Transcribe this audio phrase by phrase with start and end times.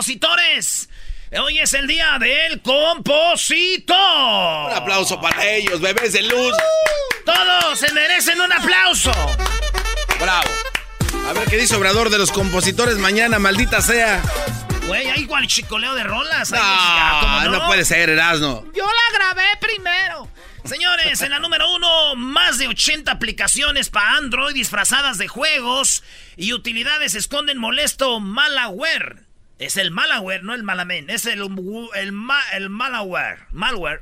[0.00, 0.88] compositores.
[1.38, 3.96] Hoy es el día del compositor.
[4.70, 6.56] Un aplauso para ellos, bebés de luz.
[7.26, 9.12] Todos se merecen un aplauso.
[10.18, 10.48] Bravo.
[11.28, 14.22] A ver qué dice Obrador de los compositores mañana, maldita sea.
[14.86, 16.50] Güey, hay igual chicoleo de rolas.
[16.50, 18.64] No, Ahí, ¿cómo no puede ser, Erasmo.
[18.74, 20.28] Yo la grabé primero.
[20.64, 26.02] Señores, en la número uno, más de 80 aplicaciones para Android disfrazadas de juegos
[26.38, 29.29] y utilidades esconden molesto malware.
[29.60, 31.08] Es el malware, no el malamen.
[31.10, 31.42] Es el,
[31.94, 33.40] el, ma- el malware.
[33.52, 34.00] Malware.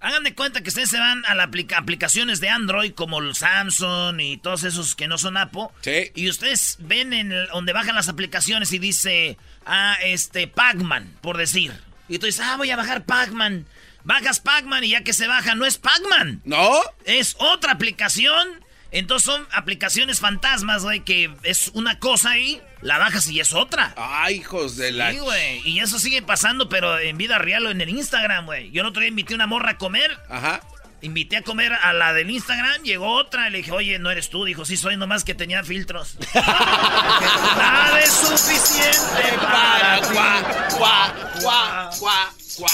[0.00, 4.20] Hagan de cuenta que ustedes se van a las aplicaciones de Android como el Samsung
[4.20, 5.68] y todos esos que no son Apple.
[5.80, 6.12] Sí.
[6.14, 11.36] Y ustedes ven en el- donde bajan las aplicaciones y dice, ah, este, Pac-Man, por
[11.36, 11.72] decir.
[12.08, 13.66] Y tú dices, ah, voy a bajar Pac-Man.
[14.04, 16.42] Bajas Pac-Man y ya que se baja, no es Pac-Man.
[16.44, 16.70] ¿No?
[17.04, 18.46] Es otra aplicación.
[18.92, 23.94] Entonces son aplicaciones fantasmas, güey, que es una cosa ahí, la bajas y es otra.
[23.96, 25.10] Ay, hijos de la...
[25.12, 25.60] Sí, güey.
[25.68, 28.70] Y eso sigue pasando, pero en vida real o en el Instagram, güey.
[28.70, 30.16] Yo el otro día invité a una morra a comer.
[30.28, 30.60] Ajá.
[31.00, 34.30] Invité a comer a la del Instagram, llegó otra, y le dije, oye, no eres
[34.30, 34.44] tú.
[34.44, 36.16] Dijo, sí, soy nomás que tenía filtros.
[36.34, 40.08] Nada es suficiente para ti.
[40.14, 40.42] Guá,
[40.78, 42.70] guá, guá, guá, guá.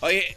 [0.00, 0.36] Oye,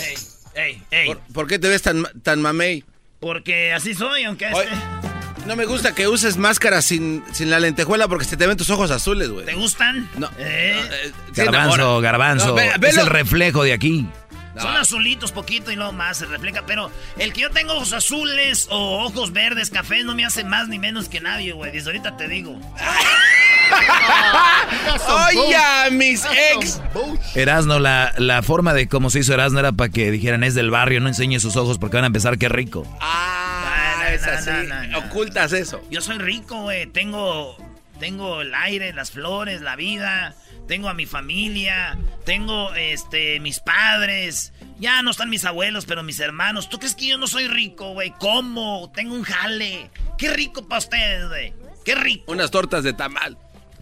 [0.00, 0.16] Ey,
[0.54, 1.06] ey, ey.
[1.06, 2.84] ¿por, por qué te ves tan, tan mamey?
[3.20, 5.01] Porque así soy, aunque Oye, este...
[5.46, 8.70] no me gusta que uses máscara sin, sin la lentejuela porque se te ven tus
[8.70, 9.44] ojos azules, güey.
[9.46, 10.08] ¿Te gustan?
[10.16, 10.30] No.
[10.38, 10.76] ¿Eh?
[10.88, 12.46] no, eh, Garbanzo, garbanzo.
[12.48, 14.06] No, ve- es el reflejo de aquí.
[14.60, 18.66] Son azulitos poquito y luego más se refleja, pero el que yo tengo ojos azules
[18.70, 21.72] o ojos verdes, cafés, no me hace más ni menos que nadie, güey.
[21.72, 22.60] Desde ahorita te digo.
[25.30, 26.22] Oye, mis
[26.54, 26.80] ex.
[27.34, 30.70] Erasno, la, la forma de cómo se hizo Erasno era para que dijeran es del
[30.70, 32.86] barrio, no enseñe sus ojos porque van a empezar qué rico.
[33.00, 33.61] Ah,
[34.14, 34.50] es así.
[34.94, 35.82] Ocultas eso.
[35.90, 36.86] Yo soy rico, güey.
[36.86, 37.56] Tengo,
[37.98, 40.34] tengo el aire, las flores, la vida.
[40.68, 41.98] Tengo a mi familia.
[42.24, 44.52] Tengo, este, mis padres.
[44.78, 46.68] Ya no están mis abuelos, pero mis hermanos.
[46.68, 48.12] ¿Tú crees que yo no soy rico, güey?
[48.18, 48.90] ¿Cómo?
[48.94, 49.90] Tengo un jale.
[50.18, 51.54] Qué rico para ustedes, güey.
[51.84, 52.30] Qué rico.
[52.32, 53.36] Unas tortas de tamal.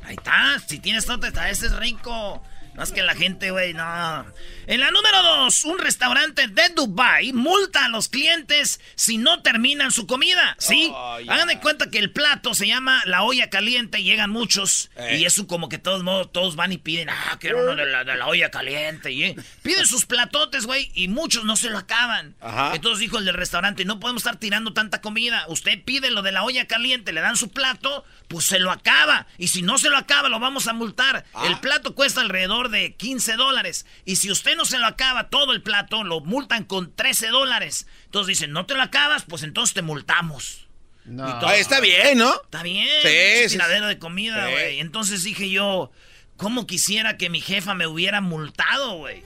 [0.05, 0.59] Ahí está.
[0.67, 2.43] Si tienes torta, ese es rico.
[2.75, 4.25] No es que la gente, güey, no.
[4.67, 9.91] En la número dos, un restaurante de Dubai multa a los clientes si no terminan
[9.91, 10.55] su comida.
[10.59, 10.91] Sí.
[10.95, 11.19] Oh.
[11.29, 14.91] Hagan de cuenta que el plato se llama la olla caliente y llegan muchos.
[14.97, 15.19] Eh.
[15.19, 18.05] Y eso como que todos modos, todos van y piden, ah, quiero uno de la,
[18.05, 19.11] de la olla caliente.
[19.11, 22.37] Y, eh, piden sus platotes, güey, y muchos no se lo acaban.
[22.41, 22.73] Ajá.
[22.75, 25.45] Entonces dijo el del restaurante, no podemos estar tirando tanta comida.
[25.49, 29.27] Usted pide lo de la olla caliente, le dan su plato, pues se lo acaba.
[29.39, 31.25] Y si no se lo acaba, lo vamos a multar.
[31.35, 31.47] Ah.
[31.47, 33.87] El plato cuesta alrededor de 15 dólares.
[34.05, 37.87] Y si usted no se lo acaba todo el plato, lo multan con 13 dólares.
[38.05, 40.67] Entonces dicen, no te lo acabas, pues entonces te multamos.
[41.07, 41.47] Y todo.
[41.49, 42.35] Ah, está bien, ¿no?
[42.43, 44.53] Está bien, Sí, sí, tiradero de comida, sí.
[44.53, 44.81] güey.
[44.81, 45.91] Entonces dije yo,
[46.37, 49.23] ¿cómo quisiera que mi jefa me hubiera multado, güey?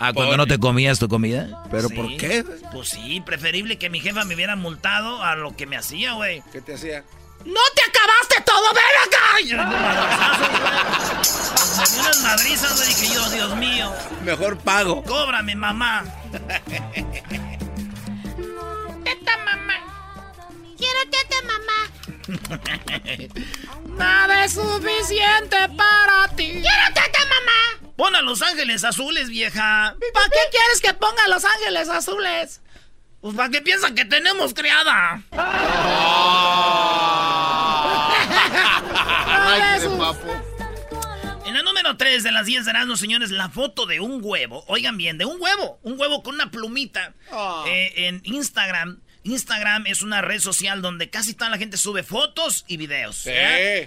[0.00, 1.62] Ah, cuando no te comías tu comida.
[1.70, 1.94] ¿Pero Sí.
[1.94, 2.44] por qué?
[2.72, 6.42] Pues sí, preferible que mi jefa me hubiera multado a lo que me hacía, güey.
[6.52, 7.04] ¿Qué te hacía?
[7.44, 8.72] ¡No te acabaste todo!
[8.74, 9.22] ¡Ven acá!
[11.78, 12.88] Me dio unas madrizas, güey.
[12.88, 13.92] Dije yo, Dios mío,
[14.22, 15.02] Mejor pago.
[15.04, 16.04] cóbrame, mamá.
[19.04, 19.74] Teta, mamá.
[20.76, 21.90] Quiero teta, mamá.
[23.96, 26.50] Nada es suficiente para ti.
[26.52, 27.92] Quiero teta, mamá.
[27.96, 29.94] Pon a Los Ángeles Azules, vieja.
[30.14, 32.60] ¿Para qué quieres que ponga Los Ángeles Azules?
[33.20, 35.22] Pues para que piensan que tenemos criada.
[39.52, 40.26] Ay, qué papo.
[41.44, 44.64] En la número 3 de las 10 de Erasmus, señores, la foto de un huevo.
[44.68, 45.78] Oigan bien, de un huevo.
[45.82, 47.12] Un huevo con una plumita.
[47.66, 49.00] Eh, en Instagram.
[49.24, 53.16] Instagram es una red social donde casi toda la gente sube fotos y videos.
[53.16, 53.30] Sí.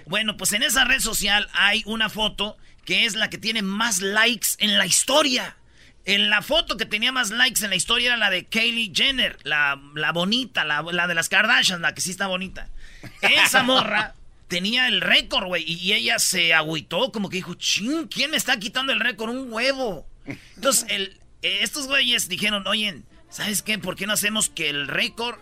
[0.06, 4.00] Bueno, pues en esa red social hay una foto que es la que tiene más
[4.00, 5.56] likes en la historia.
[6.04, 9.38] En la foto que tenía más likes en la historia era la de Kylie Jenner,
[9.42, 12.68] la, la bonita, la, la de las Kardashians, la que sí está bonita.
[13.22, 14.14] Esa morra
[14.48, 18.58] tenía el récord, güey, y, ella se agüitó, como que dijo, ching, ¿quién me está
[18.58, 19.30] quitando el récord?
[19.30, 20.06] Un huevo.
[20.54, 23.78] Entonces, el, eh, estos güeyes dijeron, oye, ¿sabes qué?
[23.78, 25.38] ¿Por qué no hacemos que el récord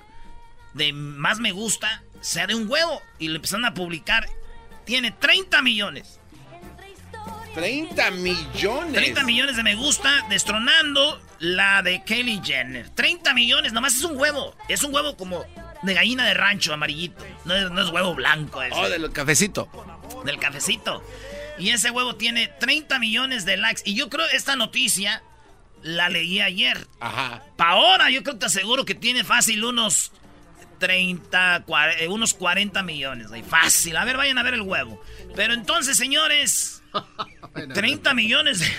[0.74, 3.02] de más me gusta sea de un huevo?
[3.18, 4.26] Y le empezaron a publicar
[4.84, 6.20] tiene 30 millones.
[7.54, 8.92] 30 millones.
[8.92, 12.90] 30 millones de me gusta, destronando la de Kelly Jenner.
[12.90, 14.56] 30 millones, nomás es un huevo.
[14.68, 15.44] Es un huevo como
[15.84, 17.24] de gallina de rancho, amarillito.
[17.44, 18.62] No es, huevo blanco.
[18.62, 18.74] Ese.
[18.74, 19.68] Oh, del cafecito.
[20.24, 21.02] Del cafecito.
[21.58, 23.82] Y ese huevo tiene 30 millones de likes.
[23.84, 25.22] Y yo creo esta noticia
[25.82, 26.88] la leí ayer.
[27.00, 27.42] Ajá.
[27.56, 30.12] Pa' ahora yo creo que te aseguro que tiene fácil unos
[30.78, 31.64] 30,
[31.98, 33.28] eh, unos 40 millones.
[33.46, 33.96] Fácil.
[33.96, 35.00] A ver, vayan a ver el huevo.
[35.36, 36.82] Pero entonces, señores,
[37.74, 38.62] 30 millones.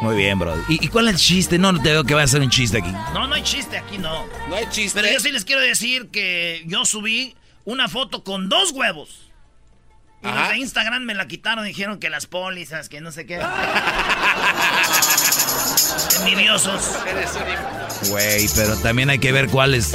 [0.00, 0.54] Muy bien, bro.
[0.68, 1.58] ¿Y, cuál es el chiste?
[1.58, 2.90] No, no te veo que va a ser un chiste aquí.
[3.12, 4.26] No, no hay chiste aquí, no.
[4.48, 4.98] No hay chiste.
[5.00, 9.30] Pero yo sí les quiero decir que yo subí una foto con dos huevos.
[10.22, 13.36] Y los de Instagram me la quitaron, dijeron que las pólizas, que no sé qué.
[16.20, 16.82] Envidiosos.
[18.08, 19.92] Güey, pero también hay que ver cuáles.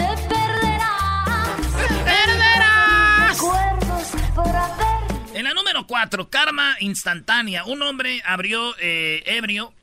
[5.86, 7.66] Número 4, karma instantánea.
[7.66, 9.74] Un hombre abrió eh, ebrio,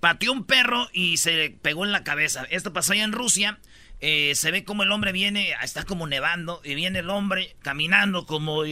[0.00, 2.46] pateó un perro y se pegó en la cabeza.
[2.50, 3.58] Esto pasó allá en Rusia.
[4.00, 8.26] Eh, se ve como el hombre viene, está como nevando, y viene el hombre caminando
[8.26, 8.62] como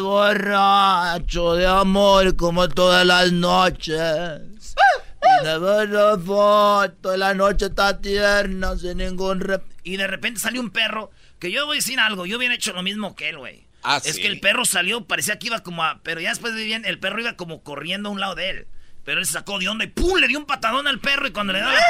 [0.00, 4.74] borracho de amor como todas las noches.
[5.22, 9.46] Y de foto, la noche está tierna, sin ningún...
[9.84, 12.72] y de repente salió un perro, que yo voy a decir algo, yo hubiera hecho
[12.72, 13.63] lo mismo que él, güey.
[13.84, 16.00] Ah, es que el perro salió, parecía que iba como a.
[16.02, 18.66] Pero ya después de bien, el perro iba como corriendo a un lado de él.
[19.04, 20.18] Pero él se sacó de onda y ¡pum!
[20.18, 21.26] Le dio un patadón al perro.
[21.26, 21.80] Y cuando le dio la,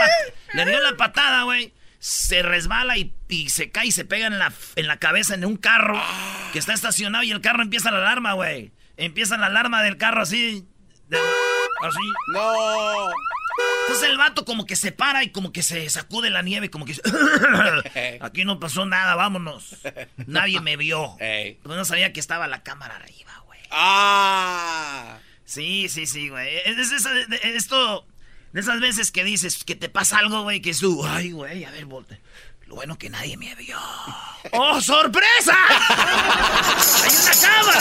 [0.53, 3.15] le dio la patada, güey, se resbala y,
[3.49, 6.03] se cae y se pega en la, en la cabeza en un carro
[6.53, 7.23] que está estacionado.
[7.23, 8.73] Y el carro empieza la alarma, güey.
[8.97, 10.67] Empieza la alarma del carro así.
[11.11, 11.99] así.
[12.29, 13.11] ¡No!
[13.83, 16.85] Entonces el vato como que se para y como que se sacude la nieve, como
[16.85, 16.95] que...
[18.21, 19.77] Aquí no pasó nada, vámonos.
[20.27, 21.17] Nadie me vio.
[21.19, 23.61] Pero no sabía que estaba la cámara arriba, güey.
[23.71, 25.19] ¡Ah!
[25.45, 26.57] Sí, sí, sí, güey.
[26.65, 26.93] Es,
[27.43, 28.07] esto...
[28.53, 31.05] De esas veces que dices que te pasa algo, güey, que tú...
[31.05, 32.21] Ay, güey, a ver, volte.
[32.67, 33.77] Lo bueno que nadie me vio.
[34.53, 35.57] ¡Oh, sorpresa!
[37.03, 37.81] ¡Hay una cámara!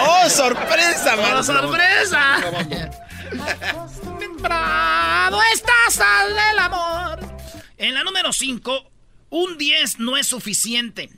[0.00, 2.38] ¡Oh, sorpresa, ¡Oh, sorpresa!
[4.40, 7.18] Bravo, estás al del amor.
[7.76, 8.90] En la número 5,
[9.30, 11.10] un 10 no es suficiente.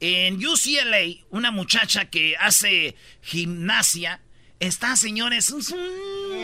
[0.00, 4.20] En UCLA, una muchacha que hace gimnasia
[4.60, 5.62] está, señores, un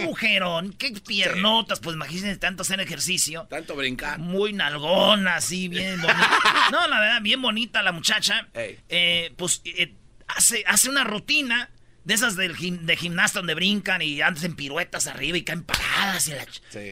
[0.05, 0.73] mujerón.
[0.73, 3.47] Qué piernotas, pues imagínense tanto hacer ejercicio.
[3.50, 4.19] Tanto brincar.
[4.19, 6.38] Muy nalgona, así, bien bonita.
[6.73, 8.49] no, la verdad, bien bonita la muchacha.
[8.55, 9.94] Eh, pues eh,
[10.27, 11.71] hace, hace una rutina
[12.10, 16.32] de esas del de gimnasta donde brincan y hacen piruetas arriba y caen paradas y,
[16.32, 16.44] la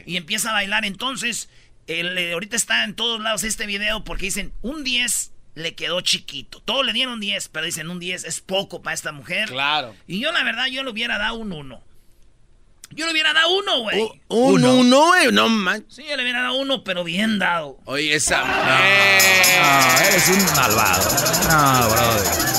[0.05, 0.85] y empieza a bailar.
[0.85, 1.49] Entonces,
[1.87, 5.99] el, eh, ahorita está en todos lados este video porque dicen un 10 le quedó
[5.99, 6.61] chiquito.
[6.61, 9.49] Todos le dieron 10, pero dicen un 10 es poco para esta mujer.
[9.49, 9.93] Claro.
[10.07, 11.83] Y yo, la verdad, yo le hubiera dado un 1.
[12.91, 14.09] Yo le hubiera dado uno, güey.
[14.29, 15.31] ¿Un uno, güey?
[15.33, 15.85] No man.
[15.89, 17.77] Sí, yo le hubiera dado uno, pero bien dado.
[17.85, 18.43] Oye, esa.
[18.43, 21.11] No, eres un malvado.
[21.49, 22.58] No, brother.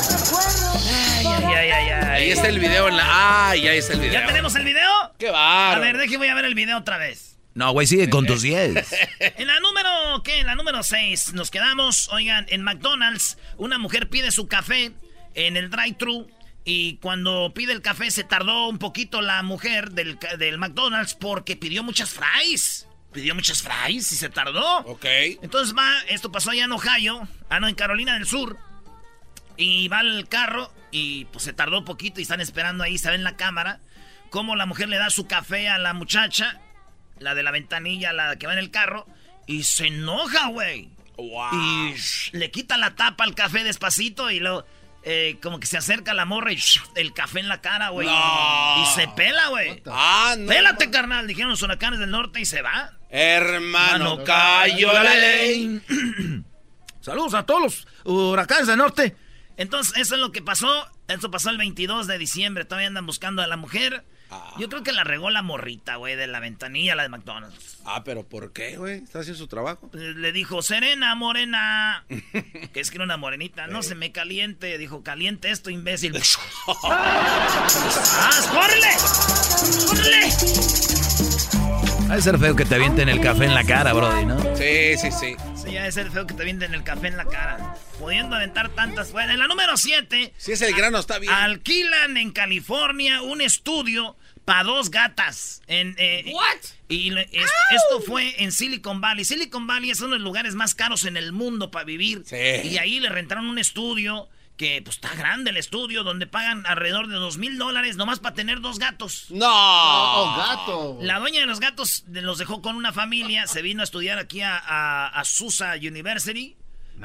[2.41, 3.51] Está el video en la.
[3.51, 4.15] Ay, ahí está el video.
[4.15, 4.89] ¿Ya tenemos el video?
[5.19, 5.73] ¡Qué va.
[5.73, 7.39] A ver, déjeme voy a ver el video otra vez.
[7.53, 8.93] No, güey, sigue con tus 10.
[9.19, 10.39] en la número, ¿qué?
[10.39, 14.93] En la número 6 nos quedamos, oigan, en McDonald's, una mujer pide su café
[15.35, 16.29] en el drive-thru
[16.65, 21.57] y cuando pide el café se tardó un poquito la mujer del, del McDonald's porque
[21.57, 22.89] pidió muchas fries.
[23.13, 24.79] Pidió muchas fries y se tardó.
[24.87, 25.05] Ok.
[25.43, 28.57] Entonces va, esto pasó allá en Ohio, ah, no, en Carolina del Sur.
[29.59, 33.15] Y va el carro y pues se tardó poquito y están esperando ahí, se ve
[33.17, 33.81] en la cámara,
[34.31, 36.61] cómo la mujer le da su café a la muchacha,
[37.19, 39.07] la de la ventanilla, la que va en el carro,
[39.47, 40.89] y se enoja, güey.
[41.53, 41.95] Y
[42.37, 44.65] le quita la tapa al café despacito y luego
[45.03, 46.59] eh, como que se acerca la morra y
[46.95, 48.09] el café en la cara, güey.
[48.09, 49.83] Y se pela, güey.
[49.87, 50.49] Ah, no.
[50.49, 52.93] Pélate, carnal, dijeron los huracanes del norte y se va.
[53.09, 55.81] Hermano, cayó la ley.
[57.01, 59.17] Saludos a todos los huracanes del norte.
[59.61, 60.89] Entonces, eso es lo que pasó.
[61.07, 62.65] Eso pasó el 22 de diciembre.
[62.65, 64.07] Todavía andan buscando a la mujer.
[64.31, 64.55] Ah.
[64.59, 67.79] Yo creo que la regó la morrita, güey, de la ventanilla, la de McDonald's.
[67.85, 69.03] Ah, pero ¿por qué, güey?
[69.03, 69.89] ¿Está haciendo su trabajo?
[69.91, 72.07] Pues, le dijo, Serena, morena.
[72.73, 73.67] que es que era una morenita.
[73.67, 74.79] No se me caliente.
[74.79, 76.17] Dijo, caliente esto, imbécil.
[76.85, 77.69] ¡Ah,
[78.51, 78.89] córrele!
[79.89, 81.00] ¡Córrele!
[82.11, 84.37] Ha de ser feo que te avienten el café en la cara, Brody, ¿no?
[84.57, 85.37] Sí, sí, sí.
[85.55, 87.77] Sí, ha de ser feo que te avienten el café en la cara.
[88.01, 89.13] Pudiendo aventar tantas.
[89.13, 90.35] Bueno, en la número 7.
[90.37, 91.33] Si es el grano, está bien.
[91.33, 95.63] Alquilan en California un estudio para dos gatas.
[95.69, 96.59] En, eh, ¿What?
[96.89, 99.25] Y esto, fue en Silicon Valley.
[99.25, 102.25] Silicon Valley es uno de los lugares más caros en el mundo para vivir.
[102.27, 102.69] Sí.
[102.69, 104.29] Y ahí le rentaron un estudio
[104.61, 108.35] que pues está grande el estudio donde pagan alrededor de dos mil dólares nomás para
[108.35, 109.29] tener dos gatos.
[109.31, 110.99] No, oh, gato.
[111.01, 114.43] La dueña de los gatos los dejó con una familia, se vino a estudiar aquí
[114.43, 116.59] a, a, Susa University.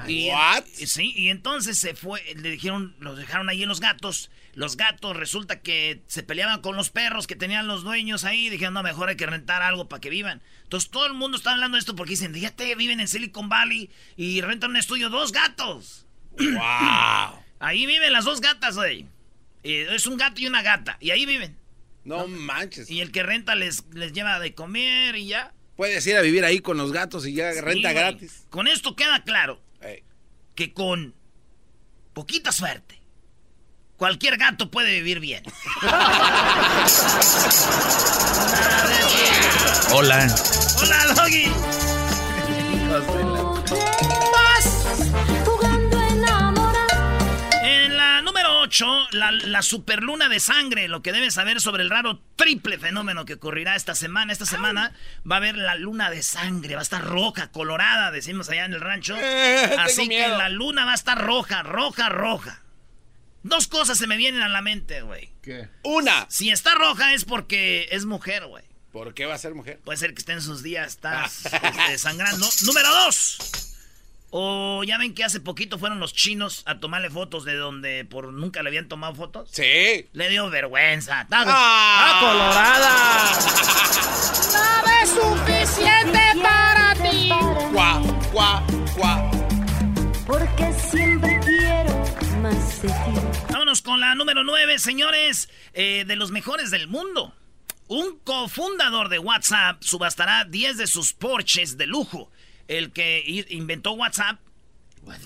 [0.05, 0.65] Y, What?
[0.65, 4.31] Sí, y entonces se fue, le dijeron, los dejaron ahí en los gatos.
[4.53, 8.49] Los gatos resulta que se peleaban con los perros que tenían los dueños ahí.
[8.49, 10.41] Dijeron, no, mejor hay que rentar algo para que vivan.
[10.63, 13.89] Entonces todo el mundo está hablando de esto porque dicen, te viven en Silicon Valley
[14.17, 16.05] y rentan un estudio dos gatos.
[16.37, 17.44] ¡Wow!
[17.65, 19.07] Ahí viven las dos gatas, güey.
[19.63, 20.97] Es un gato y una gata.
[20.99, 21.57] Y ahí viven.
[22.03, 22.91] No, manches.
[22.91, 25.51] Y el que renta les, les lleva de comer y ya.
[25.75, 28.45] Puedes ir a vivir ahí con los gatos y ya renta gratis.
[28.51, 29.59] Con esto queda claro
[30.53, 31.15] que con
[32.13, 33.01] poquita suerte,
[33.97, 35.43] cualquier gato puede vivir bien.
[39.91, 40.35] Hola.
[40.81, 41.51] Hola, Doggy.
[49.11, 53.35] La, la superluna de sangre, lo que debes saber sobre el raro triple fenómeno que
[53.35, 54.33] ocurrirá esta semana.
[54.33, 54.93] Esta semana
[55.29, 58.73] va a haber la luna de sangre, va a estar roja, colorada, decimos allá en
[58.73, 59.15] el rancho.
[59.79, 62.61] Así que la luna va a estar roja, roja, roja.
[63.43, 65.31] Dos cosas se me vienen a la mente, güey.
[65.43, 65.69] ¿Qué?
[65.83, 66.25] Una.
[66.29, 68.63] Si está roja es porque es mujer, güey.
[68.91, 69.79] ¿Por qué va a ser mujer?
[69.83, 72.47] Puede ser que esté en sus días, está este, sangrando.
[72.65, 73.74] Número dos.
[74.37, 78.33] O ya ven que hace poquito fueron los chinos a tomarle fotos de donde por
[78.33, 79.49] nunca le habían tomado fotos.
[79.49, 80.09] Sí.
[80.11, 81.21] Le dio vergüenza.
[81.21, 82.17] Está, ¡Ah!
[82.19, 82.91] colorada.
[84.51, 87.29] Nada es suficiente para ti.
[87.71, 88.61] Guau, guau,
[88.97, 89.31] guau.
[90.27, 91.93] Porque siempre quiero
[92.41, 93.43] más de ti.
[93.53, 97.33] Vámonos con la número 9, señores, eh, de los mejores del mundo.
[97.87, 102.29] Un cofundador de WhatsApp subastará 10 de sus Porsches de lujo
[102.67, 104.39] el que inventó WhatsApp,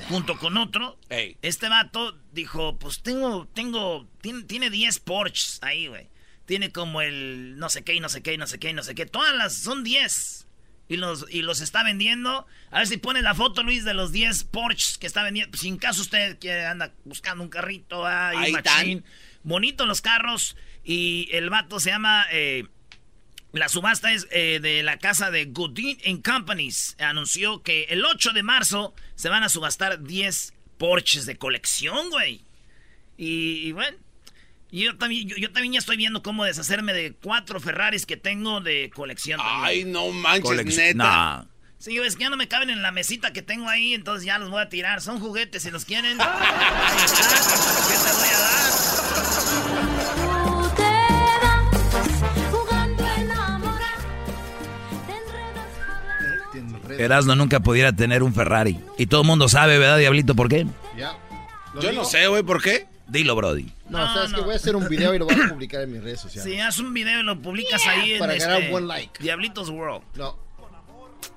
[0.10, 4.08] junto con otro, este vato dijo, pues tengo, tengo,
[4.48, 6.10] tiene 10 Porsches ahí, güey.
[6.46, 8.74] Tiene como el no sé qué y no sé qué y no sé qué y
[8.74, 9.06] no sé qué.
[9.06, 10.48] Todas las son 10.
[10.88, 12.48] Y los, y los está vendiendo.
[12.72, 15.56] A ver si pone la foto, Luis, de los 10 Porsches que está vendiendo.
[15.56, 19.06] Sin caso usted que anda buscando un carrito, ahí machín.
[19.44, 20.58] Bonito los carros.
[20.84, 22.26] Y el vato se llama...
[22.32, 22.66] Eh,
[23.52, 26.96] la subasta es eh, de la casa de Goodin Companies.
[27.00, 32.42] Anunció que el 8 de marzo se van a subastar 10 Porsches de colección, güey.
[33.18, 33.98] Y, bueno,
[34.72, 38.90] yo también, yo, también ya estoy viendo cómo deshacerme de cuatro Ferraris que tengo de
[38.96, 39.42] colección.
[39.44, 41.46] Ay, no manches, neta.
[41.80, 44.38] Sí, es que ya no me caben en la mesita que tengo ahí, entonces ya
[44.40, 45.02] los voy a tirar.
[45.02, 46.18] Son juguetes, si los quieren.
[46.18, 48.40] ¿Qué te voy a
[50.16, 50.29] dar?
[57.00, 58.78] Erasmo nunca pudiera tener un Ferrari.
[58.98, 60.68] Y todo el mundo sabe, ¿verdad, Diablito, por qué?
[60.98, 61.18] Ya.
[61.80, 62.88] Yo no sé, güey, ¿por qué?
[63.08, 63.72] Dilo, Brody.
[63.90, 65.94] No, no sabes que voy a hacer un video y lo voy a publicar en
[65.94, 66.52] mis redes sociales.
[66.52, 69.24] Sí, haz un video y lo publicas ahí en Para ganar este un buen like.
[69.24, 70.04] Diablitos World.
[70.16, 70.38] No.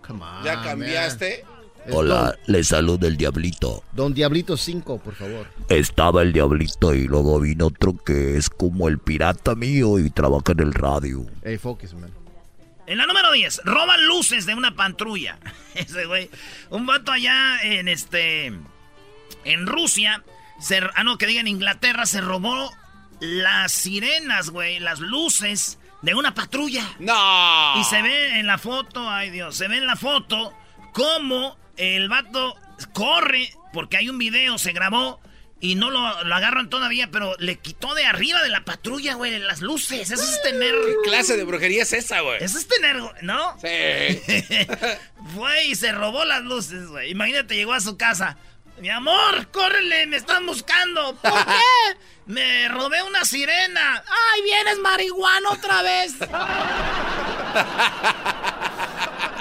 [0.04, 1.44] Come on, ¿Ya cambiaste?
[1.90, 3.84] Hola, le saluda el Diablito.
[3.92, 5.46] Don Diablito 5, por favor.
[5.68, 10.52] Estaba el Diablito y luego vino otro que es como el pirata mío y trabaja
[10.52, 11.24] en el radio.
[11.42, 12.21] Hey, focus, man.
[12.86, 15.38] En la número 10, roban luces de una patrulla.
[15.74, 16.30] Ese güey.
[16.70, 18.52] Un vato allá en este.
[19.44, 20.22] En Rusia.
[20.60, 22.06] Se, ah, no, que diga en Inglaterra.
[22.06, 22.72] Se robó
[23.20, 24.80] las sirenas, güey.
[24.80, 26.84] Las luces de una patrulla.
[26.98, 27.80] No.
[27.80, 29.08] Y se ve en la foto.
[29.08, 29.56] Ay, Dios.
[29.56, 30.52] Se ve en la foto.
[30.92, 32.56] Cómo el vato
[32.92, 33.52] corre.
[33.72, 34.58] Porque hay un video.
[34.58, 35.20] Se grabó
[35.62, 39.60] y no lo, agarran todavía, pero le quitó de arriba de la patrulla, güey, las
[39.60, 40.10] luces.
[40.10, 40.74] Eso es tener.
[40.74, 42.42] ¿Qué clase de brujería es esa, güey?
[42.42, 43.56] Eso es tener, ¿no?
[43.60, 43.68] Sí.
[45.36, 47.12] Fue y se robó las luces, güey.
[47.12, 48.36] Imagínate, llegó a su casa.
[48.80, 51.14] Mi amor, córrele, me están buscando.
[51.14, 51.96] ¿Por qué?
[52.26, 54.02] Me robé una sirena.
[54.04, 56.14] Ay, vienes marihuana otra vez.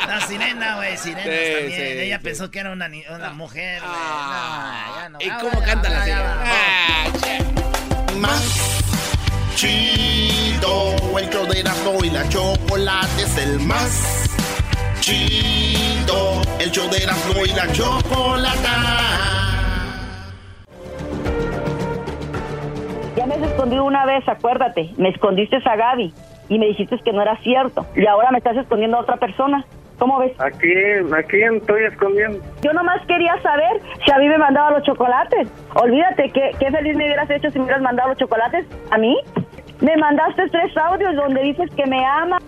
[0.08, 2.00] La sirena, güey, sirena también.
[2.00, 3.94] Ella pensó que era una, una mujer, güey.
[3.96, 5.10] Ah.
[5.20, 6.44] ¿Y cómo canta la sirena?
[6.46, 7.06] Ah,
[8.18, 8.82] Más
[9.56, 14.30] chido, el show de Erasmo y la chocolate es el más
[15.00, 16.42] chido.
[16.60, 18.58] El show de Erasmo y la chocolate.
[23.16, 24.92] Ya me has escondido una vez, acuérdate.
[24.98, 26.14] Me escondiste a Gaby
[26.52, 27.86] y me dijiste que no era cierto.
[27.96, 29.66] Y ahora me estás escondiendo a otra persona.
[29.98, 30.34] ¿Cómo ves?
[30.38, 30.74] Aquí,
[31.18, 32.40] aquí estoy escondiendo.
[32.62, 35.48] Yo nomás quería saber si a mí me mandaba los chocolates.
[35.76, 38.66] Olvídate, qué, qué feliz me hubieras hecho si me hubieras mandado los chocolates.
[38.90, 39.18] ¿A mí?
[39.80, 42.44] Me mandaste tres audios donde dices que me amas,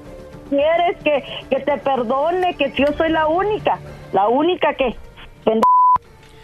[0.49, 3.79] quieres que, que te perdone, que yo soy la única.
[4.11, 4.97] ¿La única que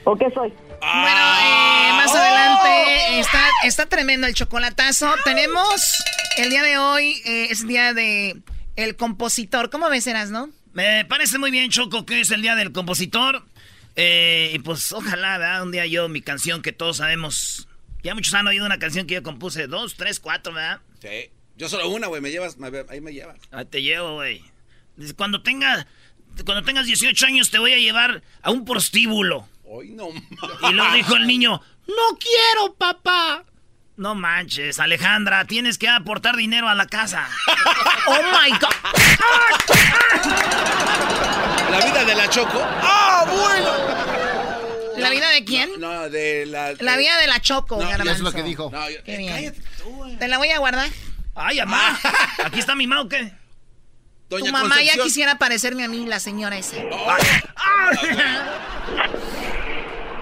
[0.05, 0.53] ¿O qué soy?
[0.79, 3.19] Bueno, eh, más más adelante.
[3.19, 5.13] Está, está tremendo el chocolatazo.
[5.23, 6.03] Tenemos
[6.37, 8.41] el día de hoy, eh, es día de
[8.75, 9.69] el compositor.
[9.69, 10.49] ¿Cómo ves, Eras, no?
[10.73, 13.43] Me parece muy bien, Choco, que es el día del compositor.
[13.95, 15.63] Eh, y pues ojalá, ¿verdad?
[15.63, 17.67] Un día yo, mi canción que todos sabemos.
[18.01, 19.67] Ya muchos han oído una canción que yo compuse.
[19.67, 20.79] Dos, tres, cuatro, ¿verdad?
[21.01, 21.29] Sí.
[21.57, 22.21] Yo solo una, güey.
[22.21, 22.55] Me llevas,
[22.89, 23.37] ahí me llevas.
[23.51, 24.41] Ahí te llevo, güey.
[25.17, 25.87] Cuando tenga,
[26.45, 29.47] cuando tengas 18 años te voy a llevar a un prostíbulo.
[29.71, 33.43] Hoy no Y lo dijo el niño, no quiero, papá.
[33.97, 37.29] No manches, Alejandra, tienes que aportar dinero a la casa.
[38.07, 38.69] oh my God.
[41.69, 42.59] La vida de la Choco.
[42.81, 43.69] ¡Ah, bueno!
[44.97, 45.69] ¿La vida de quién?
[45.79, 46.73] No, de la.
[46.79, 48.71] La vida de la Choco, no, es lo que dijo.
[48.73, 49.33] No, Qué bien.
[49.33, 50.89] Cállate tú, Te la voy a guardar.
[51.35, 51.99] Ay, mamá.
[52.43, 53.33] Aquí está mi mamá, ¿o qué?
[54.29, 56.77] Doña tu mamá ya quisiera parecerme a mí, la señora esa.
[56.91, 57.17] Oh.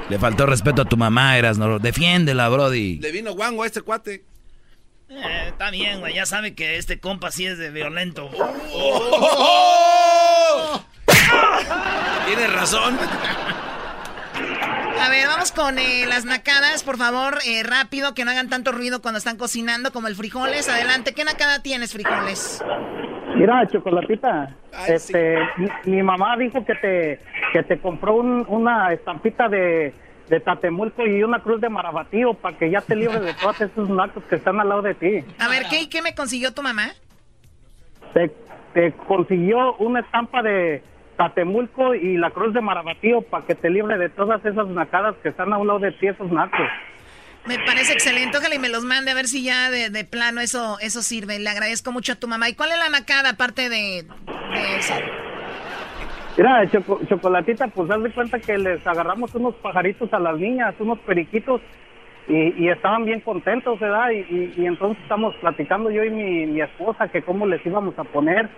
[0.09, 1.79] Le faltó respeto a tu mamá, eras, no.
[1.79, 2.99] Defiéndela, Brody.
[2.99, 4.23] Le vino guango a este cuate.
[5.09, 6.13] Eh, está bien, güey.
[6.13, 8.29] Ya sabe que este compa sí es de violento.
[12.25, 12.97] Tienes razón.
[14.99, 18.71] A ver, vamos con eh, las nacadas, por favor, eh, rápido, que no hagan tanto
[18.71, 20.67] ruido cuando están cocinando como el frijoles.
[20.69, 22.61] Adelante, ¿qué nacada tienes, frijoles?
[23.37, 24.55] Mira, chocolatita,
[24.87, 25.37] este,
[25.85, 27.19] mi, mamá dijo que te,
[27.53, 29.93] que te compró una estampita de,
[30.27, 33.89] de Tatemulco y una cruz de Marabatío para que ya te libres de todos esos
[33.89, 35.23] nacos que están al lado de ti.
[35.39, 36.87] A ver, ¿qué, qué me consiguió tu mamá?
[38.13, 38.31] Te,
[38.73, 40.81] te consiguió una estampa de
[41.15, 45.29] Tatemulco y la cruz de Marabatío para que te libre de todas esas nacadas que
[45.29, 46.67] están al lado de ti, esos nacos.
[47.47, 48.37] Me parece excelente.
[48.37, 51.39] Ojalá y me los mande a ver si ya de, plano eso, eso sirve.
[51.39, 52.49] Le agradezco mucho a tu mamá.
[52.49, 53.99] ¿Y cuál es la nacada aparte de,
[54.77, 54.93] eso?
[56.37, 60.99] Mira, Chocolatita, pues haz de cuenta que les agarramos unos pajaritos a las niñas, unos
[60.99, 61.61] periquitos,
[62.27, 64.11] y, estaban bien contentos, ¿verdad?
[64.11, 68.49] Y, y, entonces estamos platicando yo y mi esposa que cómo les íbamos a poner.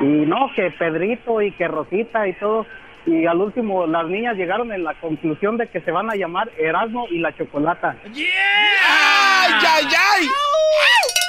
[0.00, 2.66] Y no, que Pedrito y que Rosita y todo
[3.06, 6.50] y al último las niñas llegaron en la conclusión de que se van a llamar
[6.58, 7.96] Erasmo y la Chocolata.
[8.12, 8.24] ¡Yeah!
[8.88, 10.28] ¡Ay, ay, ay!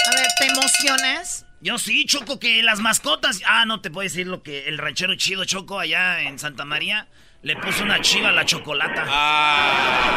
[0.08, 1.46] A ver, ¿te emocionas?
[1.62, 3.42] Yo sí, Choco, que las mascotas...
[3.48, 7.08] Ah, no te puedo decir lo que el ranchero chido Choco allá en Santa María
[7.42, 9.06] le puso una chiva a la Chocolata.
[9.08, 10.16] Ah,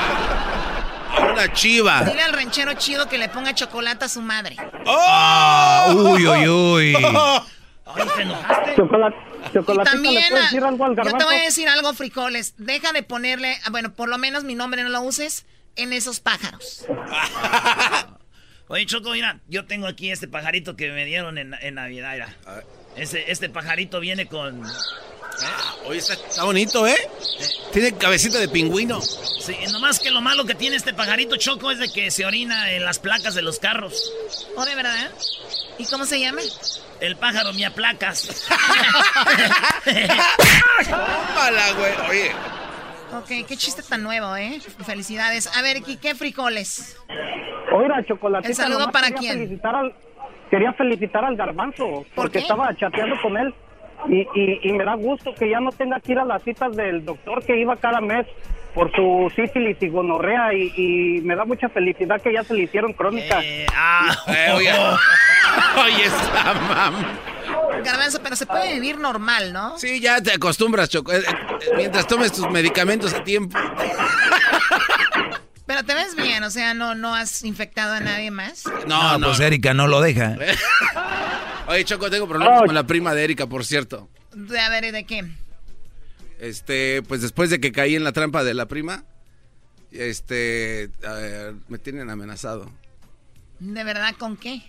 [1.33, 2.03] una chiva.
[2.03, 4.57] Dile al ranchero chido que le ponga chocolate a su madre.
[4.87, 5.93] ¡Oh!
[5.95, 6.95] uy, uy, uy.
[7.87, 8.77] Ay, ¿te enojaste?
[8.77, 9.28] Chocolate.
[9.53, 12.55] Chocolatita, también, ¿le decir algo al Yo te voy a decir algo, frijoles.
[12.59, 15.47] Deja de ponerle, ah, bueno, por lo menos mi nombre no lo uses
[15.77, 16.87] en esos pájaros.
[18.69, 22.13] Oye, Choco, mira, yo tengo aquí este pajarito que me dieron en, en Navidad.
[22.13, 22.37] Mira.
[22.97, 24.63] Este, este pajarito viene con...
[24.67, 24.69] ¿eh?
[25.87, 26.97] Oye, está, bonito, ¿eh?
[27.73, 29.01] Tiene cabecita de pingüino.
[29.01, 32.73] Sí, nomás que lo malo que tiene este pajarito choco es de que se orina
[32.73, 34.13] en las placas de los carros.
[34.57, 35.11] ¿Oh, de verdad?
[35.79, 36.41] ¿Y cómo se llama?
[37.01, 38.49] El pájaro me placas.
[41.35, 41.93] Mala, güey.
[42.11, 42.31] Oye.
[43.13, 44.61] Ok, qué chiste tan nuevo, ¿eh?
[44.85, 45.47] Felicidades.
[45.57, 46.99] A ver, ¿qué frijoles?
[47.73, 48.49] Oiga, chocolate.
[48.49, 49.61] ¿El saludo para quién?
[50.51, 52.05] quería felicitar al garbanzo.
[52.15, 53.55] porque estaba chateando con él.
[54.09, 54.29] Y,
[54.63, 57.45] y, me da gusto que ya no tenga que ir a las citas del doctor
[57.45, 58.27] que iba cada mes
[58.73, 62.93] por su sífilis y gonorrea y, me da mucha felicidad que ya se le hicieron
[62.93, 63.41] crónica.
[63.43, 64.55] Eh, ah, eh,
[65.77, 66.95] oye, oye, esta mam.
[67.85, 69.79] Garbanzo, pero se puede vivir normal, ¿no?
[69.79, 71.13] Sí, ya te acostumbras, Choco.
[71.13, 71.23] Eh,
[71.77, 73.59] mientras tomes tus medicamentos a tiempo.
[75.67, 78.65] Pero te ves bien, o sea, no, no has infectado a nadie más.
[78.87, 80.35] No, no, pues Erika no lo deja.
[81.69, 84.09] Oye, Choco, tengo problemas con la prima de Erika, por cierto.
[84.33, 85.31] A ver, ¿de qué?
[86.39, 89.05] Este, pues después de que caí en la trampa de la prima,
[89.91, 90.91] este,
[91.69, 92.71] me tienen amenazado.
[93.59, 94.63] ¿De verdad con qué?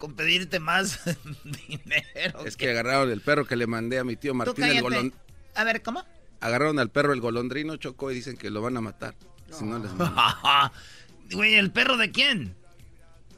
[0.00, 0.98] Con pedirte más
[1.44, 2.46] dinero.
[2.46, 5.14] Es que agarraron el perro que le mandé a mi tío Martín el golondrino.
[5.54, 6.02] A ver, ¿cómo?
[6.40, 9.14] Agarraron al perro el golondrino, chocó y dicen que lo van a matar.
[9.50, 9.90] Si no les
[11.36, 12.56] Güey, ¿el perro de quién?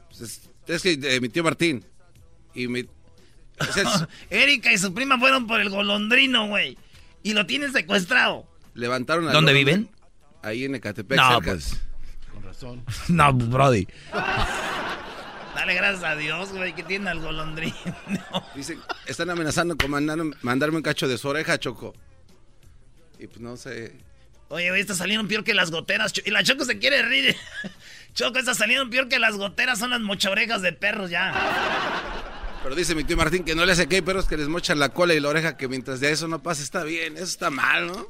[0.07, 1.83] Pues es, que de mi tío Martín.
[2.53, 2.85] Y mi...
[4.29, 6.77] Erika y su prima fueron por el golondrino, güey.
[7.23, 8.47] Y lo tienen secuestrado.
[8.73, 9.89] Levantaron ¿Dónde viven?
[10.41, 11.17] Ahí en Ecatepec.
[11.17, 11.77] No, pues.
[12.33, 12.85] Con razón.
[13.09, 13.85] no, Brody.
[15.63, 17.73] Dale gracias a Dios, güey, que tiene al golondrino.
[18.53, 21.93] Dicen, están amenazando con mandarme un cacho de su oreja, Choco.
[23.17, 23.93] Y pues no sé.
[24.49, 26.11] Oye, güey, está saliendo peor que las goteras.
[26.25, 27.37] Y la Choco se quiere rir.
[28.13, 29.79] Choco está saliendo peor que las goteras.
[29.79, 31.33] Son las mochorejas de perros ya.
[32.61, 34.79] Pero dice mi tío Martín que no le hace que hay perros que les mochan
[34.79, 37.13] la cola y la oreja, que mientras de eso no pasa está bien.
[37.13, 38.05] Eso está mal, ¿no?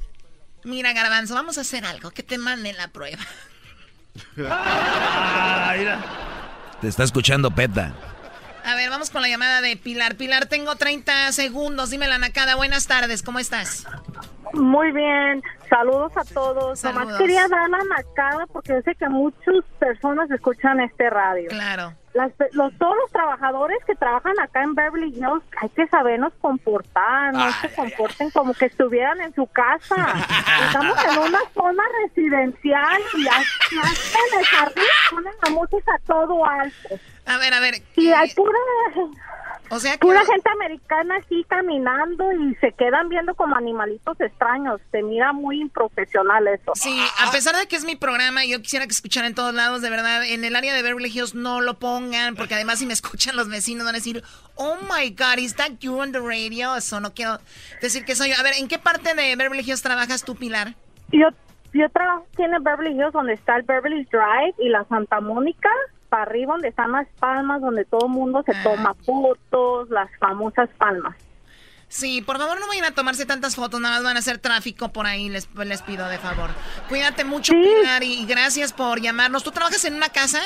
[0.63, 2.10] Mira, Garbanzo, vamos a hacer algo.
[2.10, 3.22] Que te manden la prueba.
[4.39, 5.76] Ah,
[6.84, 7.93] Te está escuchando Peta.
[8.65, 10.15] A ver, vamos con la llamada de Pilar.
[10.15, 11.91] Pilar, tengo 30 segundos.
[11.91, 12.56] Dime la nacada.
[12.56, 13.86] Buenas tardes, ¿cómo estás?
[14.54, 16.80] Muy bien, saludos a todos.
[16.80, 17.06] Saludos.
[17.06, 21.50] Nomás quería dar la nacada porque yo sé que muchas personas escuchan este radio.
[21.50, 21.94] Claro.
[22.13, 27.34] Las, los, todos los trabajadores que trabajan acá en Beverly Hills hay que sabernos comportar,
[27.34, 29.96] no se comporten como que estuvieran en su casa.
[30.68, 36.89] Estamos en una zona residencial y hasta en el jardín ponen la música todo alto.
[37.26, 37.76] A ver, a ver.
[37.96, 38.60] Y hay pura
[39.74, 44.80] o sea, pura gente americana aquí caminando y se quedan viendo como animalitos extraños.
[44.92, 46.74] Se mira muy improfesional eso.
[46.76, 49.82] Sí, a pesar de que es mi programa, yo quisiera que escucharan en todos lados,
[49.82, 50.24] de verdad.
[50.26, 53.50] En el área de Beverly Hills no lo pongan, porque además si me escuchan los
[53.50, 54.24] vecinos van a decir,
[54.56, 56.76] oh my God, is that you on the radio?
[56.76, 57.40] Eso no quiero
[57.82, 58.36] decir que soy yo.
[58.40, 60.76] A ver, ¿en qué parte de Beverly Hills trabajas tú, Pilar?
[61.12, 61.30] Yo,
[61.74, 65.20] yo trabajo aquí en el Beverly Hills, donde está el Beverly Drive y la Santa
[65.20, 65.70] Mónica
[66.13, 68.62] para arriba donde están las palmas, donde todo el mundo se ah.
[68.62, 71.15] toma fotos, las famosas palmas.
[71.88, 74.89] Sí, por favor no vayan a tomarse tantas fotos, nada más van a hacer tráfico
[74.89, 76.52] por ahí, les, les pido de favor.
[76.88, 79.43] Cuídate mucho, Pilar, y gracias por llamarnos.
[79.43, 80.39] ¿Tú trabajas en una casa?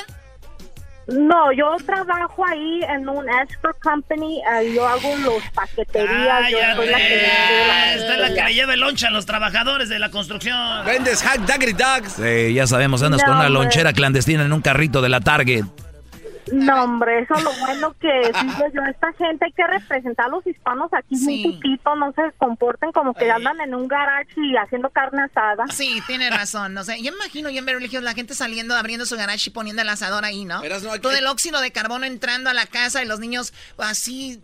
[1.08, 6.88] No, yo trabajo ahí en un escrow company, eh, yo hago los paqueterías, yo soy
[6.88, 7.24] la que...
[7.94, 10.84] Esta es la que le lleva el loncha a los trabajadores de la construcción.
[10.84, 12.12] Vendes hack daggery dogs.
[12.12, 15.64] Sí, ya sabemos, andas con una lonchera clandestina en un carrito de la Target.
[16.52, 18.08] No, hombre, eso es lo bueno que
[18.42, 18.82] digo yo.
[18.88, 23.14] Esta gente hay que representar a los hispanos aquí muy poquito, no se comporten como
[23.14, 25.66] que andan en un garage y haciendo carne asada.
[25.68, 26.74] Sí, tiene razón.
[26.74, 29.82] No sé, yo imagino yo en Beverly la gente saliendo, abriendo su garage y poniendo
[29.82, 30.60] el asador ahí, ¿no?
[31.00, 34.40] Todo el óxido de carbono entrando a la casa y los niños así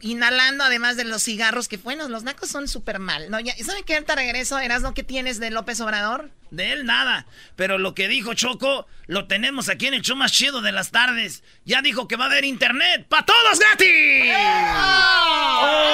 [0.00, 3.40] inhalando además de los cigarros, que bueno, los nacos son súper mal, ¿no?
[3.40, 3.94] ¿Y saben qué?
[3.94, 6.30] Ahorita regreso, no qué tienes de López Obrador?
[6.50, 10.32] De él nada, pero lo que dijo Choco, lo tenemos aquí en el show más
[10.32, 11.44] chido de las tardes.
[11.64, 14.34] Ya dijo que va a haber internet para todos gratis.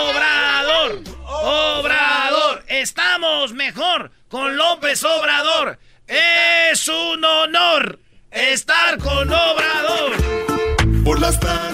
[0.09, 1.03] ¡Obrador!
[1.25, 2.65] ¡Obrador!
[2.69, 5.79] Estamos mejor con López Obrador.
[6.07, 10.56] Es un honor estar con Obrador.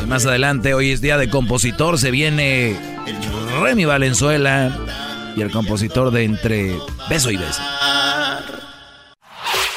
[0.08, 2.78] Más adelante, hoy es día de compositor, se viene
[3.62, 4.76] Remy Valenzuela
[5.34, 6.76] y el compositor de Entre
[7.08, 7.62] Beso y Beso.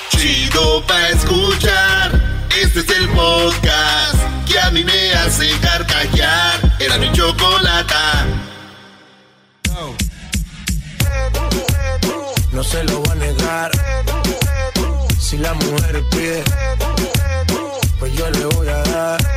[0.10, 2.22] Chido pa' escuchar,
[2.62, 6.76] este es el podcast que a mí me hace carcajear.
[6.78, 8.26] Era mi chocolata.
[12.52, 13.72] No se lo voy a negar.
[15.18, 16.44] Si la mujer pide,
[18.00, 19.36] pues yo le voy a dar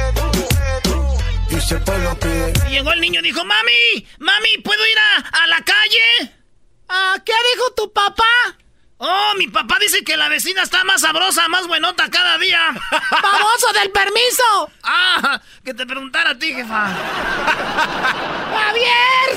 [2.67, 6.33] y llegó el niño y dijo, mami, mami, ¿puedo ir a, la calle?
[6.89, 8.25] Ah, ¿qué dijo tu papá?
[8.97, 12.75] Oh, mi papá dice que la vecina está más sabrosa, más buenota cada día.
[13.11, 14.71] ¡Famoso del permiso!
[14.83, 16.89] Ah, que te preguntara a ti, jefa.
[18.55, 19.37] ¡Javier!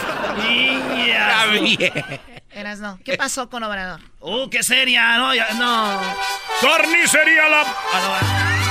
[1.17, 2.21] Javier.
[2.51, 2.99] Eras no.
[3.03, 3.99] ¿Qué pasó con Obrador?
[4.19, 5.17] ¡Uh, qué seria!
[5.17, 5.99] No, ya, no.
[6.61, 7.61] Carnicería la...
[7.93, 8.70] Ah,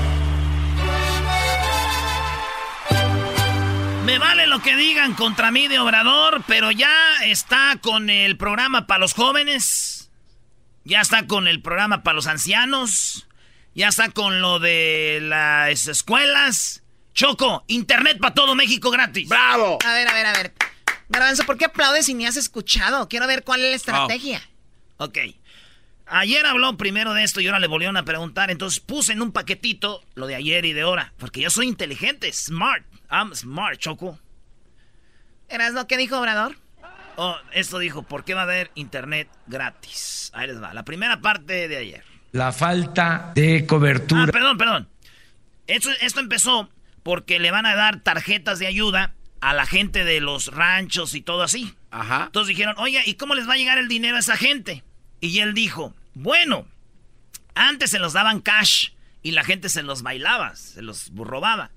[4.05, 6.91] Me vale lo que digan contra mí de Obrador, pero ya
[7.23, 10.09] está con el programa para los jóvenes.
[10.83, 13.27] Ya está con el programa para los ancianos.
[13.75, 16.83] Ya está con lo de las escuelas.
[17.13, 19.29] Choco, internet para todo México gratis.
[19.29, 19.77] ¡Bravo!
[19.85, 20.53] A ver, a ver, a ver.
[21.09, 23.07] Garbanzo, ¿por qué aplaudes si ni has escuchado?
[23.07, 24.41] Quiero ver cuál es la estrategia.
[24.97, 25.19] Ok.
[26.07, 28.49] Ayer habló primero de esto y ahora le volvieron a preguntar.
[28.49, 31.13] Entonces puse en un paquetito lo de ayer y de ahora.
[31.17, 32.83] Porque yo soy inteligente, smart.
[33.11, 34.17] I'm smart, Choco.
[35.49, 36.55] ¿Eras lo que dijo Obrador?
[37.17, 40.31] Oh, esto dijo, ¿por qué va a haber internet gratis?
[40.33, 42.03] Ahí les va, la primera parte de ayer.
[42.31, 44.23] La falta de cobertura.
[44.23, 44.89] Ah, perdón, perdón.
[45.67, 46.69] Esto, esto empezó
[47.03, 51.21] porque le van a dar tarjetas de ayuda a la gente de los ranchos y
[51.21, 51.75] todo así.
[51.89, 52.25] Ajá.
[52.27, 54.83] Entonces dijeron, oye, ¿y cómo les va a llegar el dinero a esa gente?
[55.19, 56.65] Y él dijo, bueno,
[57.55, 61.71] antes se los daban cash y la gente se los bailaba, se los robaba.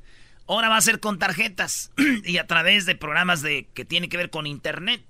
[0.47, 1.91] Ahora va a ser con tarjetas
[2.25, 5.03] y a través de programas de que tiene que ver con internet.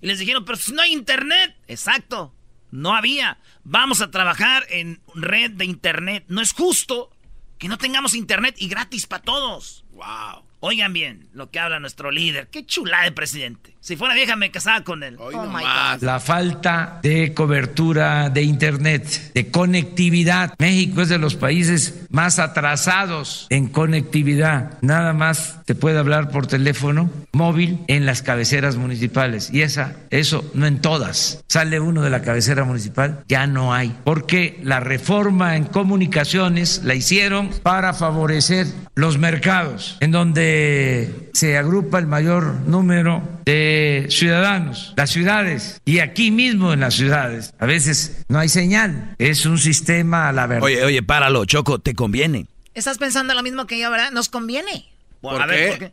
[0.00, 2.34] Y les dijeron, pero si no hay internet, exacto,
[2.70, 3.38] no había.
[3.64, 6.24] Vamos a trabajar en red de internet.
[6.28, 7.10] No es justo
[7.58, 9.84] que no tengamos internet y gratis para todos.
[9.92, 10.44] Wow.
[10.60, 12.48] Oigan bien lo que habla nuestro líder.
[12.48, 13.75] Qué chula de presidente.
[13.80, 15.16] Si fuera vieja me casaba con él.
[15.18, 16.02] oh my God.
[16.02, 20.54] La falta de cobertura de internet, de conectividad.
[20.58, 24.78] México es de los países más atrasados en conectividad.
[24.80, 29.50] Nada más te puede hablar por teléfono móvil en las cabeceras municipales.
[29.52, 31.44] Y esa, eso no en todas.
[31.48, 33.96] Sale uno de la cabecera municipal, ya no hay.
[34.04, 41.98] Porque la reforma en comunicaciones la hicieron para favorecer los mercados, en donde se agrupa
[41.98, 47.52] el mayor número de ciudadanos, las ciudades, y aquí mismo en las ciudades.
[47.58, 50.64] A veces no hay señal, es un sistema a la verdad.
[50.64, 52.46] Oye, oye, páralo, Choco, te conviene.
[52.72, 54.12] Estás pensando lo mismo que yo, ¿verdad?
[54.12, 54.88] Nos conviene.
[55.20, 55.92] ¿Por, a ver, ¿por qué?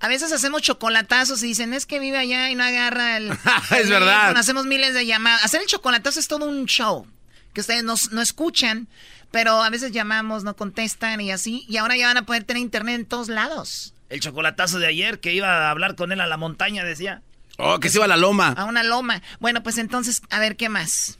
[0.00, 3.30] A veces hacemos chocolatazos y dicen, es que vive allá y no agarra el...
[3.78, 4.36] es verdad.
[4.36, 5.44] Hacemos miles de llamadas.
[5.44, 7.06] Hacer el chocolatazo es todo un show,
[7.54, 8.88] que ustedes no, no escuchan,
[9.30, 11.64] pero a veces llamamos, no contestan y así.
[11.68, 13.94] Y ahora ya van a poder tener internet en todos lados.
[14.12, 17.22] El chocolatazo de ayer que iba a hablar con él a la montaña, decía.
[17.56, 18.48] Oh, que se iba a la loma.
[18.58, 19.22] A una loma.
[19.40, 21.18] Bueno, pues entonces, a ver, ¿qué más?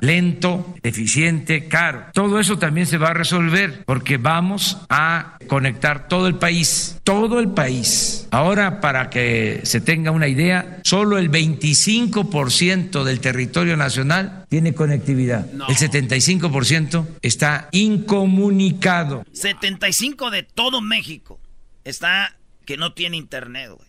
[0.00, 2.06] lento, eficiente, caro.
[2.12, 7.38] Todo eso también se va a resolver porque vamos a conectar todo el país, todo
[7.38, 8.26] el país.
[8.32, 15.46] Ahora, para que se tenga una idea, solo el 25% del territorio nacional tiene conectividad.
[15.52, 15.68] No.
[15.68, 19.24] El 75% está incomunicado.
[19.32, 21.38] 75 de todo México
[21.84, 23.88] está que no tiene internet, güey.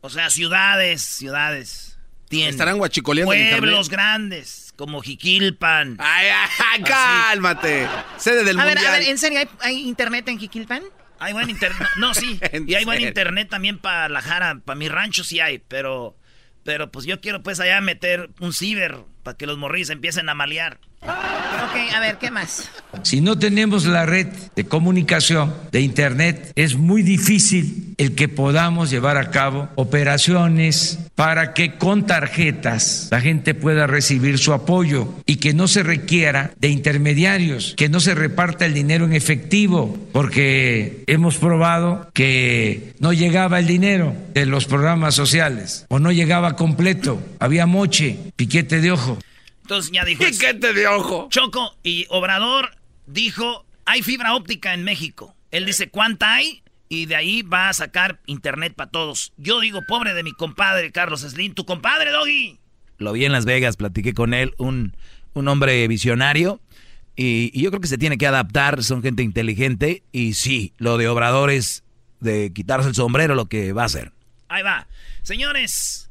[0.00, 1.98] O sea, ciudades, ciudades.
[2.28, 2.50] Tienen.
[2.50, 5.96] Estarán guachicoleando Pueblos grandes, como Jiquilpan.
[5.98, 6.28] Ay,
[6.72, 7.88] ay, cálmate.
[8.18, 8.84] Sede del a mundial.
[8.84, 10.82] Ver, a ver, ¿en serio hay, hay internet en Jiquilpan?
[11.18, 11.88] Hay buen internet.
[11.96, 12.38] No, sí.
[12.66, 14.60] y hay buen internet también para la Jara.
[14.64, 16.16] Para mi rancho sí hay, pero...
[16.64, 20.34] Pero pues yo quiero pues allá meter un ciber para que los morrillos empiecen a
[20.34, 20.80] malear.
[21.04, 22.70] Ok, a ver, ¿qué más?
[23.02, 28.90] Si no tenemos la red de comunicación, de Internet, es muy difícil el que podamos
[28.90, 35.36] llevar a cabo operaciones para que con tarjetas la gente pueda recibir su apoyo y
[35.36, 41.04] que no se requiera de intermediarios, que no se reparta el dinero en efectivo, porque
[41.06, 47.20] hemos probado que no llegaba el dinero de los programas sociales o no llegaba completo,
[47.38, 49.18] había moche, piquete de ojo.
[49.64, 50.22] Entonces ya dijo.
[50.22, 51.28] Piquete de ojo.
[51.30, 55.34] Choco y Obrador dijo: hay fibra óptica en México.
[55.50, 56.62] Él dice: ¿cuánta hay?
[56.90, 59.32] Y de ahí va a sacar internet para todos.
[59.38, 62.58] Yo digo, pobre de mi compadre Carlos Slim, tu compadre Doggy.
[62.98, 64.94] Lo vi en Las Vegas, platiqué con él, un,
[65.32, 66.60] un hombre visionario.
[67.16, 70.02] Y, y, yo creo que se tiene que adaptar, son gente inteligente.
[70.12, 71.84] Y sí, lo de Obrador es
[72.20, 74.12] de quitarse el sombrero lo que va a hacer.
[74.48, 74.86] Ahí va.
[75.22, 76.10] Señores,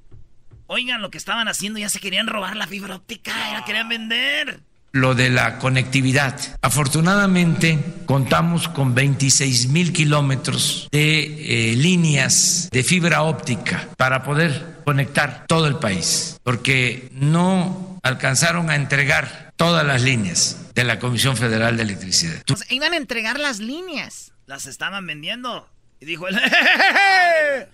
[0.73, 3.89] Oigan lo que estaban haciendo, ya se querían robar la fibra óptica, ya la querían
[3.89, 4.61] vender.
[4.91, 6.35] Lo de la conectividad.
[6.63, 15.45] Afortunadamente contamos con 26 mil kilómetros de eh, líneas de fibra óptica para poder conectar
[15.47, 21.77] todo el país, porque no alcanzaron a entregar todas las líneas de la Comisión Federal
[21.77, 22.41] de Electricidad.
[22.47, 24.31] Pues iban a entregar las líneas.
[24.47, 25.69] Las estaban vendiendo.
[25.99, 26.41] Y dijo él...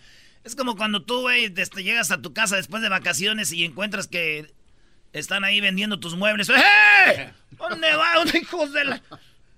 [0.50, 4.08] Es como cuando tú, güey, este, llegas a tu casa después de vacaciones y encuentras
[4.08, 4.52] que
[5.14, 6.50] están ahí vendiendo tus muebles.
[6.50, 7.32] ¡Eh!
[7.52, 8.14] ¿Dónde va?
[8.16, 9.00] ¿Dónde hijos de?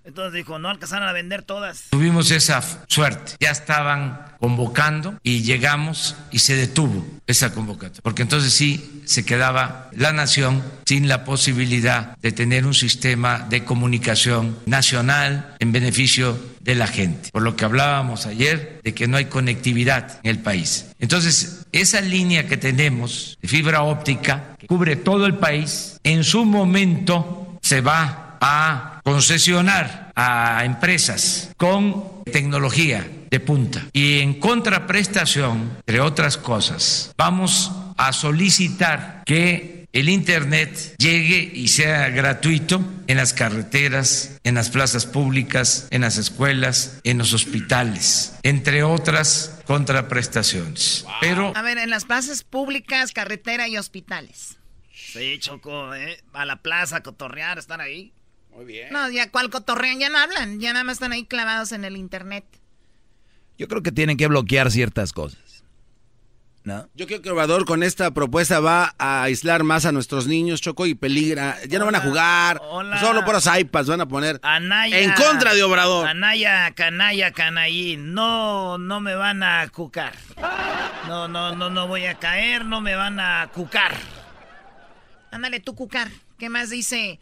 [0.04, 1.86] Entonces dijo, no alcanzaron a vender todas.
[1.92, 3.38] Tuvimos esa suerte.
[3.40, 8.02] Ya estaban convocando y llegamos y se detuvo esa convocatoria.
[8.04, 13.64] Porque entonces sí se quedaba la nación sin la posibilidad de tener un sistema de
[13.64, 17.30] comunicación nacional en beneficio de la gente.
[17.32, 20.88] Por lo que hablábamos ayer de que no hay conectividad en el país.
[21.00, 26.46] Entonces, esa línea que tenemos de fibra óptica que cubre todo el país, en su
[26.46, 33.88] momento se va a concesionar a empresas con tecnología de punta.
[33.94, 42.10] Y en contraprestación, entre otras cosas, vamos a solicitar que el Internet llegue y sea
[42.10, 48.84] gratuito en las carreteras, en las plazas públicas, en las escuelas, en los hospitales, entre
[48.84, 51.06] otras contraprestaciones.
[51.20, 54.58] Pero a ver, en las plazas públicas, carretera y hospitales.
[54.94, 56.24] Sí, Choco, ¿eh?
[56.32, 58.14] A la plaza, a cotorrear, están ahí.
[58.56, 58.94] Muy bien.
[58.94, 61.98] No, ya cuál cotorrean, ya no hablan, ya nada más están ahí clavados en el
[61.98, 62.46] internet.
[63.58, 65.51] Yo creo que tienen que bloquear ciertas cosas.
[66.64, 66.88] ¿No?
[66.94, 70.86] Yo creo que Obrador con esta propuesta va a aislar más a nuestros niños, Choco,
[70.86, 71.58] y peligra.
[71.68, 72.62] Ya no van a jugar.
[72.70, 73.00] Hola.
[73.00, 76.08] Solo por los iPads van a poner Anaya, en contra de Obrador.
[76.08, 77.98] Anaya, canalla, canaí.
[77.98, 80.14] No, no me van a cucar.
[81.08, 83.96] No, no, no, no voy a caer, no me van a cucar.
[85.32, 86.10] Ándale, tú cucar.
[86.38, 87.20] ¿Qué más dice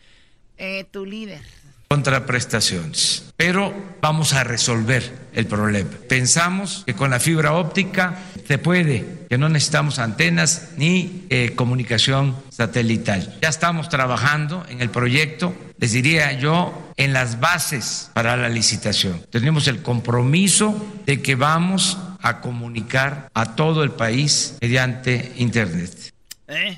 [0.57, 1.41] eh, tu líder?
[1.89, 3.33] Contraprestaciones.
[3.35, 5.89] Pero vamos a resolver el problema.
[6.07, 12.35] Pensamos que con la fibra óptica se puede, que no necesitamos antenas ni eh, comunicación
[12.49, 13.37] satelital.
[13.41, 19.25] Ya estamos trabajando en el proyecto, les diría yo, en las bases para la licitación.
[19.31, 26.13] Tenemos el compromiso de que vamos a comunicar a todo el país mediante Internet.
[26.47, 26.77] ¿Eh?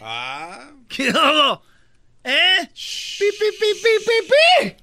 [0.88, 1.64] ¿Qué hago?
[2.24, 2.70] ¿Eh?
[2.74, 4.81] ¡Pi, pi, pi, pi, pi, pi!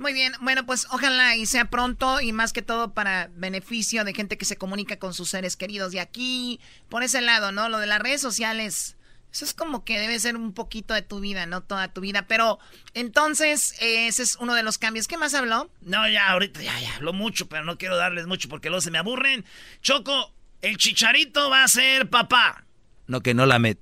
[0.00, 4.14] Muy bien, bueno, pues ojalá y sea pronto y más que todo para beneficio de
[4.14, 5.92] gente que se comunica con sus seres queridos.
[5.92, 6.58] Y aquí,
[6.88, 7.68] por ese lado, ¿no?
[7.68, 8.96] Lo de las redes sociales,
[9.30, 12.26] eso es como que debe ser un poquito de tu vida, no toda tu vida.
[12.26, 12.58] Pero
[12.94, 15.06] entonces, eh, ese es uno de los cambios.
[15.06, 15.70] ¿Qué más habló?
[15.82, 18.90] No, ya, ahorita, ya, ya, habló mucho, pero no quiero darles mucho porque luego se
[18.90, 19.44] me aburren.
[19.82, 20.32] Choco,
[20.62, 22.64] el chicharito va a ser papá.
[23.06, 23.78] No, que no la met.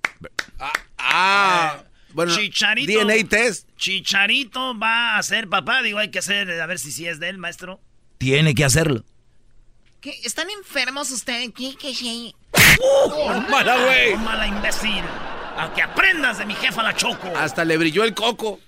[0.58, 1.84] Ah, ah.
[2.12, 3.04] Bueno, Chicharito.
[3.04, 3.68] DNA test.
[3.76, 5.82] Chicharito va a ser papá.
[5.82, 7.80] Digo, hay que hacer, a ver si sí es de él, maestro.
[8.18, 9.04] Tiene que hacerlo.
[10.00, 10.18] ¿Qué?
[10.24, 11.50] ¿Están enfermos ustedes?
[11.56, 11.74] ¿Qué?
[11.76, 11.92] ¿Qué?
[11.92, 12.32] qué?
[12.80, 13.50] ¡Uh!
[13.50, 14.16] ¡Mala, güey!
[14.16, 15.02] ¡Mala, imbécil!
[15.56, 17.32] A que aprendas de mi jefa la Choco.
[17.36, 18.60] Hasta le brilló el coco.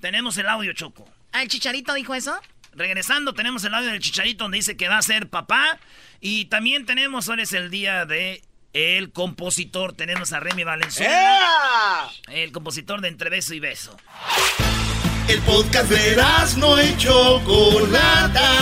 [0.00, 1.06] Tenemos el audio, Choco.
[1.32, 2.34] ¿Ah, el Chicharito dijo eso?
[2.72, 5.78] Regresando, tenemos el audio del Chicharito donde dice que va a ser papá.
[6.20, 8.42] Y también tenemos, hoy es el día de
[8.76, 9.94] el compositor.
[9.94, 12.10] Tenemos a Remy Valenzuela.
[12.28, 13.96] El compositor de Entre Beso y Beso.
[15.28, 16.22] El podcast de
[16.58, 18.52] no y Chocolata.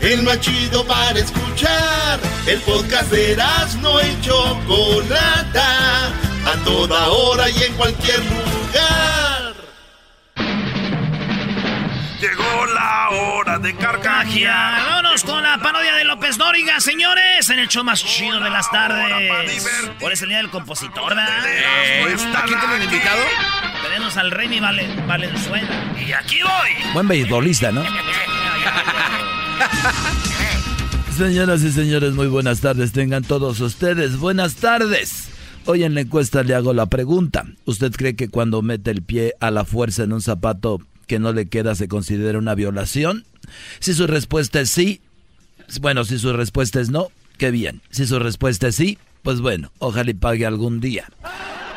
[0.00, 2.20] El más chido para escuchar.
[2.46, 3.36] El podcast de
[3.82, 6.06] no y Chocolata.
[6.46, 9.35] A toda hora y en cualquier lugar.
[12.28, 14.82] Llegó la hora de carcajear.
[14.88, 18.68] Vámonos con la parodia de López Dóriga, señores, en el show más chido de las
[18.70, 19.22] tardes.
[20.00, 21.28] Por ese día del compositor, ¿verdad?
[21.28, 23.20] ¿A quién tienen invitado?
[23.82, 25.68] Tenemos al Remy Valen- Valenzuela.
[26.04, 26.92] Y aquí voy.
[26.94, 27.84] Buen beisbolista, ¿no?
[31.16, 32.92] Señoras y señores, muy buenas tardes.
[32.92, 35.28] Tengan todos ustedes buenas tardes.
[35.64, 37.44] Hoy en la encuesta le hago la pregunta.
[37.64, 41.32] ¿Usted cree que cuando mete el pie a la fuerza en un zapato que no
[41.32, 43.24] le queda se considera una violación?
[43.80, 45.00] Si su respuesta es sí,
[45.80, 47.80] bueno, si su respuesta es no, qué bien.
[47.90, 51.08] Si su respuesta es sí, pues bueno, ojalá y pague algún día.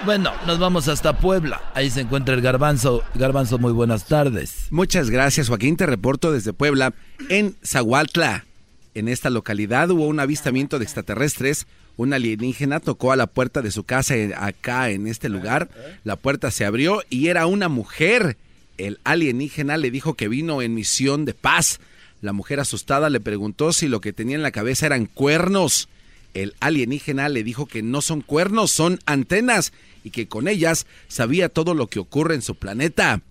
[0.06, 1.62] Bueno, nos vamos hasta Puebla.
[1.74, 3.04] Ahí se encuentra el garbanzo.
[3.16, 4.68] Garbanzo, muy buenas tardes.
[4.70, 5.76] Muchas gracias, Joaquín.
[5.76, 6.94] Te reporto desde Puebla,
[7.28, 8.46] en Zahualtla.
[8.94, 11.68] En esta localidad hubo un avistamiento de extraterrestres.
[11.98, 15.70] Un alienígena tocó a la puerta de su casa eh, acá en este lugar.
[16.06, 18.38] La puerta se abrió y era una mujer.
[18.80, 21.80] El alienígena le dijo que vino en misión de paz.
[22.22, 25.90] La mujer asustada le preguntó si lo que tenía en la cabeza eran cuernos.
[26.34, 29.74] El alienígena le dijo que no son cuernos, son antenas
[30.06, 33.22] y que con ellas sabía todo lo que ocurre en su planeta.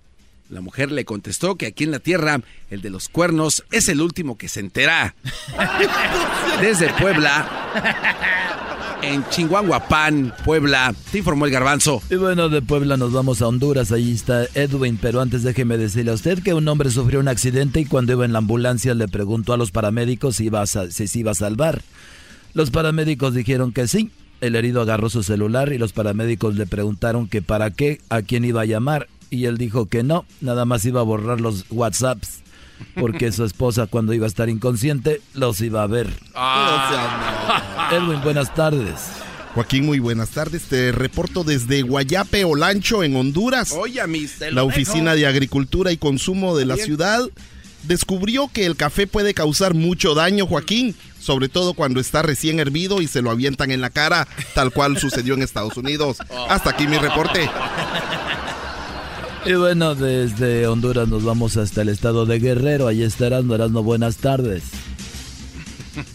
[0.50, 4.02] La mujer le contestó que aquí en la Tierra el de los cuernos es el
[4.02, 5.14] último que se entera.
[6.60, 12.02] Desde Puebla, en Chinguanguapán, Puebla, te informó el garbanzo.
[12.10, 16.10] Y bueno, de Puebla nos vamos a Honduras, allí está Edwin, pero antes déjeme decirle
[16.10, 19.08] a usted que un hombre sufrió un accidente y cuando iba en la ambulancia le
[19.08, 21.82] preguntó a los paramédicos si, iba a si se iba a salvar.
[22.54, 24.10] Los paramédicos dijeron que sí.
[24.40, 28.44] El herido agarró su celular y los paramédicos le preguntaron que para qué, a quién
[28.44, 29.08] iba a llamar.
[29.30, 32.42] Y él dijo que no, nada más iba a borrar los WhatsApps.
[32.94, 36.08] Porque su esposa cuando iba a estar inconsciente los iba a ver.
[37.92, 38.94] Edwin, buenas tardes.
[39.54, 40.64] Joaquín, muy buenas tardes.
[40.64, 43.72] Te reporto desde Guayape Olancho, en Honduras.
[43.72, 44.40] Oye, mis.
[44.52, 46.86] La Oficina de Agricultura y Consumo de la Bien.
[46.86, 47.28] ciudad
[47.84, 53.00] descubrió que el café puede causar mucho daño, Joaquín, sobre todo cuando está recién hervido
[53.00, 56.18] y se lo avientan en la cara, tal cual sucedió en Estados Unidos.
[56.48, 57.48] Hasta aquí mi reporte.
[59.44, 62.88] Y bueno, desde Honduras nos vamos hasta el estado de Guerrero.
[62.88, 63.26] Allí está.
[63.26, 64.64] Erasmo, buenas tardes.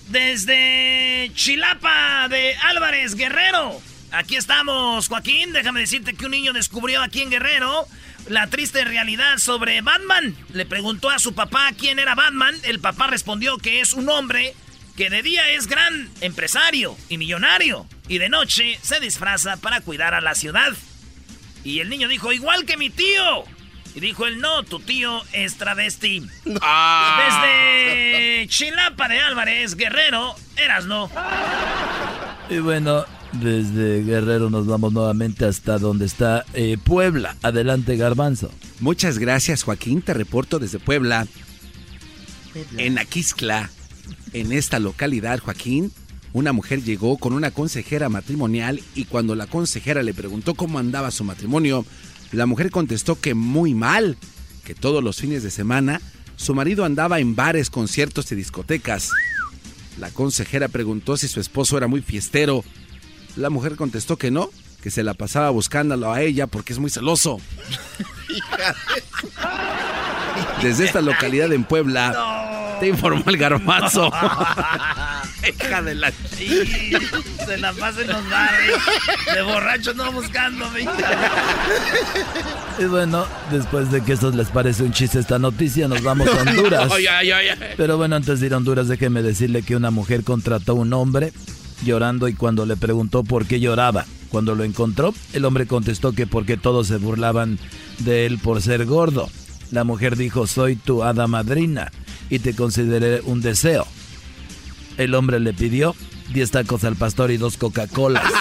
[0.09, 3.81] Desde Chilapa de Álvarez Guerrero.
[4.12, 5.53] Aquí estamos, Joaquín.
[5.53, 7.88] Déjame decirte que un niño descubrió aquí en Guerrero
[8.27, 10.36] la triste realidad sobre Batman.
[10.53, 12.55] Le preguntó a su papá quién era Batman.
[12.63, 14.53] El papá respondió que es un hombre
[14.95, 20.13] que de día es gran empresario y millonario y de noche se disfraza para cuidar
[20.13, 20.74] a la ciudad.
[21.64, 23.43] Y el niño dijo, igual que mi tío.
[23.95, 26.22] Y dijo él, no, tu tío es travesti.
[26.45, 31.09] Desde Chilapa de Álvarez, Guerrero, eras no.
[32.49, 37.36] Y bueno, desde Guerrero nos vamos nuevamente hasta donde está eh, Puebla.
[37.43, 38.51] Adelante, Garbanzo.
[38.80, 40.01] Muchas gracias, Joaquín.
[40.01, 41.28] Te reporto desde Puebla,
[42.78, 43.70] en Aquiscla.
[44.34, 45.91] En esta localidad, Joaquín,
[46.34, 51.11] una mujer llegó con una consejera matrimonial y cuando la consejera le preguntó cómo andaba
[51.11, 51.86] su matrimonio,
[52.31, 54.17] la mujer contestó que muy mal.
[54.63, 56.01] que todos los fines de semana
[56.36, 59.11] su marido andaba en bares, conciertos y discotecas.
[59.99, 62.63] La consejera preguntó si su esposo era muy fiestero.
[63.36, 64.49] La mujer contestó que no,
[64.81, 67.38] que se la pasaba buscándolo a ella porque es muy celoso.
[70.61, 74.11] Desde esta localidad en Puebla, te informó el garbazo.
[75.48, 76.12] Hija de la
[77.46, 78.72] Se la pasa en los bares.
[79.34, 80.88] De borracho no buscándome.
[82.80, 86.41] Y bueno, después de que esto les parece un chiste esta noticia, nos vamos a
[86.41, 86.91] Honduras.
[87.78, 90.94] Pero bueno, antes de ir a Honduras, déjeme decirle que una mujer contrató a un
[90.94, 91.34] hombre
[91.84, 96.26] llorando y cuando le preguntó por qué lloraba, cuando lo encontró, el hombre contestó que
[96.26, 97.60] porque todos se burlaban
[98.00, 99.30] de él por ser gordo.
[99.72, 101.91] La mujer dijo, soy tu hada madrina
[102.30, 103.86] y te consideré un deseo.
[104.98, 105.96] El hombre le pidió
[106.34, 108.24] 10 tacos al pastor y dos Coca-Colas.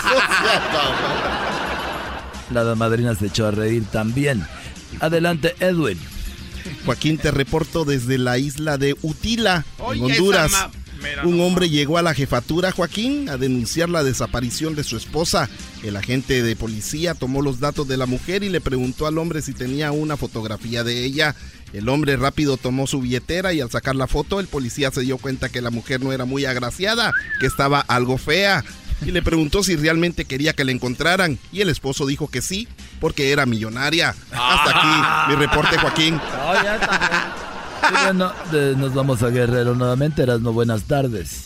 [2.51, 4.47] La madrina se echó a reír también.
[5.01, 5.99] Adelante, Edwin.
[6.85, 10.53] Joaquín, te reporto desde la isla de Utila, en Honduras.
[11.25, 15.49] Un hombre llegó a la jefatura, Joaquín, a denunciar la desaparición de su esposa.
[15.83, 19.43] El agente de policía tomó los datos de la mujer y le preguntó al hombre
[19.43, 21.35] si tenía una fotografía de ella.
[21.73, 25.19] El hombre rápido tomó su billetera y al sacar la foto, el policía se dio
[25.19, 28.65] cuenta que la mujer no era muy agraciada, que estaba algo fea.
[29.05, 31.39] Y le preguntó si realmente quería que la encontraran.
[31.51, 32.69] Y el esposo dijo que sí,
[33.01, 34.15] porque era millonaria.
[34.31, 36.21] Hasta aquí mi reporte, Joaquín.
[38.05, 38.32] Bueno,
[38.76, 40.22] nos vamos a Guerrero nuevamente.
[40.22, 41.45] Eras no buenas tardes.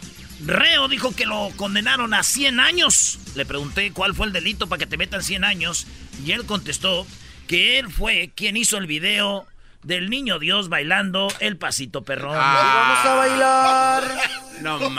[0.45, 3.19] reo, dijo que lo condenaron a 100 años.
[3.35, 5.87] Le pregunté cuál fue el delito para que te metan 100 años.
[6.25, 7.07] Y él contestó
[7.47, 9.47] que él fue quien hizo el video
[9.83, 12.35] del niño Dios bailando el pasito perrón.
[12.35, 14.03] vamos a bailar.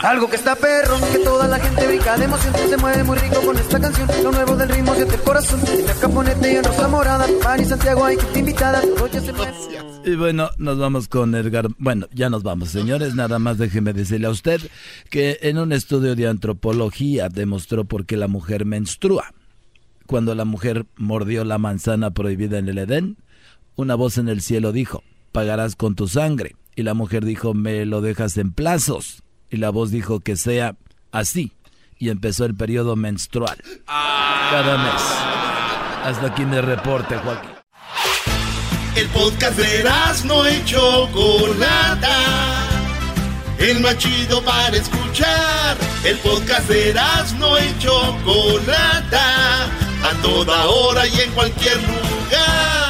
[0.03, 2.55] Algo que está perro, que toda la gente brinca de emoción.
[2.69, 4.09] Se mueve muy rico con esta canción.
[4.23, 5.61] Lo nuevo del ritmo siente el corazón.
[5.87, 7.27] La caponete y en rosa morada.
[7.45, 8.83] Mari Santiago, hay que invitada.
[10.05, 11.69] Y bueno, nos vamos con Edgar.
[11.77, 13.15] Bueno, ya nos vamos, señores.
[13.15, 14.61] Nada más déjeme decirle a usted
[15.11, 19.35] que en un estudio de antropología demostró por qué la mujer menstrua.
[20.07, 23.19] Cuando la mujer mordió la manzana prohibida en el Edén,
[23.77, 25.03] una voz en el cielo dijo,
[25.33, 26.57] pagarás con tu sangre.
[26.77, 29.23] Y la mujer dijo, me lo dejas en plazos.
[29.51, 30.77] Y la voz dijo que sea
[31.13, 31.53] así.
[31.99, 33.59] Y empezó el periodo menstrual.
[33.87, 35.03] Cada mes.
[36.05, 37.51] Hasta aquí mi reporte, Joaquín.
[38.97, 39.85] El podcast de
[40.25, 42.69] no hecho Chocolata.
[43.59, 45.77] El machido para escuchar.
[46.05, 46.95] El podcast de
[47.39, 49.67] no hecho Chocolata.
[50.03, 52.90] A toda hora y en cualquier lugar.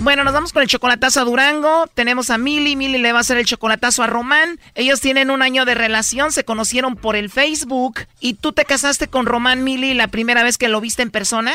[0.00, 1.86] Bueno, nos vamos con el chocolatazo a Durango.
[1.92, 2.76] Tenemos a Mili.
[2.76, 4.60] Mili le va a hacer el chocolatazo a Román.
[4.74, 8.00] Ellos tienen un año de relación, se conocieron por el Facebook.
[8.20, 11.52] ¿Y tú te casaste con Román Mili la primera vez que lo viste en persona?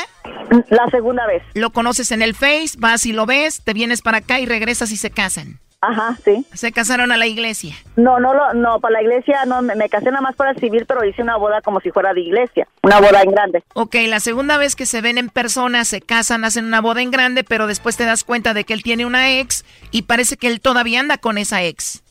[0.68, 1.42] La segunda vez.
[1.54, 4.92] Lo conoces en el Face, vas y lo ves, te vienes para acá y regresas
[4.92, 5.58] y se casan.
[5.86, 6.46] Ajá, sí.
[6.54, 7.74] ¿Se casaron a la iglesia?
[7.96, 11.04] No, no, no, no para la iglesia no, me, casé nada más para civil, pero
[11.04, 13.62] hice una boda como si fuera de iglesia, una boda en grande.
[13.74, 17.10] Ok, la segunda vez que se ven en persona, se casan, hacen una boda en
[17.10, 20.46] grande, pero después te das cuenta de que él tiene una ex y parece que
[20.46, 22.02] él todavía anda con esa ex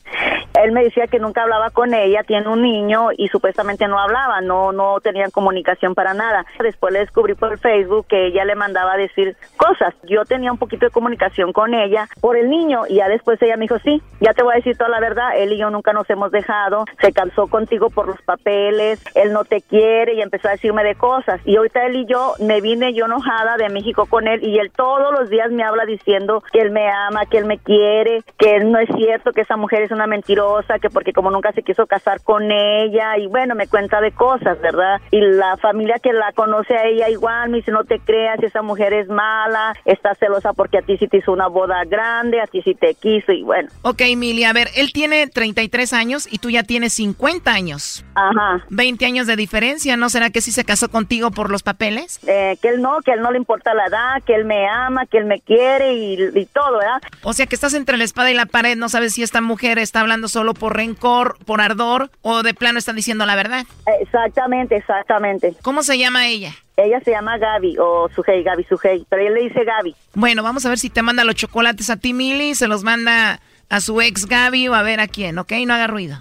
[0.62, 4.40] él me decía que nunca hablaba con ella, tiene un niño y supuestamente no hablaba,
[4.40, 6.46] no no tenían comunicación para nada.
[6.60, 9.94] Después le descubrí por Facebook que ella le mandaba a decir cosas.
[10.04, 13.56] Yo tenía un poquito de comunicación con ella por el niño y ya después ella
[13.56, 15.92] me dijo, "Sí, ya te voy a decir toda la verdad, él y yo nunca
[15.92, 20.48] nos hemos dejado, se cansó contigo por los papeles, él no te quiere" y empezó
[20.48, 21.40] a decirme de cosas.
[21.44, 24.70] Y ahorita él y yo me vine yo enojada de México con él y él
[24.70, 28.60] todos los días me habla diciendo que él me ama, que él me quiere, que
[28.60, 30.43] no es cierto, que esa mujer es una mentira
[30.80, 34.60] que porque como nunca se quiso casar con ella, y bueno, me cuenta de cosas,
[34.60, 35.00] ¿verdad?
[35.10, 38.62] Y la familia que la conoce a ella igual me dice, no te creas, esa
[38.62, 42.46] mujer es mala, está celosa porque a ti sí te hizo una boda grande, a
[42.46, 43.68] ti sí te quiso, y bueno.
[43.82, 48.04] Ok, Emilia, a ver, él tiene 33 años y tú ya tienes 50 años.
[48.14, 48.64] Ajá.
[48.70, 52.20] 20 años de diferencia, ¿no será que sí se casó contigo por los papeles?
[52.26, 55.06] Eh, que él no, que él no le importa la edad, que él me ama,
[55.06, 57.00] que él me quiere y, y todo, ¿verdad?
[57.22, 59.78] O sea que estás entre la espada y la pared, no sabes si esta mujer
[59.78, 63.64] está hablando solo por rencor, por ardor o de plano está diciendo la verdad.
[64.00, 65.54] Exactamente, exactamente.
[65.62, 66.52] ¿Cómo se llama ella?
[66.76, 69.94] Ella se llama Gaby o Sujei, Gaby Sujei, pero él le dice Gaby.
[70.14, 73.38] Bueno, vamos a ver si te manda los chocolates a ti, Mili, se los manda
[73.70, 75.52] a su ex Gaby o a ver a quién, ¿ok?
[75.66, 76.16] No haga ruido.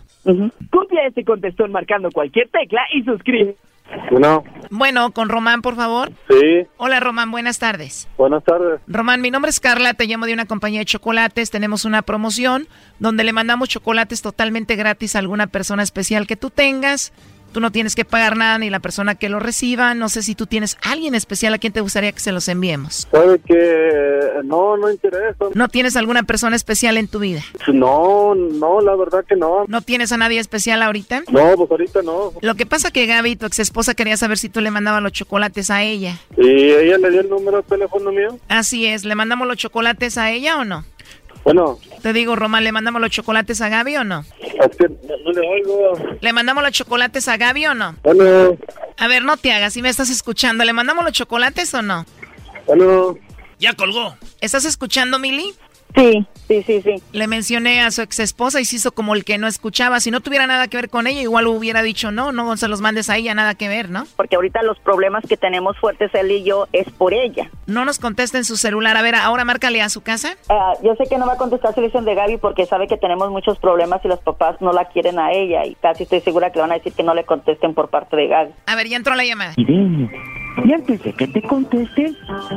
[0.70, 3.56] Copia ese contestón marcando cualquier tecla y suscribe.
[4.12, 6.12] Bueno, Bueno, con Román, por favor.
[6.30, 8.08] sí, Hola, Román, buenas tardes.
[8.18, 8.80] buenas tardes.
[8.88, 11.52] Román, mi nombre es Carla, te llamo de una compañía de chocolates.
[11.52, 12.68] Tenemos una promoción
[13.00, 17.14] donde le mandamos chocolates totalmente gratis a alguna persona especial que tú tengas.
[17.54, 19.94] Tú no tienes que pagar nada ni la persona que lo reciba.
[19.94, 23.08] No sé si tú tienes alguien especial a quien te gustaría que se los enviemos.
[23.12, 25.46] ¿Sabe que No, no interesa.
[25.54, 27.42] ¿No tienes alguna persona especial en tu vida?
[27.72, 29.66] No, no, la verdad que no.
[29.68, 31.24] ¿No tienes a nadie especial ahorita?
[31.32, 32.34] No, pues ahorita no.
[32.42, 35.12] Lo que pasa que Gaby, tu ex esposa, quería saber si tú le mandabas los
[35.12, 36.18] chocolates a ella.
[36.38, 38.40] ¿Y ella le dio el número de teléfono mío?
[38.50, 40.84] Así es, ¿le mandamos los chocolates a ella o no?
[41.44, 44.24] Bueno, Te digo, Román, ¿le mandamos los chocolates a Gaby o no?
[44.42, 45.94] es que no le oigo.
[46.22, 47.96] ¿Le mandamos los chocolates a Gaby o no?
[48.04, 48.58] Bueno,
[48.98, 52.06] A ver, no te hagas, si me estás escuchando, ¿le mandamos los chocolates o no?
[52.66, 53.18] bueno.
[53.60, 54.18] Ya colgó.
[54.42, 55.54] ¿Estás escuchando, Mili?
[55.96, 57.04] Sí, sí, sí, sí.
[57.12, 60.00] Le mencioné a su ex esposa y se hizo como el que no escuchaba.
[60.00, 62.82] Si no tuviera nada que ver con ella, igual hubiera dicho no, no se los
[62.82, 64.06] mandes a ella, nada que ver, ¿no?
[64.16, 67.50] Porque ahorita los problemas que tenemos fuertes él y yo es por ella.
[67.68, 68.98] No nos contesta en su celular.
[68.98, 70.36] A ver, ahora márcale a su casa.
[70.50, 72.98] Ah, yo sé que no va a contestar su elección de Gaby porque sabe que
[72.98, 76.52] tenemos muchos problemas y los papás no la quieren a ella y casi estoy segura
[76.52, 78.52] que le van a decir que no le contesten por parte de Gaby.
[78.66, 79.54] A ver, ya entró la llamada.
[80.66, 82.14] Y antes de que te conteste,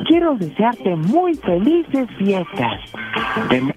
[0.06, 2.80] quiero desearte muy felices fiestas.
[3.48, 3.74] De-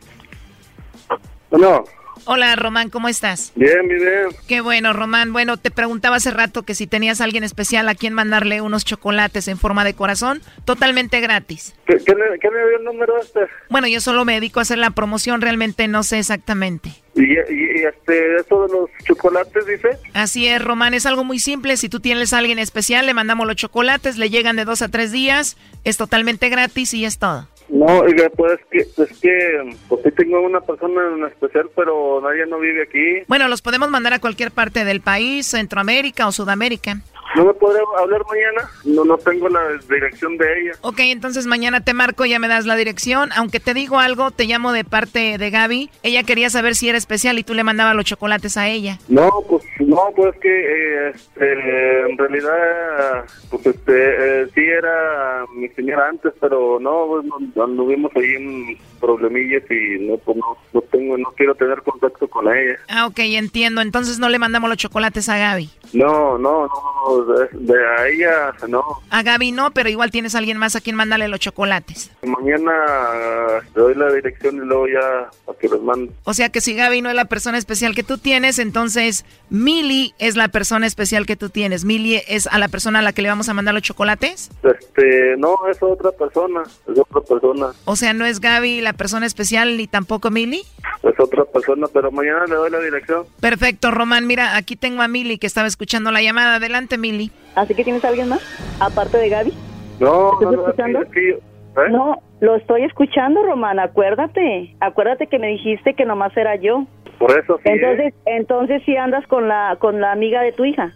[2.26, 3.52] Hola, Román, ¿cómo estás?
[3.56, 4.28] bien, bien.
[4.48, 5.34] Qué bueno, Román.
[5.34, 8.86] Bueno, te preguntaba hace rato que si tenías a alguien especial a quien mandarle unos
[8.86, 11.74] chocolates en forma de corazón, totalmente gratis.
[11.86, 13.42] ¿Qué, qué qué le dio el número este?
[13.70, 16.92] Bueno, yo solo me dedico a hacer la promoción, realmente no sé exactamente.
[17.16, 19.98] Y, y, y, este, eso de los chocolates, dice.
[20.14, 21.76] Así es, Román, es algo muy simple.
[21.78, 24.90] Si tú tienes a alguien especial, le mandamos los chocolates, le llegan de dos a
[24.90, 27.48] tres días, es totalmente gratis y es todo.
[27.70, 32.20] No, oiga, pues es que, es que, pues sí tengo una persona en especial, pero
[32.22, 33.26] nadie no vive aquí.
[33.28, 37.02] Bueno, los podemos mandar a cualquier parte del país, Centroamérica o Sudamérica.
[37.36, 38.70] ¿No me podré hablar mañana?
[38.86, 40.72] No, no tengo la dirección de ella.
[40.82, 43.30] Ok, entonces mañana te marco, ya me das la dirección.
[43.36, 45.90] Aunque te digo algo, te llamo de parte de Gaby.
[46.04, 48.98] Ella quería saber si era especial y tú le mandabas los chocolates a ella.
[49.08, 55.46] No, pues no, pues es que eh, este, en realidad, pues este, eh, sí era
[55.56, 57.26] mi señora antes, pero no, pues,
[57.56, 62.28] no, anduvimos ahí en problemillas y no, pues no, no tengo, no quiero tener contacto
[62.28, 62.78] con ella.
[62.88, 63.82] Ah, ok, entiendo.
[63.82, 65.70] Entonces no le mandamos los chocolates a Gaby.
[65.94, 68.84] No, no, no, de, de a ella no.
[69.10, 72.12] A Gaby no, pero igual tienes a alguien más a quien mandarle los chocolates.
[72.22, 72.72] Mañana
[73.16, 76.12] eh, te doy la dirección y luego ya para que los mande.
[76.26, 80.14] O sea que si Gaby no es la persona especial que tú tienes, entonces Mili
[80.20, 81.86] es la persona especial que tú tienes.
[81.86, 84.52] Mili es a la persona a la que le vamos a mandar los chocolates.
[84.64, 89.26] Este, no, es otra persona, es otra persona, O sea, no es Gaby la persona
[89.26, 90.62] especial ni tampoco Mili.
[91.04, 93.26] es otra persona, pero mañana le doy la dirección.
[93.40, 94.28] Perfecto, Román.
[94.28, 96.56] Mira, aquí tengo a Mili que estaba escuchando la llamada.
[96.56, 97.32] Adelante, Mili.
[97.56, 98.42] ¿Así que tienes a alguien más?
[98.80, 99.54] Aparte de Gaby.
[100.00, 100.34] No,
[100.70, 101.90] ¿Estás no, ¿eh?
[101.92, 104.76] No, lo estoy escuchando, Román, acuérdate.
[104.80, 106.86] Acuérdate que me dijiste que nomás era yo.
[107.18, 107.70] Por eso sí.
[107.70, 107.74] ¿eh?
[107.74, 110.94] Entonces, entonces sí andas con la con la amiga de tu hija.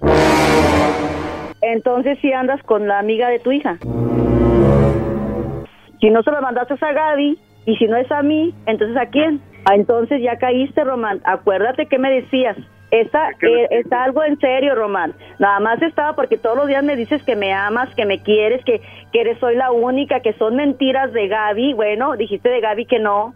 [1.61, 3.77] Entonces sí andas con la amiga de tu hija.
[5.99, 9.07] Si no se lo mandaste a Gaby y si no es a mí, entonces a
[9.07, 9.41] quién?
[9.65, 11.21] Ah, entonces ya caíste, Román.
[11.23, 12.57] Acuérdate que me decías.
[12.91, 15.15] Está, eh, está algo en serio, Román.
[15.39, 18.63] Nada más estaba porque todos los días me dices que me amas, que me quieres,
[18.65, 21.73] que, que eres soy la única, que son mentiras de Gaby.
[21.73, 23.33] Bueno, dijiste de Gaby que no.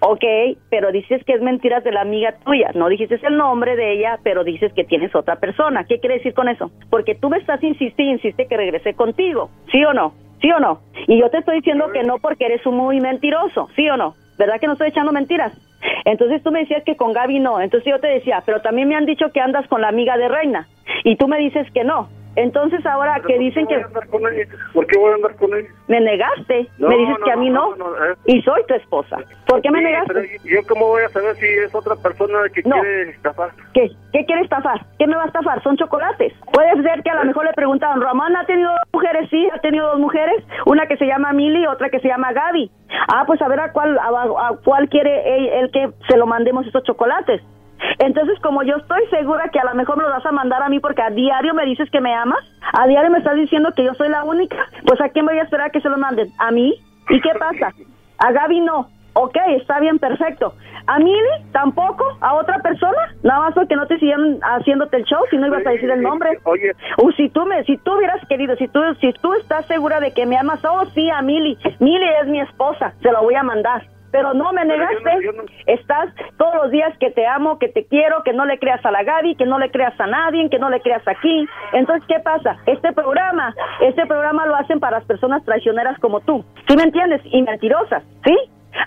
[0.00, 0.24] Ok,
[0.70, 2.70] pero dices que es mentiras de la amiga tuya.
[2.74, 5.84] No dijiste el nombre de ella, pero dices que tienes otra persona.
[5.88, 6.70] ¿Qué quiere decir con eso?
[6.88, 9.50] Porque tú me estás insistiendo, insiste que regresé contigo.
[9.72, 10.14] ¿Sí o no?
[10.40, 10.80] ¿Sí o no?
[11.06, 13.68] Y yo te estoy diciendo que no porque eres un muy mentiroso.
[13.76, 14.14] ¿Sí o no?
[14.38, 15.52] ¿Verdad que no estoy echando mentiras?
[16.04, 17.60] Entonces tú me decías que con Gaby no.
[17.60, 20.28] Entonces yo te decía, pero también me han dicho que andas con la amiga de
[20.28, 20.68] Reina.
[21.04, 22.08] Y tú me dices que no.
[22.40, 23.76] Entonces ahora que dicen que...
[24.72, 25.66] ¿Por qué voy a andar con él?
[25.88, 26.68] Me negaste.
[26.78, 27.74] No, me dices no, que a mí no.
[27.74, 28.14] eh.
[28.26, 29.18] Y soy tu esposa.
[29.46, 30.38] ¿Por qué me Sí, negaste?
[30.44, 33.50] yo cómo voy a saber si es otra persona que quiere estafar.
[33.74, 33.90] ¿Qué?
[34.12, 34.80] ¿Qué quiere estafar?
[34.98, 35.62] ¿Qué me va a estafar?
[35.62, 36.32] Son chocolates.
[36.52, 39.58] Puede ser que a lo mejor le preguntaron, Román ha tenido dos mujeres, sí, ha
[39.58, 42.70] tenido dos mujeres, una que se llama Mili y otra que se llama Gaby.
[43.12, 46.26] Ah, pues a ver a cuál, a, a cuál quiere él, él que se lo
[46.26, 47.42] mandemos estos chocolates.
[47.98, 50.68] Entonces, como yo estoy segura que a lo mejor me lo vas a mandar a
[50.68, 52.40] mí porque a diario me dices que me amas,
[52.72, 54.56] a diario me estás diciendo que yo soy la única,
[54.86, 56.28] pues ¿a quién voy a esperar que se lo manden?
[56.38, 56.74] ¿A mí?
[57.08, 57.72] ¿Y qué pasa?
[58.18, 58.88] A Gaby no.
[59.14, 60.54] Ok, está bien, perfecto.
[60.86, 61.50] ¿A Mili?
[61.52, 62.04] ¿Tampoco?
[62.20, 63.14] ¿A otra persona?
[63.22, 66.02] Nada más porque no te siguen haciéndote el show, si no ibas a decir el
[66.02, 66.38] nombre.
[66.44, 66.72] Oye.
[66.98, 70.12] Uh, si tú me, si tú hubieras querido, si tú, si tú estás segura de
[70.12, 71.58] que me amas, oh sí, a Mili.
[71.80, 73.82] Mili es mi esposa, se lo voy a mandar.
[74.10, 75.30] Pero no me negaste.
[75.66, 78.90] Estás todos los días que te amo, que te quiero, que no le creas a
[78.90, 81.46] la Gaby, que no le creas a nadie, que no le creas aquí.
[81.72, 82.56] Entonces, ¿qué pasa?
[82.66, 86.44] Este programa, este programa lo hacen para las personas traicioneras como tú.
[86.68, 87.20] ¿Sí me entiendes?
[87.24, 88.36] Y mentirosas, ¿sí?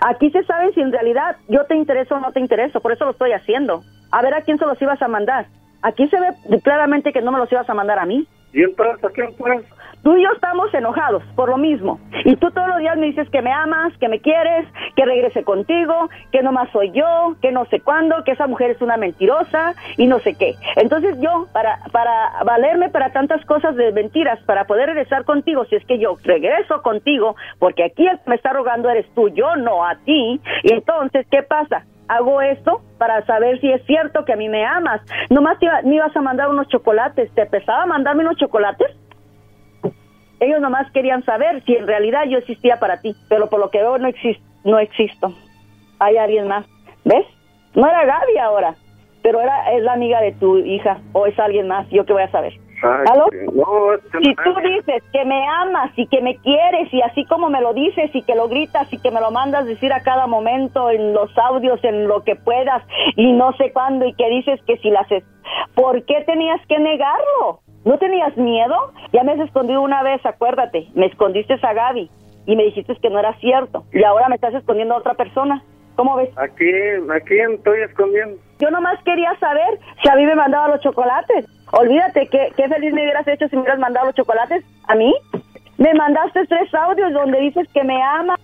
[0.06, 3.04] Aquí se sabe si en realidad yo te intereso o no te intereso, por eso
[3.04, 3.82] lo estoy haciendo.
[4.10, 5.46] A ver a quién se los ibas a mandar.
[5.82, 8.26] Aquí se ve claramente que no me los ibas a mandar a mí.
[8.54, 9.64] ¿Y entonces a quién pues?
[10.04, 11.98] Tú y yo estamos enojados por lo mismo.
[12.26, 15.42] Y tú todos los días me dices que me amas, que me quieres, que regrese
[15.44, 19.74] contigo, que nomás soy yo, que no sé cuándo, que esa mujer es una mentirosa
[19.96, 20.54] y no sé qué.
[20.76, 25.76] Entonces yo, para, para valerme para tantas cosas de mentiras, para poder regresar contigo, si
[25.76, 29.56] es que yo regreso contigo, porque aquí el que me está rogando eres tú, yo
[29.56, 30.38] no a ti.
[30.62, 31.86] Y entonces, ¿qué pasa?
[32.08, 35.00] Hago esto para saber si es cierto que a mí me amas.
[35.30, 37.32] Nomás te iba- me ibas a mandar unos chocolates.
[37.34, 38.88] ¿Te pesaba mandarme unos chocolates?
[40.40, 43.78] Ellos nomás querían saber si en realidad yo existía para ti, pero por lo que
[43.78, 45.32] veo no, exis- no existo.
[45.98, 46.66] Hay alguien más.
[47.04, 47.24] ¿Ves?
[47.74, 48.74] No era Gaby ahora,
[49.22, 51.88] pero era es la amiga de tu hija o es alguien más.
[51.90, 52.52] ¿Yo qué voy a saber?
[52.82, 53.26] Ay, ¿Aló?
[53.54, 57.24] No, es que Si tú dices que me amas y que me quieres y así
[57.26, 60.00] como me lo dices y que lo gritas y que me lo mandas decir a
[60.00, 62.82] cada momento en los audios, en lo que puedas
[63.16, 65.10] y no sé cuándo y que dices que si las...
[65.12, 65.24] es-
[65.74, 67.60] ¿Por qué tenías que negarlo?
[67.84, 68.92] ¿No tenías miedo?
[69.12, 70.88] Ya me has escondido una vez, acuérdate.
[70.94, 72.10] Me escondiste a Gaby
[72.46, 75.62] y me dijiste que no era cierto y ahora me estás escondiendo a otra persona.
[75.96, 76.30] ¿Cómo ves?
[76.36, 77.10] ¿A quién?
[77.12, 78.36] ¿A quién estoy escondiendo?
[78.58, 81.46] Yo nomás quería saber si a mí me mandaba los chocolates.
[81.76, 84.64] Olvídate, que qué feliz me hubieras hecho si me hubieras mandado chocolates.
[84.86, 85.12] ¿A mí?
[85.76, 88.38] Me mandaste tres audios donde dices que me amas,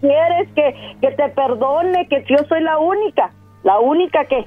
[0.00, 3.30] quieres que, que te perdone, que yo soy la única.
[3.64, 4.46] ¿La única qué?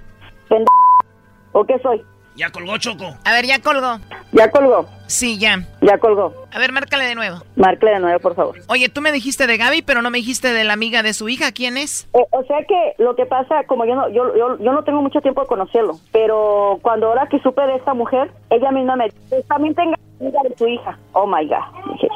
[1.51, 2.03] ¿O qué soy?
[2.35, 3.15] Ya colgó Choco.
[3.23, 3.99] A ver, ya colgó.
[4.31, 4.87] ¿Ya colgó?
[5.05, 5.59] Sí, ya.
[5.81, 6.33] Ya colgó.
[6.51, 7.37] A ver, márcale de nuevo.
[7.55, 8.55] Marcle de nuevo, por favor.
[8.67, 11.29] Oye, tú me dijiste de Gaby, pero no me dijiste de la amiga de su
[11.29, 11.51] hija.
[11.51, 12.07] ¿Quién es?
[12.13, 15.01] Eh, o sea que lo que pasa, como yo no, yo, yo, yo no tengo
[15.01, 19.05] mucho tiempo de conocerlo, pero cuando ahora que supe de esta mujer, ella misma me
[19.05, 20.97] dice, también te engaña de tu hija.
[21.11, 21.93] Oh my God.
[21.93, 22.07] dije.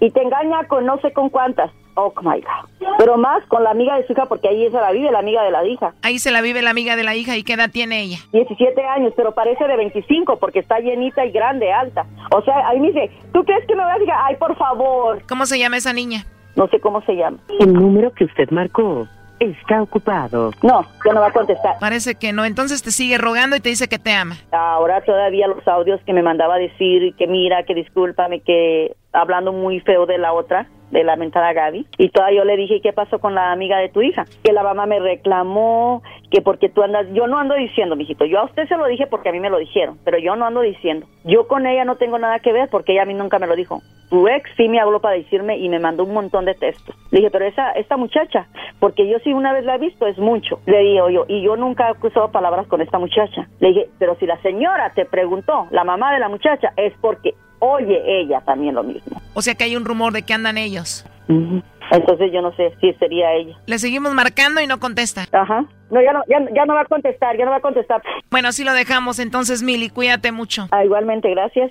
[0.00, 1.70] Y te engaña con no sé con cuántas.
[1.94, 2.88] Oh my God.
[2.98, 5.42] Pero más con la amiga de su hija, porque ahí se la vive la amiga
[5.42, 5.92] de la hija.
[6.02, 7.36] Ahí se la vive la amiga de la hija.
[7.36, 8.18] ¿Y qué edad tiene ella?
[8.32, 12.06] 17 años, pero parece de 25 porque está llenita y grande, alta.
[12.34, 15.22] O sea, ahí me dice, ¿tú crees que me vas a decir, ay, por favor?
[15.28, 16.24] ¿Cómo se llama esa niña?
[16.56, 17.38] No sé cómo se llama.
[17.60, 19.06] El número que usted marcó
[19.40, 20.52] está ocupado.
[20.62, 21.76] No, ya no va a contestar.
[21.80, 22.44] Parece que no.
[22.44, 24.36] Entonces te sigue rogando y te dice que te ama.
[24.52, 29.80] Ahora todavía los audios que me mandaba decir que mira, que discúlpame, que hablando muy
[29.80, 31.86] feo de la otra, de la mentada Gaby.
[31.98, 34.24] Y todavía yo le dije, ¿qué pasó con la amiga de tu hija?
[34.44, 38.38] Que la mamá me reclamó, que porque tú andas, yo no ando diciendo, mijito, yo
[38.38, 40.60] a usted se lo dije porque a mí me lo dijeron, pero yo no ando
[40.60, 41.06] diciendo.
[41.24, 43.56] Yo con ella no tengo nada que ver porque ella a mí nunca me lo
[43.56, 43.80] dijo.
[44.10, 46.94] Tu ex sí me habló para decirme y me mandó un montón de textos.
[47.10, 48.46] Le dije, pero esa, esta muchacha,
[48.78, 50.60] porque yo sí una vez la he visto, es mucho.
[50.66, 53.48] Le digo yo, y yo nunca he usado palabras con esta muchacha.
[53.60, 57.34] Le dije, pero si la señora te preguntó, la mamá de la muchacha, es porque
[57.62, 59.22] oye ella también lo mismo.
[59.34, 61.06] O sea que hay un rumor de que andan ellos.
[61.28, 63.56] Entonces yo no sé si sería ella.
[63.66, 65.26] Le seguimos marcando y no contesta.
[65.32, 65.64] Ajá.
[65.90, 68.02] No, ya no, ya, ya no va a contestar, ya no va a contestar.
[68.30, 69.88] Bueno, así lo dejamos entonces, Mili.
[69.90, 70.68] Cuídate mucho.
[70.72, 71.70] Ah, igualmente, gracias.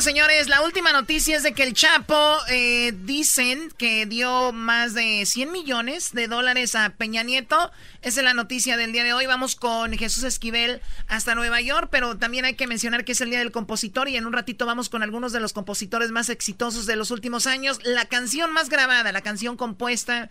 [0.00, 5.26] Señores, la última noticia es de que el Chapo eh, dicen que dio más de
[5.26, 7.72] 100 millones de dólares a Peña Nieto.
[8.00, 9.26] Esa es la noticia del día de hoy.
[9.26, 13.30] Vamos con Jesús Esquivel hasta Nueva York, pero también hay que mencionar que es el
[13.30, 16.86] día del compositor y en un ratito vamos con algunos de los compositores más exitosos
[16.86, 17.80] de los últimos años.
[17.82, 20.30] La canción más grabada, la canción compuesta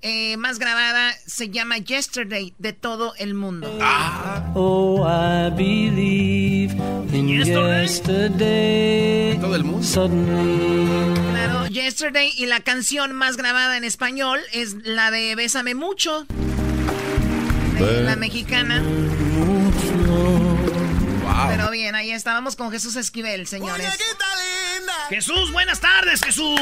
[0.00, 3.68] eh, más grabada se llama Yesterday de todo el mundo.
[4.54, 6.72] Oh, I believe
[7.12, 8.28] in yesterday.
[9.40, 9.84] Todo el mundo.
[11.32, 16.26] Claro, Yesterday y la canción más grabada en español es la de Bésame mucho.
[17.78, 18.82] De la mexicana.
[21.48, 23.86] Pero bien, ahí estábamos con Jesús Esquivel, señores.
[25.08, 26.58] Jesús, buenas tardes, Jesús.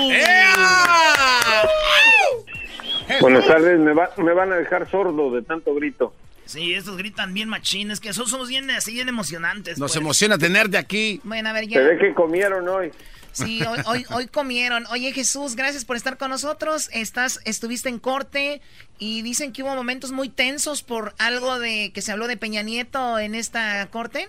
[3.21, 6.13] Buenas tardes, me, me van a dejar sordo de tanto grito.
[6.47, 9.79] Sí, estos gritan bien machines, que esos somos bien así, bien emocionantes.
[9.79, 10.03] Nos pues.
[10.03, 11.21] emociona tenerte aquí.
[11.25, 11.81] Bueno, a ver, ya.
[11.81, 12.93] Se ve que comieron hoy.
[13.33, 14.85] Sí, hoy, hoy, hoy, comieron.
[14.91, 16.89] Oye, Jesús, gracias por estar con nosotros.
[16.95, 18.63] Estás, estuviste en corte
[18.99, 22.63] y dicen que hubo momentos muy tensos por algo de que se habló de Peña
[22.63, 24.29] Nieto en esta corte.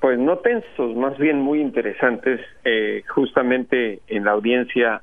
[0.00, 2.40] Pues no tensos, más bien muy interesantes.
[2.64, 5.02] Eh, justamente en la audiencia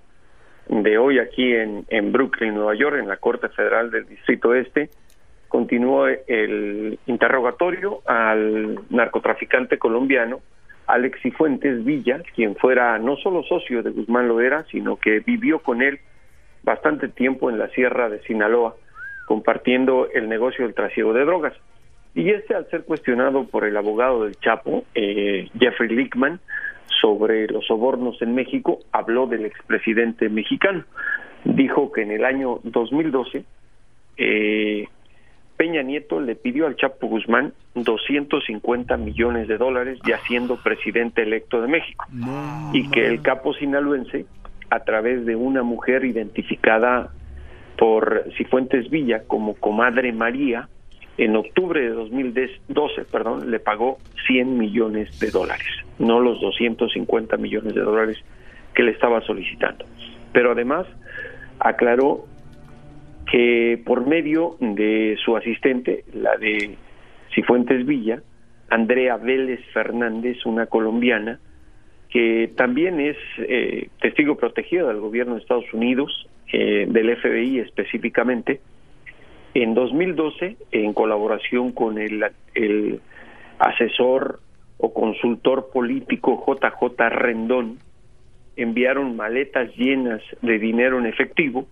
[0.68, 4.90] de hoy aquí en, en Brooklyn, Nueva York, en la Corte Federal del Distrito Este,
[5.48, 10.42] continuó el interrogatorio al narcotraficante colombiano
[10.88, 15.82] Alex Cifuentes Villa, quien fuera no solo socio de Guzmán Loera, sino que vivió con
[15.82, 16.00] él
[16.64, 18.76] bastante tiempo en la sierra de Sinaloa,
[19.28, 21.54] compartiendo el negocio del trasiego de drogas.
[22.14, 26.40] Y este, al ser cuestionado por el abogado del Chapo, eh, Jeffrey Lickman,
[27.02, 30.84] sobre los sobornos en México, habló del expresidente mexicano.
[31.44, 33.46] Dijo que en el año 2012
[34.18, 34.88] eh,
[35.58, 41.62] Peña Nieto le pidió al Chapo Guzmán 250 millones de dólares ya siendo presidente electo
[41.62, 42.06] de México
[42.74, 44.26] y que el capo sinaloense
[44.70, 47.12] a través de una mujer identificada
[47.78, 50.68] por Cifuentes Villa como comadre María
[51.18, 53.98] en octubre de 2012, perdón, le pagó
[54.28, 58.18] 100 millones de dólares, no los 250 millones de dólares
[58.74, 59.86] que le estaba solicitando.
[60.34, 60.86] Pero además
[61.60, 62.26] aclaró
[63.32, 66.76] que por medio de su asistente, la de
[67.34, 68.22] Cifuentes Villa,
[68.70, 71.40] Andrea Vélez Fernández, una colombiana,
[72.10, 78.62] que también es eh, testigo protegido del gobierno de Estados Unidos, eh, del FBI específicamente,
[79.56, 83.00] en 2012, en colaboración con el, el
[83.58, 84.42] asesor
[84.78, 87.80] o consultor político JJ Rendón,
[88.58, 91.68] enviaron maletas llenas de dinero en efectivo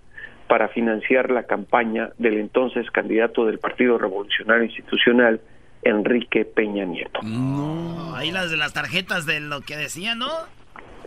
[0.47, 5.41] para financiar la campaña del entonces candidato del Partido Revolucionario Institucional,
[5.84, 7.19] Enrique Peña Nieto.
[7.21, 10.29] No, ahí las de las tarjetas de lo que decía, ¿no?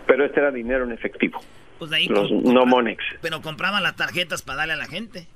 [0.07, 1.41] Pero este era dinero en efectivo.
[1.79, 3.03] Pues de ahí los no Monex.
[3.23, 5.27] Pero compraban las tarjetas para darle a la gente.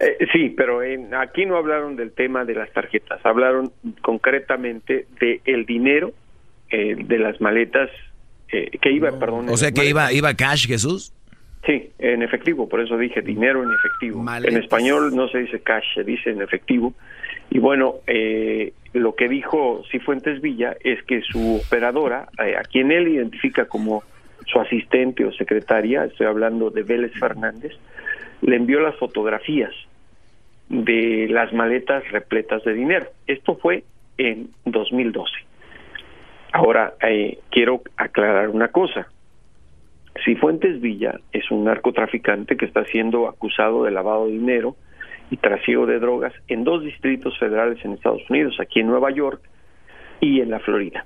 [0.00, 3.70] Eh, sí, pero en, aquí no hablaron del tema de las tarjetas, hablaron
[4.00, 6.12] concretamente de el dinero
[6.70, 7.90] eh, de las maletas
[8.50, 9.48] eh, que iba, perdón.
[9.50, 11.12] O sea que iba iba cash, Jesús.
[11.66, 14.24] Sí, en efectivo, por eso dije dinero en efectivo.
[14.42, 16.94] En español no se dice cash, se dice en efectivo.
[17.50, 22.90] Y bueno, eh, lo que dijo Cifuentes Villa es que su operadora, eh, a quien
[22.92, 24.02] él identifica como
[24.46, 27.72] su asistente o secretaria, estoy hablando de Vélez Fernández,
[28.40, 29.72] le envió las fotografías
[30.70, 33.06] de las maletas repletas de dinero.
[33.26, 33.84] Esto fue
[34.16, 35.32] en 2012.
[36.52, 39.08] Ahora, eh, quiero aclarar una cosa.
[40.24, 44.76] Cifuentes Villa es un narcotraficante que está siendo acusado de lavado de dinero
[45.30, 49.40] y trasiego de drogas en dos distritos federales en Estados Unidos, aquí en Nueva York
[50.20, 51.04] y en la Florida.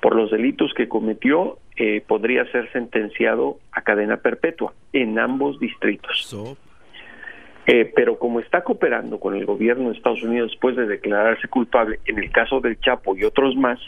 [0.00, 6.56] Por los delitos que cometió, eh, podría ser sentenciado a cadena perpetua en ambos distritos.
[7.66, 11.98] Eh, pero como está cooperando con el gobierno de Estados Unidos después de declararse culpable
[12.06, 13.80] en el caso del Chapo y otros más,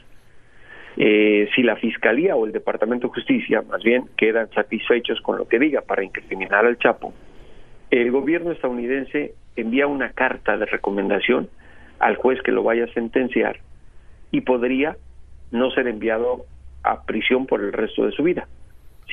[0.97, 5.47] eh, si la Fiscalía o el Departamento de Justicia más bien quedan satisfechos con lo
[5.47, 7.15] que diga para incriminar al Chapo,
[7.91, 11.49] el gobierno estadounidense envía una carta de recomendación
[12.01, 13.61] al juez que lo vaya a sentenciar
[14.33, 14.97] y podría
[15.53, 16.45] no ser enviado
[16.83, 18.49] a prisión por el resto de su vida,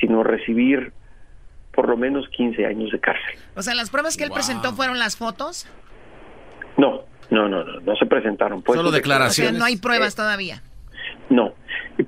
[0.00, 0.92] sino recibir
[1.76, 3.38] por lo menos 15 años de cárcel.
[3.54, 5.68] O sea, las pruebas que él presentó fueron las fotos?
[6.76, 8.64] No, no, no, no, no se presentaron.
[8.64, 9.58] Solo declaraciones.
[9.58, 10.62] no hay pruebas eh, todavía.
[11.28, 11.54] No,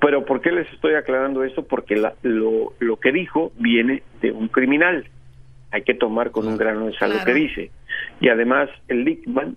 [0.00, 1.64] pero ¿por qué les estoy aclarando esto?
[1.64, 5.06] Porque lo, lo que dijo viene de un criminal.
[5.70, 7.70] Hay que tomar con un grano de sal lo que dice.
[8.20, 9.56] Y además el Lickman,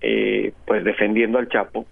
[0.00, 1.86] eh, pues defendiendo al Chapo,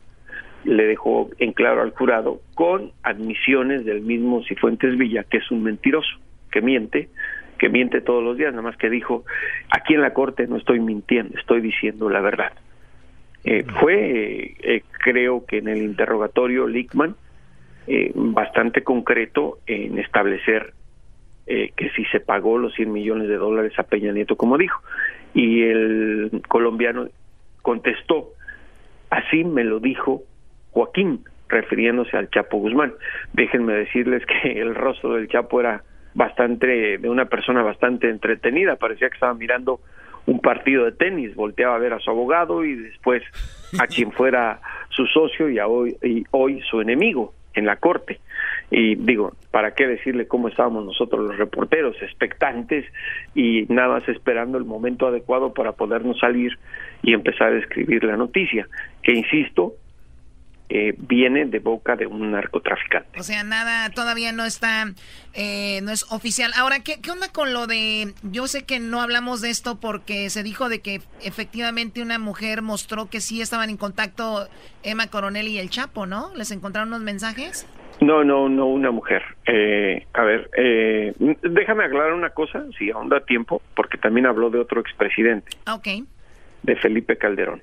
[0.65, 5.63] le dejó en claro al jurado con admisiones del mismo Cifuentes Villa, que es un
[5.63, 6.19] mentiroso,
[6.51, 7.09] que miente,
[7.63, 9.25] que miente todos los días, nada más que dijo,
[9.71, 12.53] aquí en la corte no estoy mintiendo, estoy diciendo la verdad.
[13.45, 17.15] Eh, fue, eh, creo que en el interrogatorio Lickman,
[17.87, 20.73] eh, bastante concreto en establecer
[21.45, 24.81] que si se pagó los 100 millones de dólares a Peña Nieto, como dijo.
[25.35, 27.09] Y el colombiano
[27.61, 28.31] contestó,
[29.11, 30.23] así me lo dijo
[30.71, 32.95] Joaquín, refiriéndose al Chapo Guzmán.
[33.35, 35.85] Déjenme decirles que el rostro del Chapo era
[36.15, 39.81] bastante, de una persona bastante entretenida, parecía que estaba mirando
[40.27, 43.23] un partido de tenis, volteaba a ver a su abogado y después
[43.79, 44.61] a quien fuera
[44.91, 48.21] su socio y, a hoy, y hoy su enemigo en la corte.
[48.71, 52.87] Y digo, ¿para qué decirle cómo estábamos nosotros los reporteros, expectantes
[53.35, 56.59] y nada más esperando el momento adecuado para podernos salir
[57.03, 58.67] y empezar a escribir la noticia?
[59.03, 59.75] Que insisto,
[60.75, 63.20] eh, viene de boca de un narcotraficante.
[63.20, 64.87] O sea, nada, todavía no está,
[65.35, 66.51] eh, no es oficial.
[66.57, 70.31] Ahora, ¿qué, ¿qué onda con lo de, yo sé que no hablamos de esto porque
[70.31, 74.49] se dijo de que efectivamente una mujer mostró que sí estaban en contacto
[74.83, 76.35] Emma Coronel y el Chapo, ¿no?
[76.37, 77.66] ¿Les encontraron unos mensajes?
[78.01, 79.23] No, no, no, una mujer.
[79.47, 81.12] Eh, a ver, eh,
[81.43, 85.51] déjame aclarar una cosa, si aún da tiempo, porque también habló de otro expresidente.
[85.70, 86.07] Ok.
[86.62, 87.61] De Felipe Calderón.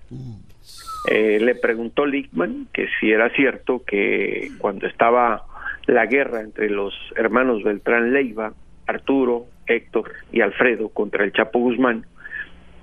[1.05, 5.43] Eh, le preguntó Lickman que si era cierto que cuando estaba
[5.85, 8.53] la guerra entre los hermanos Beltrán Leiva,
[8.85, 12.05] Arturo, Héctor y Alfredo contra el Chapo Guzmán,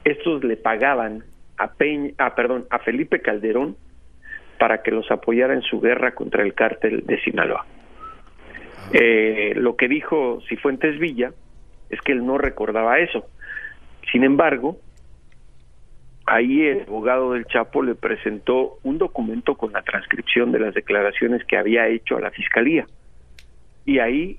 [0.05, 1.25] estos le pagaban
[1.59, 3.77] a Peña, ah, perdón, a Felipe Calderón
[4.59, 7.67] para que los apoyara en su guerra contra el cártel de Sinaloa.
[8.93, 11.33] Eh, lo que dijo Cifuentes Villa
[11.91, 13.27] es que él no recordaba eso.
[14.13, 14.79] Sin embargo,
[16.27, 21.45] ahí el abogado del Chapo le presentó un documento con la transcripción de las declaraciones
[21.45, 22.87] que había hecho a la fiscalía.
[23.85, 24.39] Y ahí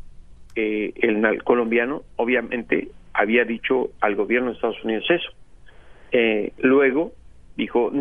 [0.55, 5.29] eh, el colombiano obviamente había dicho al gobierno de Estados Unidos eso.
[6.11, 7.13] Eh, luego
[7.55, 7.91] dijo,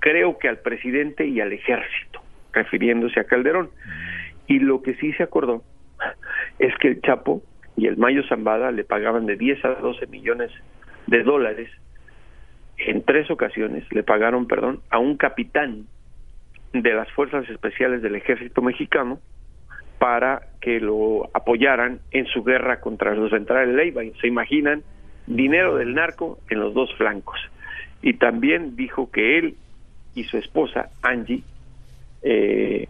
[0.00, 2.20] creo que al presidente y al ejército,
[2.52, 3.70] refiriéndose a Calderón.
[4.48, 5.62] Y lo que sí se acordó
[6.58, 7.42] es que el Chapo
[7.76, 10.50] y el Mayo Zambada le pagaban de 10 a 12 millones
[11.06, 11.70] de dólares
[12.78, 15.86] en tres ocasiones le pagaron, perdón, a un capitán
[16.72, 19.18] de las fuerzas especiales del ejército mexicano
[19.98, 24.02] para que lo apoyaran en su guerra contra los centrales Leiva.
[24.20, 24.82] Se imaginan
[25.26, 27.38] dinero del narco en los dos flancos.
[28.02, 29.54] Y también dijo que él
[30.14, 31.42] y su esposa Angie
[32.22, 32.88] eh,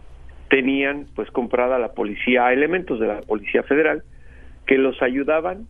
[0.49, 4.03] tenían pues comprada la policía, elementos de la policía federal
[4.65, 5.67] que los ayudaban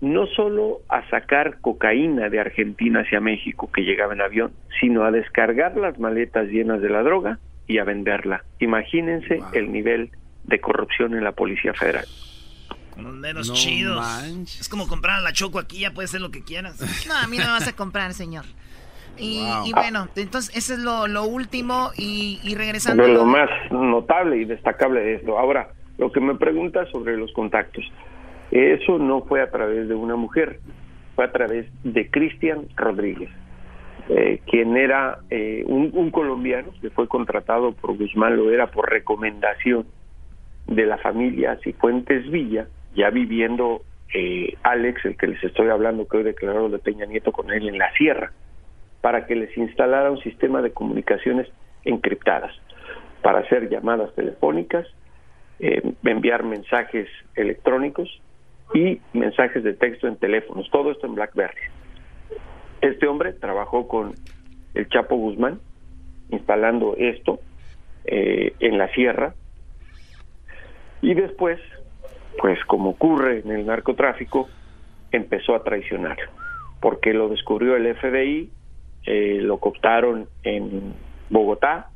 [0.00, 5.10] no solo a sacar cocaína de Argentina hacia México que llegaba en avión, sino a
[5.10, 8.44] descargar las maletas llenas de la droga y a venderla.
[8.58, 10.10] Imagínense el nivel
[10.44, 12.04] de corrupción en la Policía Federal.
[12.94, 14.06] Con los dedos chidos.
[14.60, 16.78] Es como comprar a la Choco aquí, ya puedes hacer lo que quieras.
[17.08, 18.44] No, a mí no me vas a comprar, señor.
[19.16, 23.06] Y, bueno, entonces eso es lo, último y, y regresando...
[23.06, 25.38] lo más notable y destacable de esto.
[25.38, 27.84] Ahora, lo que me pregunta sobre los contactos.
[28.54, 30.60] Eso no fue a través de una mujer,
[31.16, 33.28] fue a través de Cristian Rodríguez,
[34.08, 39.86] eh, quien era eh, un, colombiano que fue contratado por Guzmán, lo era por recomendación
[40.68, 43.82] de la familia Cifuentes Villa, ya viviendo
[44.14, 47.68] eh, Alex, el que les estoy hablando, que hoy declaró de Peña Nieto con él
[47.68, 48.30] en la sierra,
[49.00, 51.48] para que les instalara un sistema de comunicaciones
[51.84, 52.52] encriptadas,
[53.20, 54.86] para hacer llamadas telefónicas,
[55.58, 58.20] enviar mensajes electrónicos
[58.72, 61.60] y mensajes de texto en teléfonos, todo esto en BlackBerry.
[62.80, 64.14] Este hombre trabajó con
[64.74, 65.60] el Chapo Guzmán
[66.30, 67.40] instalando esto
[68.04, 69.34] eh, en la sierra
[71.00, 71.60] y después,
[72.38, 74.48] pues como ocurre en el narcotráfico,
[75.12, 76.16] empezó a traicionar
[76.84, 78.50] porque lo descubrió el FBI,
[79.06, 80.92] eh, lo cooptaron en
[81.30, 81.88] Bogotá,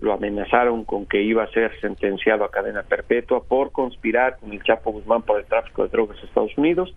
[0.00, 4.62] lo amenazaron con que iba a ser sentenciado a cadena perpetua por conspirar con el
[4.62, 6.94] Chapo Guzmán por el tráfico de drogas a Estados Unidos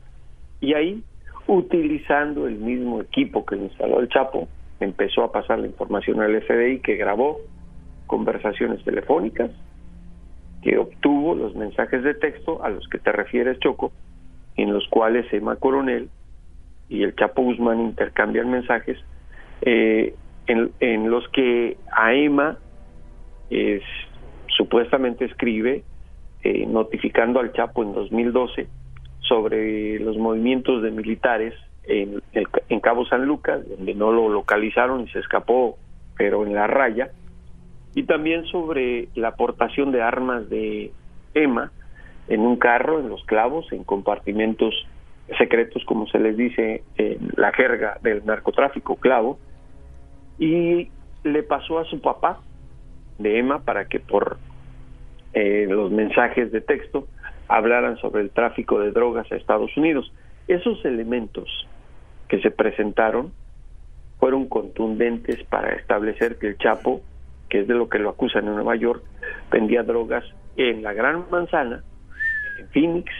[0.60, 1.04] y ahí,
[1.48, 4.48] utilizando el mismo equipo que instaló el Chapo,
[4.80, 7.40] empezó a pasar la información al FBI que grabó
[8.08, 9.52] conversaciones telefónicas,
[10.62, 13.94] que obtuvo los mensajes de texto a los que te refieres, Choco,
[14.58, 16.10] en los cuales Emma Coronel
[16.90, 18.98] y el Chapo Guzmán intercambian mensajes
[19.62, 20.16] eh,
[20.48, 22.58] en, en los que a Emma
[23.50, 23.84] es,
[24.58, 25.84] supuestamente escribe
[26.44, 28.68] eh, notificando al Chapo en 2012
[29.22, 35.10] sobre los movimientos de militares en, en Cabo San Lucas, donde no lo localizaron y
[35.10, 35.78] se escapó,
[36.18, 37.12] pero en la raya,
[37.96, 40.92] y también sobre la aportación de armas de
[41.34, 41.72] Emma
[42.28, 44.74] en un carro, en los clavos, en compartimentos
[45.38, 49.40] secretos, como se les dice en la jerga del narcotráfico, clavo,
[50.38, 50.90] y
[51.24, 52.40] le pasó a su papá
[53.20, 54.38] de Emma para que por
[55.34, 57.08] eh, los mensajes de texto
[57.48, 60.12] hablaran sobre el tráfico de drogas a Estados Unidos.
[60.48, 61.68] Esos elementos
[62.28, 63.32] que se presentaron
[64.20, 67.02] fueron contundentes para establecer que el Chapo,
[67.50, 69.04] que es de lo que lo acusan en Nueva York,
[69.52, 70.24] vendía drogas
[70.58, 71.84] en la Gran Manzana,
[72.60, 73.12] en Phoenix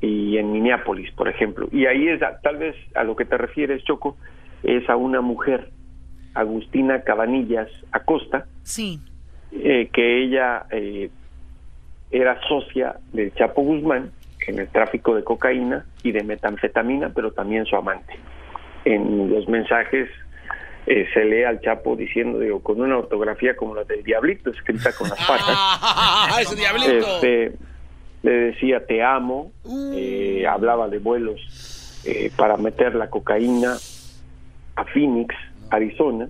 [0.00, 1.68] y en Minneapolis, por ejemplo.
[1.70, 4.16] Y ahí es, tal vez a lo que te refieres, Choco,
[4.62, 5.70] es a una mujer,
[6.34, 9.00] Agustina Cabanillas Acosta, sí.
[9.52, 11.10] Eh, que ella eh,
[12.10, 14.10] era socia del Chapo Guzmán
[14.46, 18.14] en el tráfico de cocaína y de metanfetamina, pero también su amante.
[18.84, 20.08] En los mensajes
[20.86, 24.92] eh, se lee al Chapo diciendo, digo, con una ortografía como la del Diablito, escrita
[24.92, 26.38] con las patas.
[26.40, 27.16] ¡Ese Diablito!
[27.16, 27.52] Este,
[28.22, 29.52] le decía te amo,
[29.94, 33.76] eh, hablaba de vuelos eh, para meter la cocaína
[34.76, 35.34] a Phoenix,
[35.76, 36.28] Arizona,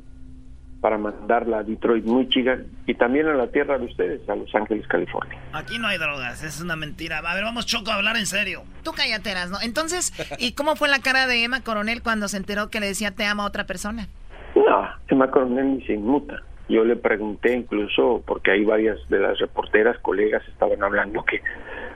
[0.85, 4.87] para mandarla a Detroit, Michigan y también a la tierra de ustedes, a Los Ángeles,
[4.87, 5.41] California.
[5.55, 7.21] Aquí no hay drogas, es una mentira.
[7.25, 8.65] A ver, vamos Choco a hablar en serio.
[8.83, 9.57] Tú cállateras, ¿no?
[9.63, 13.13] Entonces, ¿y cómo fue la cara de Emma Coronel cuando se enteró que le decía
[13.13, 14.09] te amo a otra persona?
[14.55, 16.43] No, Emma Coronel ni se inmuta.
[16.69, 21.41] Yo le pregunté incluso, porque hay varias de las reporteras, colegas, estaban hablando que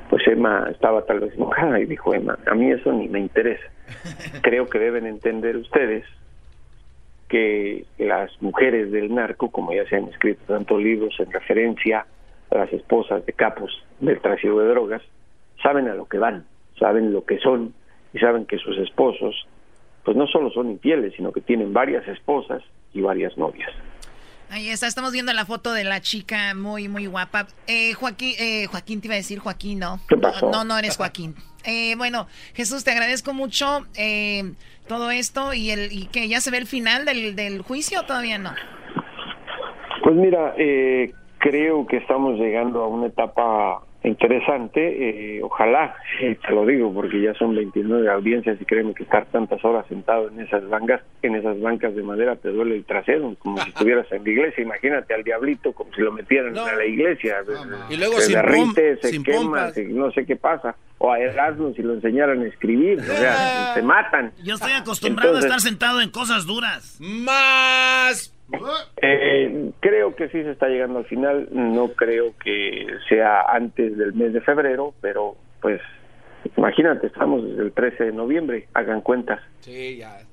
[0.08, 3.64] pues Emma estaba tal vez enojada y dijo Emma, a mí eso ni me interesa.
[4.42, 6.04] Creo que deben entender ustedes
[7.28, 12.06] que las mujeres del narco, como ya se han escrito tantos libros en referencia
[12.50, 15.02] a las esposas de capos del tráfico de drogas,
[15.62, 16.44] saben a lo que van,
[16.78, 17.74] saben lo que son
[18.12, 19.46] y saben que sus esposos
[20.04, 22.62] pues no solo son infieles, sino que tienen varias esposas
[22.94, 23.70] y varias novias.
[24.50, 27.46] Ahí está, estamos viendo la foto de la chica muy, muy guapa.
[27.66, 30.00] Eh, Joaquín, eh, Joaquín te iba a decir Joaquín, ¿no?
[30.50, 31.34] No, no eres Joaquín.
[31.64, 34.54] Eh, bueno, Jesús, te agradezco mucho eh,
[34.86, 38.38] todo esto y el y que ya se ve el final del, del juicio, todavía
[38.38, 38.52] no.
[40.02, 46.66] Pues mira, eh, creo que estamos llegando a una etapa interesante, eh, ojalá, te lo
[46.66, 50.68] digo, porque ya son 29 audiencias y créeme que estar tantas horas sentado en esas
[50.68, 54.30] bancas, en esas bancas de madera te duele el trasero, como si estuvieras en la
[54.30, 57.36] iglesia, imagínate al diablito como si lo metieran en la iglesia,
[57.90, 59.74] y luego se sin derrite, pom- se sin quema, pompas.
[59.74, 63.74] se- no sé qué pasa, o a Erasmus si lo enseñaran a escribir, o sea,
[63.74, 64.32] se matan.
[64.42, 66.98] Yo estoy acostumbrado Entonces- a estar sentado en cosas duras.
[67.00, 68.34] Más.
[69.02, 71.48] Eh, creo que sí se está llegando al final.
[71.50, 75.80] No creo que sea antes del mes de febrero, pero pues
[76.56, 78.68] imagínate, estamos desde el 13 de noviembre.
[78.74, 79.40] Hagan cuentas.
[79.60, 80.18] Sí, ya.
[80.20, 80.24] ya.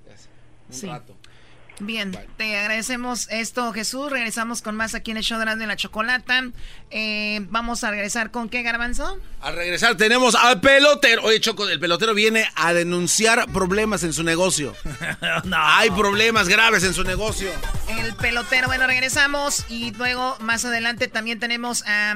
[0.67, 0.87] Un Sí.
[0.87, 1.13] rato.
[1.79, 4.09] Bien, te agradecemos esto, Jesús.
[4.09, 6.43] Regresamos con más aquí en el show de la Chocolata.
[6.89, 9.19] Eh, vamos a regresar con qué, Garbanzo?
[9.41, 11.23] Al regresar tenemos al pelotero.
[11.23, 14.73] Oye, Choco, el pelotero viene a denunciar problemas en su negocio.
[15.53, 17.49] Hay problemas graves en su negocio.
[17.89, 18.67] El pelotero.
[18.67, 22.15] Bueno, regresamos y luego más adelante también tenemos a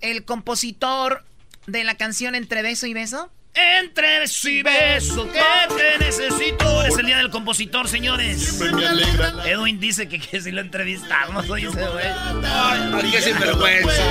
[0.00, 1.24] el compositor
[1.66, 3.30] de la canción Entre Beso y Beso.
[3.56, 5.40] Entre beso y beso que
[5.74, 6.82] te necesito.
[6.82, 8.60] Es el día del compositor, señores.
[9.46, 12.04] Edwin dice que, que si lo entrevistamos, oye ese güey.
[12.44, 14.02] Ay, qué sinvergüenza.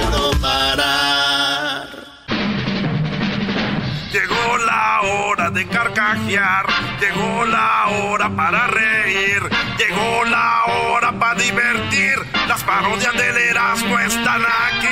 [4.11, 6.65] Llegó la hora de carcajear,
[6.99, 9.41] llegó la hora para reír,
[9.77, 12.15] llegó la hora para divertir.
[12.47, 14.87] Las parodias del Erasmo están aquí.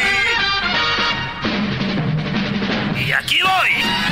[3.04, 4.03] Y aquí voy.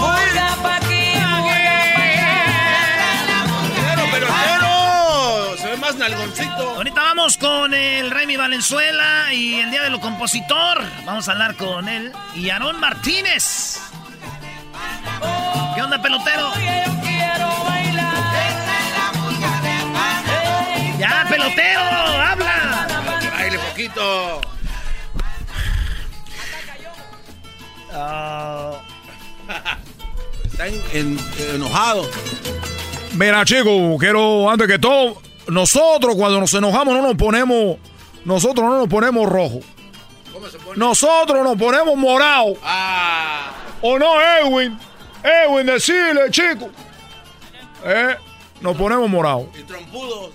[0.00, 1.12] Oiga, pa' aquí,
[3.88, 5.56] Pero pelotero.
[5.58, 6.70] Se ve más nalgoncito.
[6.76, 10.82] Ahorita vamos con el Remy Valenzuela y el día del compositor.
[11.04, 13.80] Vamos a hablar con él y Aarón Martínez.
[15.74, 16.52] ¿Qué onda, pelotero?
[20.98, 22.86] Ya, pelotero, habla.
[23.32, 24.40] Baile poquito.
[27.88, 28.82] Está
[30.66, 31.18] en- en-
[31.54, 32.08] enojado.
[33.14, 37.78] Mira, chicos, quiero, antes que todo, nosotros cuando nos enojamos no nos ponemos,
[38.24, 39.60] nosotros no nos ponemos rojo.
[40.76, 42.54] Nosotros nos ponemos morado.
[42.62, 43.52] Ah.
[43.80, 44.78] ¿O no, Edwin?
[45.22, 46.70] Edwin, decirle, chico.
[47.84, 48.16] Eh,
[48.60, 49.50] nos ponemos morado.
[49.58, 50.32] Y trompudo.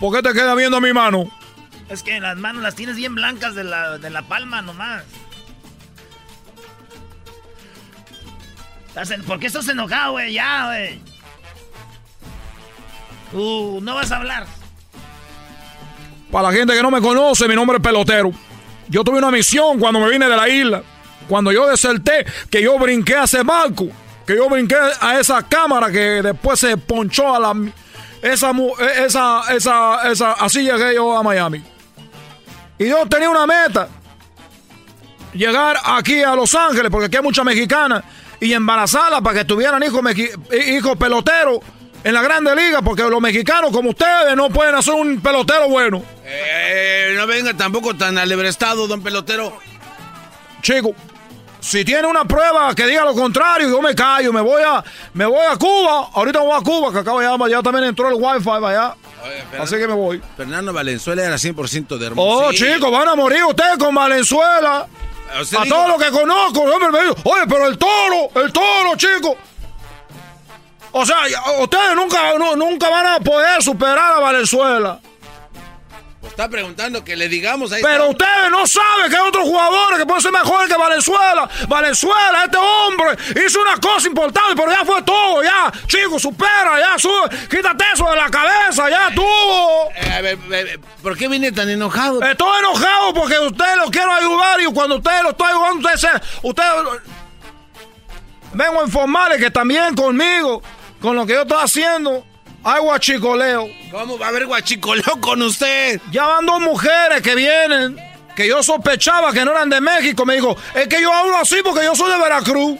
[0.00, 1.30] ¿Por qué te queda viendo mi mano?
[1.88, 5.04] Es que las manos las tienes bien blancas de la, de la palma nomás.
[9.26, 10.34] ¿Por qué estás enojado, güey?
[10.34, 11.00] Ya, güey.
[13.32, 14.46] Uh, no vas a hablar.
[16.30, 18.32] Para la gente que no me conoce, mi nombre es Pelotero.
[18.88, 20.82] Yo tuve una misión cuando me vine de la isla.
[21.28, 23.88] Cuando yo deserté, que yo brinqué a ese barco.
[24.26, 27.54] Que yo brinqué a esa cámara que después se ponchó a la...
[28.20, 31.62] Esa, e, esa, esa, esa, así llegué yo a Miami.
[32.78, 33.88] Y yo tenía una meta.
[35.32, 38.04] Llegar aquí a Los Ángeles, porque aquí hay muchas mexicanas.
[38.42, 40.02] Y embarazarlas para que tuvieran hijos,
[40.66, 41.60] hijos peloteros
[42.04, 46.02] en la Grande Liga, porque los mexicanos como ustedes no pueden hacer un pelotero bueno.
[46.24, 49.56] Eh, no venga tampoco tan alebrestado, don pelotero.
[50.60, 50.94] Chico,
[51.60, 54.82] si tiene una prueba que diga lo contrario, yo me callo, me voy a,
[55.14, 56.08] me voy a Cuba.
[56.12, 58.96] Ahorita voy a Cuba, que acá ya, ya también entró el wifi allá.
[59.60, 60.20] Así que me voy.
[60.36, 62.46] Fernando Valenzuela era 100% de hermoso.
[62.46, 64.88] Oh, chicos, van a morir ustedes con Valenzuela.
[65.32, 69.36] A todos los que conozco, hombre, me oye, pero el toro, el toro, chicos.
[70.92, 71.16] O sea,
[71.60, 75.00] ustedes nunca, nunca van a poder superar a Valenzuela.
[76.22, 77.82] Pues está preguntando que le digamos ahí.
[77.82, 81.50] Pero ustedes no saben que hay otros jugadores que pueden ser mejores que Valenzuela.
[81.66, 85.72] Valenzuela, este hombre, hizo una cosa importante, pero ya fue todo, ya.
[85.88, 87.28] Chicos, supera, ya, sube.
[87.50, 89.90] Quítate eso de la cabeza, ya tuvo.
[89.96, 92.22] Eh, ¿Por qué viene tan enojado?
[92.22, 96.70] Estoy enojado porque ustedes lo quiero ayudar y cuando ustedes lo estoy ayudando, ustedes, ustedes
[98.52, 100.62] vengo a informarles que también conmigo
[101.00, 102.24] con lo que yo estoy haciendo,
[102.64, 103.68] hay guachicoleo.
[103.90, 106.00] ¿Cómo va a haber guachicoleo con usted?
[106.10, 107.96] Ya van dos mujeres que vienen,
[108.36, 110.24] que yo sospechaba que no eran de México.
[110.24, 112.78] Me dijo, es que yo hablo así porque yo soy de Veracruz.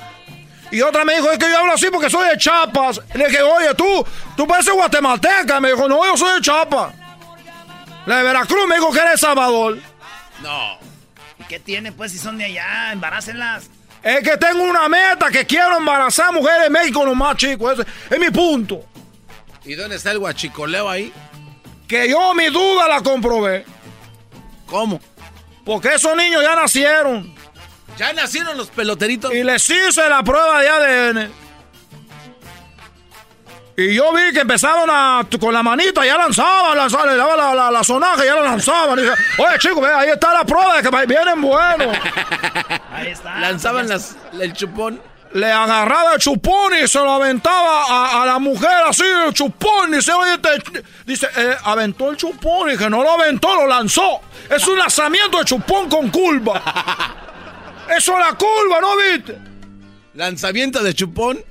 [0.71, 3.01] Y otra me dijo, es que yo hablo así porque soy de Chiapas.
[3.15, 4.07] le dije, oye, tú,
[4.37, 5.61] tú pareces guatemalteca.
[5.61, 6.95] Me dijo, no, yo soy de Chiapas.
[8.07, 9.79] La de Veracruz me dijo que eres Salvador.
[10.41, 10.79] No.
[11.39, 12.93] ¿Y qué tiene, pues, si son de allá?
[12.93, 13.69] Embarácenlas.
[14.03, 17.79] Es que tengo una meta que quiero embarazar mujeres en México más chicos.
[17.79, 18.85] Ese es mi punto.
[19.65, 21.13] ¿Y dónde está el guachicoleo ahí?
[21.87, 23.65] Que yo mi duda la comprobé.
[24.67, 25.01] ¿Cómo?
[25.65, 27.35] Porque esos niños ya nacieron.
[27.99, 29.33] Ya nacieron los peloteritos.
[29.33, 31.33] Y les hice la prueba de ADN.
[33.77, 37.55] Y yo vi que empezaron a, con la manita, ya lanzaban, lanzaban, le daban la,
[37.55, 38.99] la, la sonaja, ya la lanzaban.
[38.99, 41.97] Y dije, oye, chicos, ahí está la prueba de que vienen buenos.
[42.93, 43.39] Ahí está.
[43.39, 45.01] Lanzaban las, el chupón.
[45.35, 49.91] Le agarraba el chupón y se lo aventaba a, la mujer así, el chupón.
[49.91, 50.39] Dice, oye,
[51.07, 52.71] dice, eh, aventó el chupón.
[52.71, 54.21] Y que no lo aventó, lo lanzó.
[54.51, 56.63] Es un lanzamiento de chupón con curva.
[57.97, 59.39] Eso es la curva, ¿no viste?
[60.15, 61.43] Lanzamiento de chupón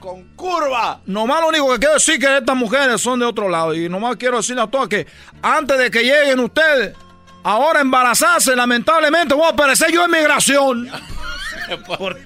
[0.00, 1.00] con curva.
[1.06, 3.74] Nomás lo único que quiero decir que estas mujeres son de otro lado.
[3.74, 5.06] Y nomás quiero decirle a todas que
[5.40, 6.94] antes de que lleguen ustedes,
[7.42, 10.90] ahora embarazarse, lamentablemente voy a aparecer yo en migración.
[11.86, 12.18] ¿Por,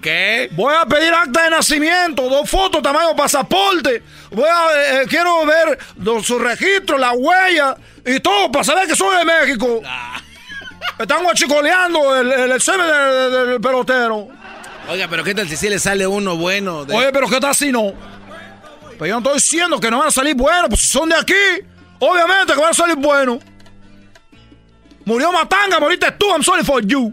[0.00, 0.48] qué?
[0.52, 4.02] Voy a pedir acta de nacimiento, dos fotos, tamaño pasaporte.
[4.30, 5.78] Voy a, eh, eh, quiero ver
[6.22, 9.82] su registro, la huella y todo para saber que soy de México.
[9.84, 10.20] Ah.
[10.98, 14.28] Están guachicoleando el, el, del pelotero.
[14.88, 16.86] Oiga, pero ¿qué tal si sí le sale uno bueno?
[16.92, 17.92] Oye, pero ¿qué tal si no?
[18.92, 21.16] Pero yo no estoy diciendo que no van a salir buenos, pues si son de
[21.16, 21.34] aquí,
[21.98, 23.40] obviamente que van a salir buenos.
[25.04, 27.12] Murió Matanga, moriste tú, I'm sorry for you.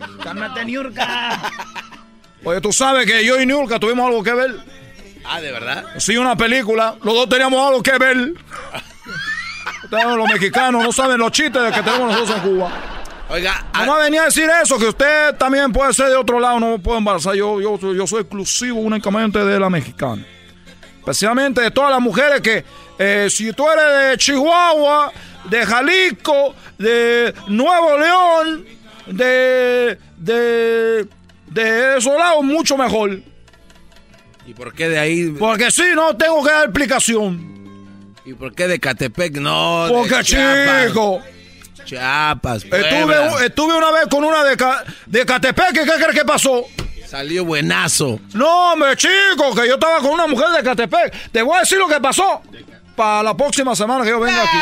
[0.00, 0.64] Ah, cálmate.
[0.64, 1.40] Niurka.
[2.44, 4.56] Oye, tú sabes que yo y Niurka tuvimos algo que ver.
[5.24, 5.84] Ah, ¿de verdad?
[5.98, 6.96] Sí, una película.
[7.02, 8.32] Los dos teníamos algo que ver.
[9.90, 12.72] los mexicanos no saben los chistes que tenemos nosotros en Cuba.
[13.28, 16.78] Oiga, no venía a decir eso, que usted también puede ser de otro lado, no
[16.78, 17.34] puedo embarazar.
[17.34, 20.24] Yo, yo, yo soy exclusivo únicamente de la mexicana.
[20.98, 22.64] Especialmente de todas las mujeres que,
[22.98, 25.12] eh, si tú eres de Chihuahua,
[25.44, 28.64] de Jalisco, de Nuevo León,
[29.06, 31.06] de, de,
[31.46, 33.20] de esos lados, mucho mejor.
[34.46, 35.30] ¿Y por qué de ahí?
[35.38, 37.56] Porque sí, no tengo que dar explicación.
[38.24, 39.86] ¿Y por qué de Catepec no?
[39.88, 41.22] Porque chico.
[41.84, 44.56] Chiapas, estuve, estuve, una vez con una de,
[45.06, 46.64] de Catepeque, ¿qué crees que pasó?
[47.06, 48.18] Salió buenazo.
[48.34, 51.30] No, hombre, chico, que yo estaba con una mujer de Catepec.
[51.30, 52.42] Te voy a decir lo que pasó.
[52.96, 54.56] Para la próxima semana que yo venga aquí.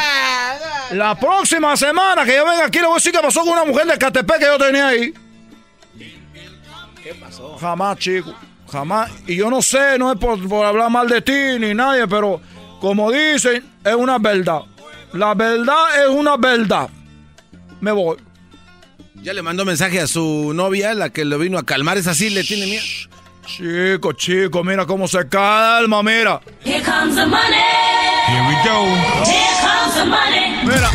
[0.93, 3.65] La próxima semana que yo venga aquí, le voy a decir qué pasó con una
[3.65, 5.15] mujer de Catepec que yo tenía ahí.
[7.03, 7.57] ¿Qué pasó?
[7.57, 8.35] Jamás, chico.
[8.71, 9.11] Jamás.
[9.27, 12.41] Y yo no sé, no es por, por hablar mal de ti ni nadie, pero
[12.81, 14.63] como dicen, es una verdad.
[15.13, 16.89] La verdad es una verdad
[17.85, 18.17] me voy.
[19.23, 21.99] Ya le mandó mensaje a su novia, la que lo vino a calmar.
[21.99, 22.83] Es así, le tiene miedo.
[23.47, 26.41] Chico, chico, mira cómo se calma, mira.
[26.65, 27.43] Here comes the money.
[28.27, 28.85] Here we go.
[29.25, 29.74] Here comes.
[30.65, 30.91] Mira.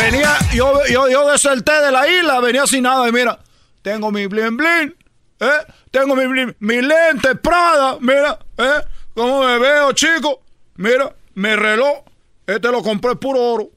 [0.00, 3.38] Venía, yo, yo, yo deserté de la isla, venía sin nada y mira.
[3.82, 4.94] tengo mi blin blin,
[5.40, 5.50] ¿eh?
[5.90, 8.80] Tengo mi, blin- mi lente Prada, mira, ¿eh?
[9.14, 10.42] ¿Cómo me veo, chico?
[10.76, 12.04] Mira, mi reloj,
[12.46, 13.70] este lo compré puro oro.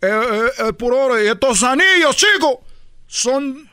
[0.00, 1.22] Eh, eh, es puro oro.
[1.22, 2.58] Y estos anillos, chicos,
[3.06, 3.68] son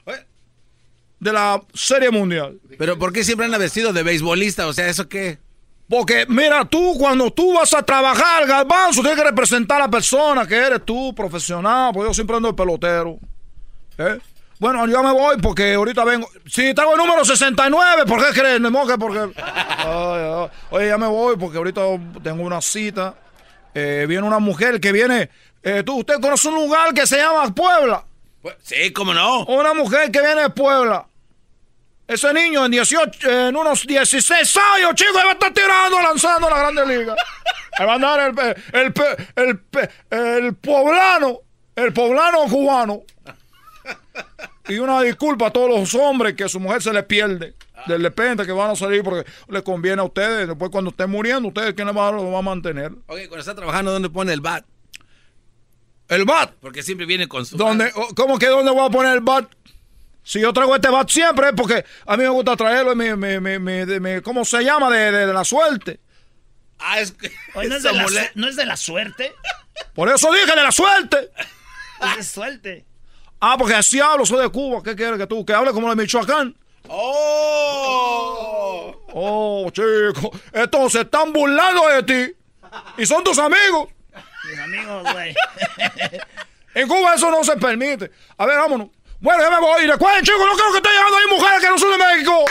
[1.19, 2.59] de la Serie Mundial.
[2.79, 4.65] Pero ¿por qué siempre anda vestido de beisbolista?
[4.67, 5.37] O sea, ¿eso qué?
[5.91, 10.47] Porque, mira, tú cuando tú vas a trabajar, Garbanzo, tienes que representar a la persona
[10.47, 13.17] que eres tú, profesional, porque yo siempre ando de pelotero.
[13.97, 14.17] ¿Eh?
[14.57, 16.29] Bueno, yo me voy porque ahorita vengo.
[16.45, 18.61] Si traigo el número 69, ¿por qué crees?
[18.61, 19.19] No, que porque.
[19.35, 20.47] Ay, ay.
[20.69, 21.81] Oye, ya me voy porque ahorita
[22.23, 23.15] tengo una cita.
[23.73, 25.29] Eh, viene una mujer que viene.
[25.61, 28.05] eh, tú, usted conoce un lugar que se llama Puebla.
[28.61, 29.43] Sí, ¿cómo no?
[29.45, 31.05] Una mujer que viene de Puebla.
[32.13, 36.57] Ese niño en 18, en unos 16 años, chicos, va a estar tirando, lanzando la
[36.59, 37.15] Grande Liga.
[37.77, 38.19] Ahí va a andar
[38.73, 38.93] el, el,
[39.47, 41.39] el, pe- el poblano,
[41.75, 43.01] el poblano cubano.
[44.67, 47.55] Y una disculpa a todos los hombres que su mujer se le pierde.
[47.87, 50.47] De repente que van a salir porque les conviene a ustedes.
[50.49, 52.91] Después cuando estén muriendo, ustedes quién les va, a- va a mantener.
[53.07, 54.65] Oye, cuando está trabajando, ¿dónde pone el bat?
[56.09, 56.51] El bat.
[56.59, 57.55] Porque siempre viene con su...
[57.55, 59.49] ¿Dónde, ¿Cómo que dónde voy a poner el bat?
[60.23, 63.39] Si yo traigo este bat siempre es porque a mí me gusta traerlo, me, me,
[63.39, 64.89] me, de- ¿cómo se llama?
[64.89, 65.99] De, de- de la suerte.
[66.79, 67.31] Ah, es que...
[67.55, 69.33] Oye, ¿no, es de la, su- ¿no es de la suerte?
[69.93, 71.31] Por eso dije de la suerte.
[72.01, 72.85] Es de suerte.
[73.39, 74.81] Ah, porque así hablo, soy de Cuba.
[74.83, 75.45] ¿Qué quieres que tú?
[75.45, 76.55] Que hable como de Michoacán.
[77.75, 78.95] ¡Oh!
[79.13, 80.31] Oh, chico.
[80.53, 82.33] Entonces están burlando de ti.
[82.97, 83.89] Y son tus amigos.
[84.49, 85.35] Mis amigos, güey.
[86.73, 88.09] En Cuba eso no se permite.
[88.37, 88.87] A ver, vámonos.
[89.21, 89.85] Bueno, ya me voy.
[89.85, 92.45] Recuerden, chicos, no creo que estén llegando ahí mujeres que no son de México.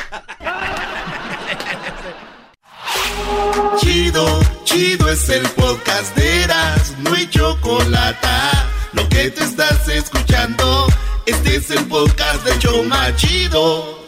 [3.78, 8.28] Chido, chido es el podcast de Eras, no hay chocolate.
[8.92, 10.86] Lo que te estás escuchando,
[11.26, 13.98] este es el podcast de Choma Chido.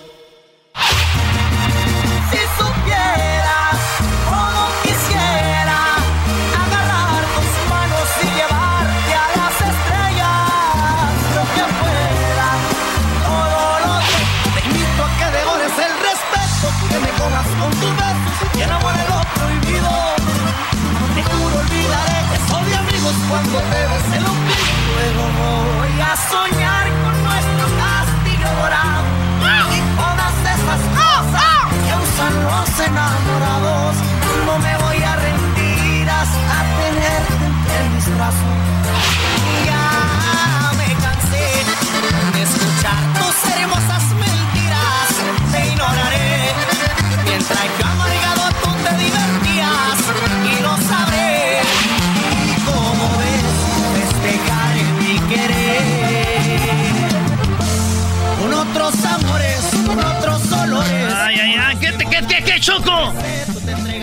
[62.62, 63.12] Choco?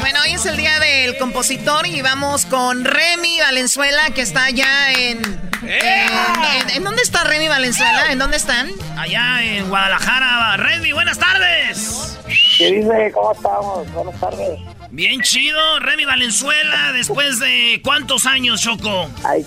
[0.02, 4.92] Bueno, hoy es el día del compositor y vamos con Remy Valenzuela, que está allá
[4.92, 5.20] en...
[5.64, 8.12] en, en- ¿en dónde está Remy Valenzuela?
[8.12, 8.70] ¿En dónde están?
[8.98, 10.58] Allá en Guadalajara.
[10.58, 12.18] Remy, buenas tardes.
[12.58, 13.12] ¿Qué dice?
[13.14, 13.92] ¿Cómo estamos?
[13.94, 14.60] Buenas tardes.
[14.92, 19.10] Bien chido, Remy Valenzuela, después de cuántos años, Choco.
[19.24, 19.46] Ay,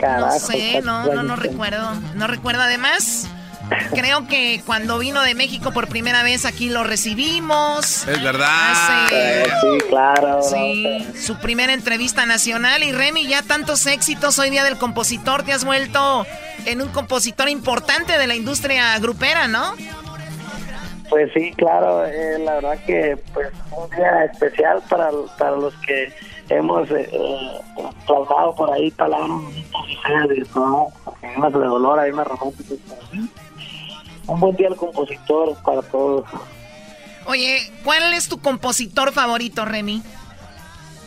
[0.00, 0.26] carajo.
[0.32, 1.92] No sé, no, no, no recuerdo.
[2.14, 2.62] No recuerdo.
[2.62, 3.28] Además,
[3.94, 8.06] creo que cuando vino de México por primera vez aquí lo recibimos.
[8.06, 8.72] Es verdad.
[9.06, 10.42] Hace- Eh, sí, claro.
[10.42, 15.52] Sí, su primera entrevista nacional y Remy, ya tantos éxitos hoy día del compositor, te
[15.52, 16.26] has vuelto
[16.66, 19.74] en un compositor importante de la industria grupera, ¿no?
[21.10, 22.04] Pues sí, claro.
[22.06, 26.12] eh, la verdad que pues un día especial para, para los que
[26.48, 27.60] hemos eh, eh,
[28.06, 29.42] por ahí palabras
[31.52, 32.78] de dolor, unas románticas.
[34.26, 36.24] Un buen día al compositor para todos.
[37.26, 40.02] Oye, ¿cuál es tu compositor favorito, Remy?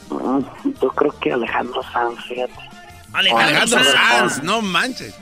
[0.10, 0.40] Mm,
[0.82, 2.54] Yo creo que Alejandro Sanz, fíjate.
[3.14, 5.16] Alejandro Sanz, no manches.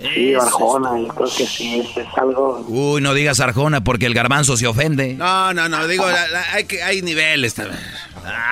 [0.00, 2.64] Sí, Arjona, yo creo que sí, es, algo...
[2.68, 5.14] Uy, no digas Arjona porque el garbanzo se ofende.
[5.14, 7.80] No, no, no, digo, la- la- hay, que, hay niveles también.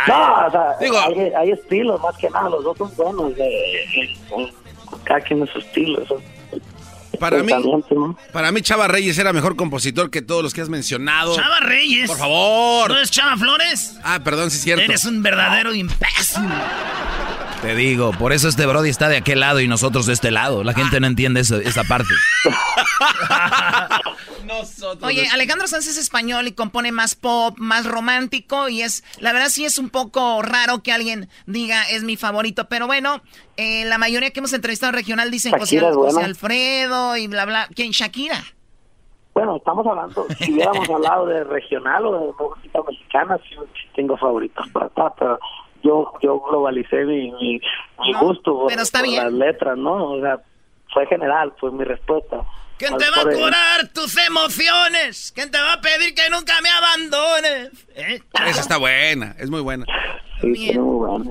[0.08, 4.16] No, o sea, Digo- hay, hay estilos, más que nada, los dos son buenos, de-
[5.04, 6.02] cada quien es su estilo.
[6.02, 6.20] eso-
[7.18, 7.52] Para mí,
[8.32, 11.34] para mí Chava Reyes era mejor compositor que todos los que has mencionado.
[11.36, 12.06] Chava Reyes.
[12.08, 12.90] Por favor.
[12.90, 13.94] ¿No es Chava Flores?
[14.04, 14.84] Ah, perdón, sí es cierto.
[14.84, 16.42] Eres un verdadero imbécil.
[17.62, 20.62] Te digo, por eso este Brody está de aquel lado y nosotros de este lado.
[20.62, 22.10] La gente no entiende eso- esa parte.
[25.02, 29.48] Oye, Alejandro Sanz es español y compone más pop, más romántico y es, la verdad
[29.48, 33.22] sí es un poco raro que alguien diga es mi favorito, pero bueno,
[33.56, 36.22] eh, la mayoría que hemos entrevistado regional dicen José, José.
[36.22, 37.68] Alfredo y bla bla.
[37.74, 37.90] ¿Quién?
[37.90, 38.36] Shakira.
[39.34, 43.54] Bueno, estamos hablando, si hubiéramos hablado de regional o de música mexicana, sí,
[43.94, 45.38] tengo favoritos para pero
[45.82, 47.60] yo yo globalicé mi, mi,
[48.00, 50.12] mi gusto por, las letras, ¿no?
[50.12, 50.40] O sea,
[50.92, 52.44] fue general, fue mi respuesta.
[52.78, 55.32] ¿Quién te va a curar tus emociones?
[55.34, 57.70] ¿Quién te va a pedir que nunca me abandones?
[57.94, 58.22] ¿Eh?
[58.46, 59.86] Esa está buena, es muy buena.
[60.42, 60.76] Bien.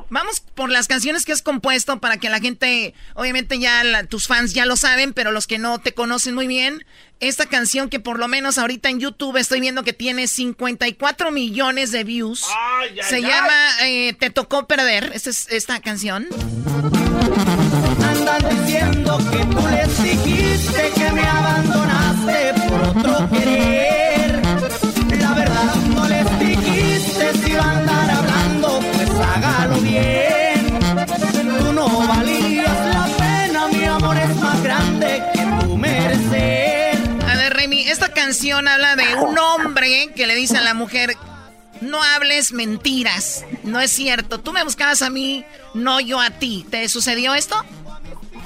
[0.09, 4.25] Vamos por las canciones que has compuesto para que la gente, obviamente ya la- tus
[4.25, 6.83] fans ya lo saben, pero los que no te conocen muy bien,
[7.19, 11.91] esta canción que por lo menos ahorita en YouTube estoy viendo que tiene 54 millones
[11.91, 12.39] de views,
[13.07, 13.53] se ay, llama
[13.83, 16.27] eh, Te tocó perder, esta es esta canción.
[18.35, 24.41] Andan diciendo que tú les dijiste que me abandonaste por otro querer.
[25.19, 30.79] La verdad no les dijiste si va a andar hablando, pues hágalo bien.
[31.59, 36.97] Tú no valías la pena, mi amor es más grande que tu merecer.
[37.29, 41.15] A ver, Remy, esta canción habla de un hombre que le dice a la mujer,
[41.79, 46.65] no hables mentiras, no es cierto, tú me buscabas a mí, no yo a ti.
[46.69, 47.63] ¿Te sucedió esto?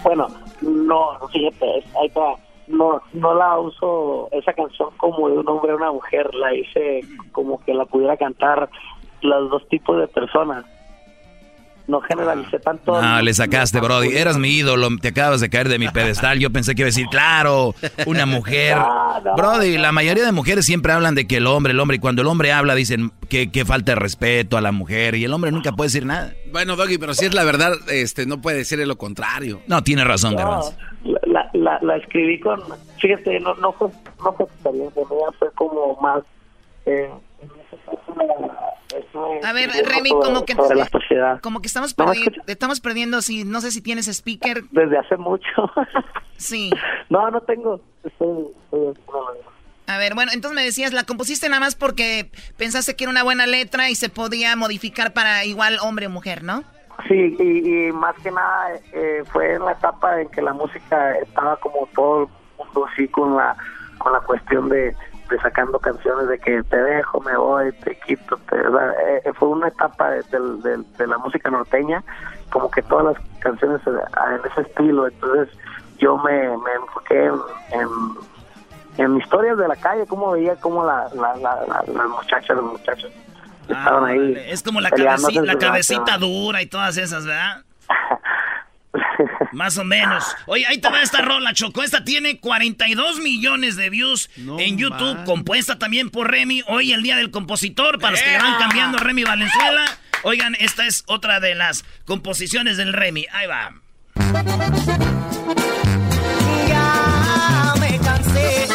[0.04, 0.28] Bueno,
[0.62, 2.36] no, fíjate, ahí está.
[2.68, 7.02] No, no la uso esa canción como de un hombre a una mujer, la hice
[7.32, 8.70] como que la pudiera cantar
[9.22, 10.66] los dos tipos de personas.
[11.90, 12.96] No generalicé tanto.
[12.96, 14.16] Ah, le sacaste, Brody.
[14.16, 14.88] Eras mi ídolo.
[15.02, 16.38] Te acabas de caer de mi pedestal.
[16.38, 17.74] Yo pensé que iba a decir, claro,
[18.06, 18.78] una mujer.
[19.36, 22.22] Brody, la mayoría de mujeres siempre hablan de que el hombre, el hombre, y cuando
[22.22, 25.52] el hombre habla dicen que, que falta de respeto a la mujer y el hombre
[25.52, 26.32] nunca puede decir nada.
[26.52, 29.62] Bueno, Doggy, pero si es la verdad, este, no puede decir lo contrario.
[29.68, 30.76] No, tiene razón, No, Garbanzo.
[31.04, 32.62] la, la, la escribí con,
[33.00, 33.90] fíjate, no, no fue,
[34.24, 35.04] no fue experiencia
[35.40, 36.24] fue como más,
[36.86, 37.10] eh,
[39.44, 41.40] A ver, Remy, como que, sobre la sociedad.
[41.42, 44.64] como que estamos, No me perdi- estamos perdiendo, si, no sé si tienes speaker.
[44.72, 45.46] Desde hace mucho.
[46.38, 46.72] Sí.
[47.10, 47.82] no, no tengo.
[48.04, 48.94] Estoy- estoy-
[49.88, 53.24] A ver, bueno, entonces me decías, la compusiste nada más porque pensaste que era una
[53.24, 56.64] buena letra y se podía modificar para igual hombre o mujer, ¿no?
[57.08, 61.18] Sí, y, y más que nada eh, fue en la etapa en que la música
[61.20, 62.28] estaba como todo el
[62.66, 63.56] mundo así con la
[64.00, 64.96] con la cuestión de,
[65.38, 68.94] sacando canciones de que te dejo, me voy, te quito, te, sea,
[69.26, 70.26] eh, fue una etapa de,
[71.08, 72.04] la música norteña,
[72.52, 75.50] como que todas las canciones eh, en ese estilo, entonces
[76.00, 77.36] yo me, me enfoqué en,
[77.72, 77.88] en,
[78.98, 82.66] en historias de la calle, cómo veía cómo la, la, la, la- las muchachas, los
[82.72, 83.12] muchachos
[83.68, 84.36] estaban ahí.
[84.38, 87.64] Ah, Es como la, cabeci- la cabecita dura y todas esas, ¿verdad?
[89.52, 90.24] Más o menos.
[90.46, 91.84] Oye, ahí te va esta rola, Choco.
[91.84, 95.26] Esta tiene 42 millones de views en YouTube, man.
[95.26, 96.64] compuesta también por Remy.
[96.68, 99.86] Hoy el día del compositor, para los que le van cambiando Remy Valenzuela.
[100.24, 103.26] Oigan, esta es otra de las composiciones del Remy.
[103.32, 103.74] Ahí va.
[106.68, 108.68] Ya me cansé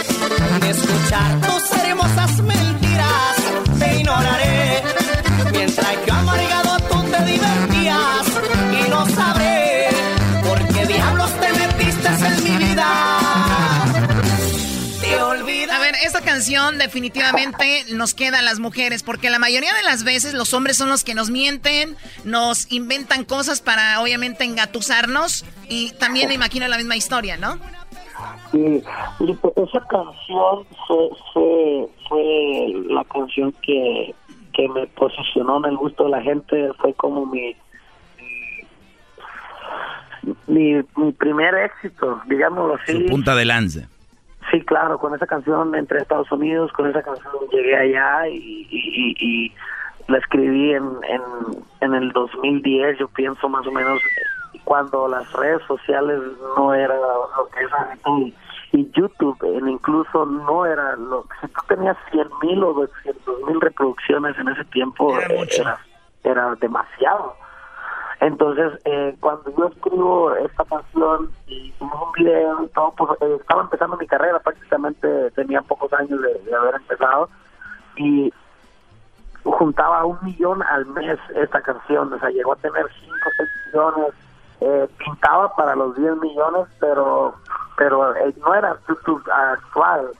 [0.61, 1.74] de escuchar tus
[16.15, 20.55] esta canción definitivamente nos queda a las mujeres, porque la mayoría de las veces los
[20.55, 26.35] hombres son los que nos mienten, nos inventan cosas para obviamente engatusarnos y también me
[26.35, 27.59] imagino la misma historia, ¿no?
[28.53, 28.81] Sí,
[29.19, 34.15] y pues esa canción fue, fue, fue la canción que,
[34.53, 37.57] que me posicionó en el gusto de la gente, fue como mi,
[40.47, 42.93] mi, mi primer éxito, digámoslo así.
[42.93, 43.89] Su punta de lanza.
[44.51, 48.37] Sí, claro, con esa canción entré a Estados Unidos, con esa canción llegué allá y,
[48.37, 49.55] y, y- y
[50.09, 51.23] la escribí en, en,
[51.81, 54.01] en el 2010, yo pienso más o menos,
[54.65, 56.21] cuando las redes sociales
[56.57, 57.71] no era lo que es
[58.07, 58.35] y,
[58.79, 63.61] y YouTube en incluso no era lo si tú tenías 100 mil o 200 mil
[63.61, 65.79] reproducciones en ese tiempo eh, era,
[66.23, 67.35] era demasiado.
[68.25, 73.63] Entonces, eh, cuando yo escribo esta canción y un video y todo, pues eh, estaba
[73.65, 77.29] empezando mi carrera, prácticamente tenía pocos años de, de haber empezado
[77.97, 78.33] y
[79.43, 83.49] juntaba un millón al mes esta canción, o sea, llegó a tener 5 o 6
[83.67, 84.15] millones,
[84.63, 87.35] eh, pintaba para los 10 millones, pero
[87.77, 90.13] pero eh, no era YouTube actual.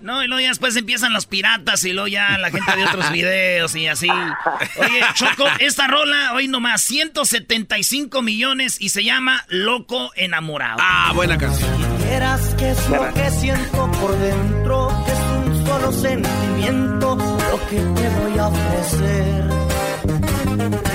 [0.00, 3.10] No, y luego ya después empiezan los piratas y luego ya la gente de otros
[3.10, 4.08] videos y así.
[4.08, 10.78] Oye, Choco, esta rola hoy nomás 175 millones y se llama Loco Enamorado.
[10.80, 11.70] Ah, buena canción.
[12.08, 17.76] Vieras que es lo que siento por dentro, que es un solo sentimiento lo que
[17.76, 19.44] te voy a ofrecer.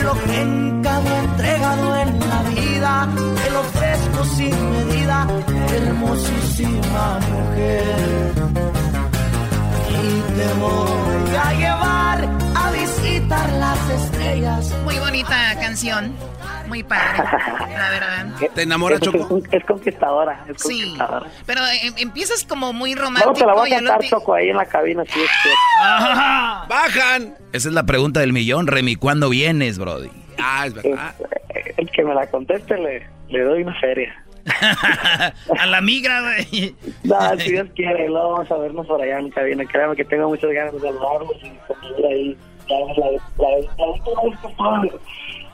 [0.04, 3.10] Lo que nunca había entregado en la vida,
[3.44, 5.28] te lo ofrezco sin medida,
[5.74, 8.81] hermosísima mujer.
[10.04, 14.76] Y te voy a llevar a visitar las estrellas.
[14.84, 16.14] Muy bonita canción.
[16.68, 17.24] Muy padre,
[17.74, 18.28] la verdad.
[18.56, 19.38] ¿Te enamora, es, Choco?
[19.38, 20.96] Es, es conquistadora, es Sí,
[21.46, 23.34] pero eh, empiezas como muy No, romántico.
[23.34, 25.50] te la voy a cantar, Choco, ahí en la cabina, si es que...
[26.70, 27.36] ¡Bajan!
[27.52, 28.96] Esa es la pregunta del millón, Remy.
[28.96, 30.10] ¿Cuándo vienes, Brody?
[30.40, 31.14] Ah, es verdad.
[31.78, 34.14] El que me la conteste le, le doy una feria.
[35.60, 36.76] A la migra, güey.
[37.04, 39.66] No, si Dios quiere, luego vamos a vernos por allá en cabina.
[39.66, 42.38] Créame que tengo muchas ganas de saludarlos y convivir ahí.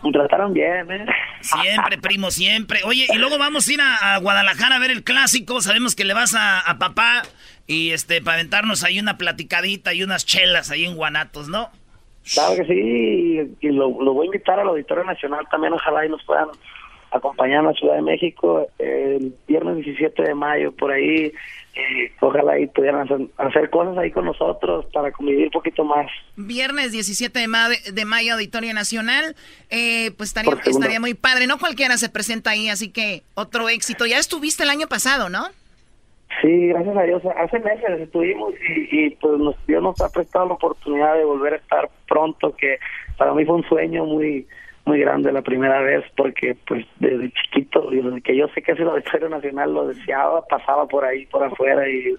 [0.03, 1.05] Me trataron bien, ¿eh?
[1.41, 2.81] Siempre, primo, siempre.
[2.85, 5.61] Oye, y luego vamos a ir a, a Guadalajara a ver el clásico.
[5.61, 7.23] Sabemos que le vas a, a papá
[7.65, 11.69] y este para aventarnos ahí una platicadita y unas chelas ahí en Guanatos, ¿no?
[12.34, 16.09] Claro que sí, y lo, lo voy a invitar al Auditorio Nacional también, ojalá y
[16.09, 16.49] nos puedan
[17.18, 21.31] acompañar a Ciudad de México el viernes 17 de mayo, por ahí,
[21.76, 26.07] eh, ojalá y pudieran hacer, hacer cosas ahí con nosotros para convivir un poquito más.
[26.35, 29.35] Viernes 17 de, ma- de mayo, Auditorio Nacional.
[29.69, 31.45] Eh, pues estaría, estaría muy padre.
[31.48, 34.06] No cualquiera se presenta ahí, así que otro éxito.
[34.06, 35.45] Ya estuviste el año pasado, ¿no?
[36.41, 37.22] Sí, gracias a Dios.
[37.38, 41.53] Hace meses estuvimos y, y, pues nos, Dios nos ha prestado la oportunidad de volver
[41.53, 42.77] a estar pronto, que
[43.18, 44.45] para mí fue un sueño muy
[44.88, 48.80] muy grande la primera vez porque pues desde chiquito, desde que yo sé que es
[48.80, 52.15] el Auditorio Nacional lo deseaba, pasaba por ahí, por afuera y,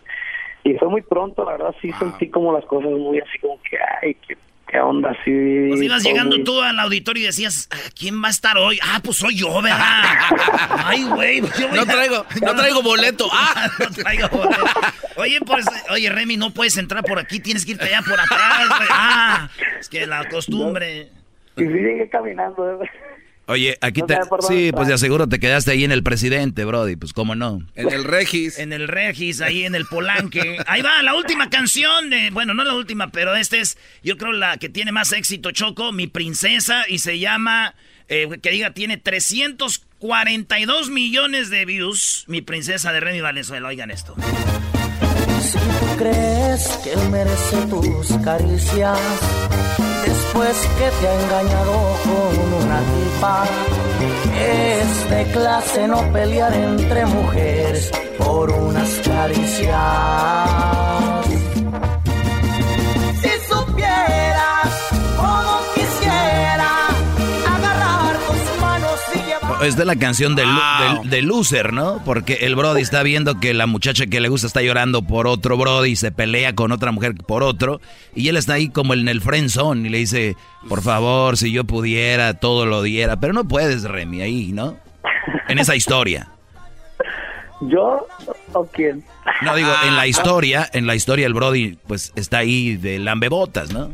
[0.65, 3.77] y fue muy pronto, la verdad sí sentí como las cosas muy así como que,
[4.03, 4.37] ay, qué,
[4.67, 5.67] qué onda, sí.
[5.71, 8.79] Pues ibas llegando muy- tú al auditorio y decías, "Ah, ¿quién va a estar hoy?
[8.83, 9.79] Ah, pues soy yo, ¿verdad?
[10.85, 11.41] Ay, güey.
[11.41, 13.27] pues No a- traigo, no traigo boleto.
[13.33, 13.69] ¡Ah!
[13.79, 14.65] no traigo boleto.
[15.17, 18.69] Oye, pues, oye, Remy, no puedes entrar por aquí, tienes que irte allá por atrás,
[18.69, 18.89] güey.
[18.93, 19.49] Ah,
[19.81, 21.09] es que la costumbre.
[21.67, 22.83] Sí llegué caminando.
[22.83, 22.89] ¿eh?
[23.47, 24.15] Oye, aquí No te...
[24.47, 24.73] Sí, entrar.
[24.75, 26.97] pues de aseguro te quedaste ahí en el presidente, Brody.
[26.97, 27.63] Pues cómo no.
[27.77, 28.59] En el Regis.
[28.59, 30.59] En el Regis, ahí en el Polanque.
[30.67, 32.11] Ahí va, la última canción.
[32.11, 35.51] de- bueno, no la última, pero esta es, yo creo, la que tiene más éxito,
[35.51, 37.75] Choco, Mi Princesa, y se llama,
[38.09, 42.25] eh, que diga, tiene 342 millones de views.
[42.29, 44.15] Mi Princesa de Remy Valenzuela, oigan esto.
[45.41, 48.99] Si tú crees que él merece tus caricias,
[50.09, 51.75] después que te ha engañado
[52.05, 52.33] con
[52.63, 53.45] una tipa,
[54.35, 61.08] es de clase no pelear entre mujeres por unas caricias.
[69.63, 70.47] Es de la canción de,
[71.05, 72.01] de Loser, ¿no?
[72.05, 75.57] Porque el Brody está viendo que la muchacha que le gusta está llorando por otro
[75.57, 77.81] Brody y se pelea con otra mujer por otro.
[78.15, 80.37] Y él está ahí como en el friend zone y le dice,
[80.69, 83.19] por favor, si yo pudiera, todo lo diera.
[83.19, 84.77] Pero no puedes, Remy, ahí, ¿no?
[85.49, 86.29] En esa historia.
[87.61, 88.07] ¿Yo
[88.53, 89.03] o quién?
[89.43, 93.73] No, digo, en la historia, en la historia el Brody pues está ahí de lambebotas,
[93.73, 93.91] ¿no?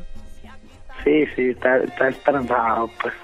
[1.04, 3.14] Sí, sí, está, está esperanzado, pues.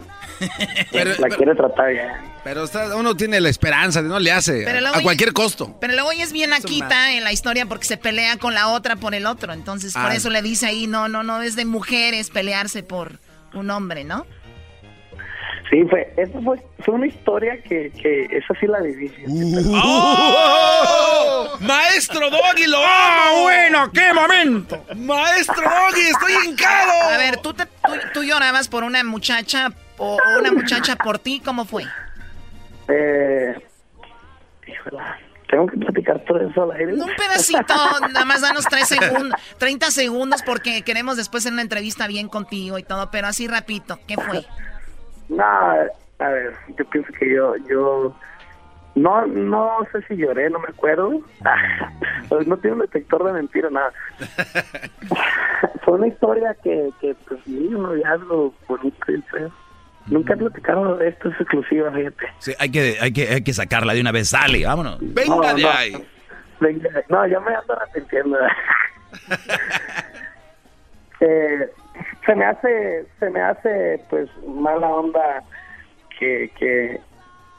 [0.93, 2.09] Pero- la pero- quiere tratar bien.
[2.43, 4.63] Pero está- uno tiene la esperanza, no le hace.
[4.65, 5.77] Pero a ya- cualquier costo.
[5.81, 8.97] Pero luego ella es bien aquita en la historia porque se pelea con la otra
[8.97, 9.53] por el otro.
[9.53, 10.15] Entonces, por Ah.
[10.15, 13.19] eso le dice ahí, no, no, no es de mujeres pelearse por
[13.53, 14.27] un hombre, ¿no?
[15.69, 19.13] Sí, fue, eso fue, fue una historia que, que esa sí la viví.
[19.83, 21.57] ¡Oh!
[21.61, 23.43] ¡Maestro Doggy, lo ¡Ah, amo!
[23.43, 23.93] bueno!
[23.93, 24.85] ¡Qué momento!
[24.97, 26.93] ¡Maestro Doggy, estoy hincado!
[27.13, 31.41] A ver, ¿tú, te, tú, tú llorabas por una muchacha o una muchacha por ti?
[31.45, 31.85] ¿Cómo fue?
[32.89, 33.55] Eh,
[34.67, 35.19] híjola,
[35.49, 36.95] tengo que platicar todo eso al aire.
[36.95, 37.75] Un pedacito,
[38.13, 42.79] nada más danos tres segundos, 30 segundos porque queremos después hacer una entrevista bien contigo
[42.79, 44.45] y todo, pero así rapidito, ¿qué fue?
[45.31, 48.15] No, a ver, yo pienso que yo, yo,
[48.95, 51.21] no, no sé si lloré, no me acuerdo.
[52.29, 53.93] Pues no tiene un detector de mentira, nada.
[55.85, 59.51] Fue una historia que, que pues, sí, un noviazgo bonito y feo.
[60.07, 62.27] Nunca he platicado de esto, es exclusiva, fíjate.
[62.39, 64.29] Sí, hay que, hay que, hay que sacarla de una vez.
[64.31, 64.99] Sale, vámonos.
[65.01, 65.71] Venga No, de no.
[65.71, 66.07] ahí.
[66.59, 68.37] Venga, No, ya me ando arrepintiendo.
[71.21, 71.71] eh,
[72.27, 75.43] se me hace, se me hace, pues, mala onda
[76.19, 77.01] que, que,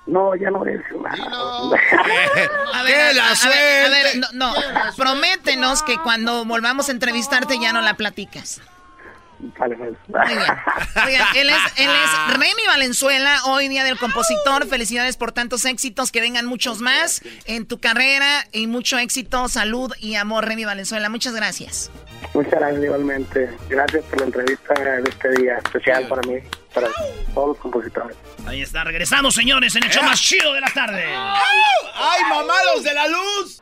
[0.07, 1.15] no, ya no voy a decir nada.
[1.23, 4.19] A ¡Que ver, la a- a ver, a ver, suelte!
[4.33, 4.53] no, no,
[4.97, 8.61] prométenos que cuando volvamos a entrevistarte ya no la platicas.
[9.41, 10.53] Muy bien.
[11.05, 14.67] Oigan, él es, él es Remy Valenzuela, hoy día del compositor.
[14.67, 19.91] Felicidades por tantos éxitos, que vengan muchos más en tu carrera y mucho éxito, salud
[19.99, 21.09] y amor, Remy Valenzuela.
[21.09, 21.91] Muchas gracias.
[22.33, 23.49] Muchas gracias igualmente.
[23.69, 26.37] Gracias por la entrevista de este día especial para mí,
[26.73, 26.87] para
[27.33, 28.15] todos los compositores.
[28.45, 31.03] Ahí está, regresamos, señores, en el show más chido de la tarde.
[31.05, 33.61] ¡Ay, mamados de la luz!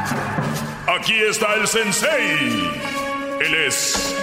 [0.99, 2.69] Aquí está el sensei.
[3.39, 4.13] Él es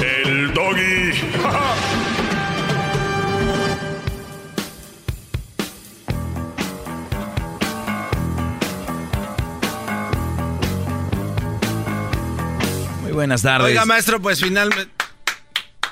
[0.00, 1.12] el doggy.
[13.02, 13.68] Muy buenas tardes.
[13.68, 14.90] Oiga, maestro, pues finalmente.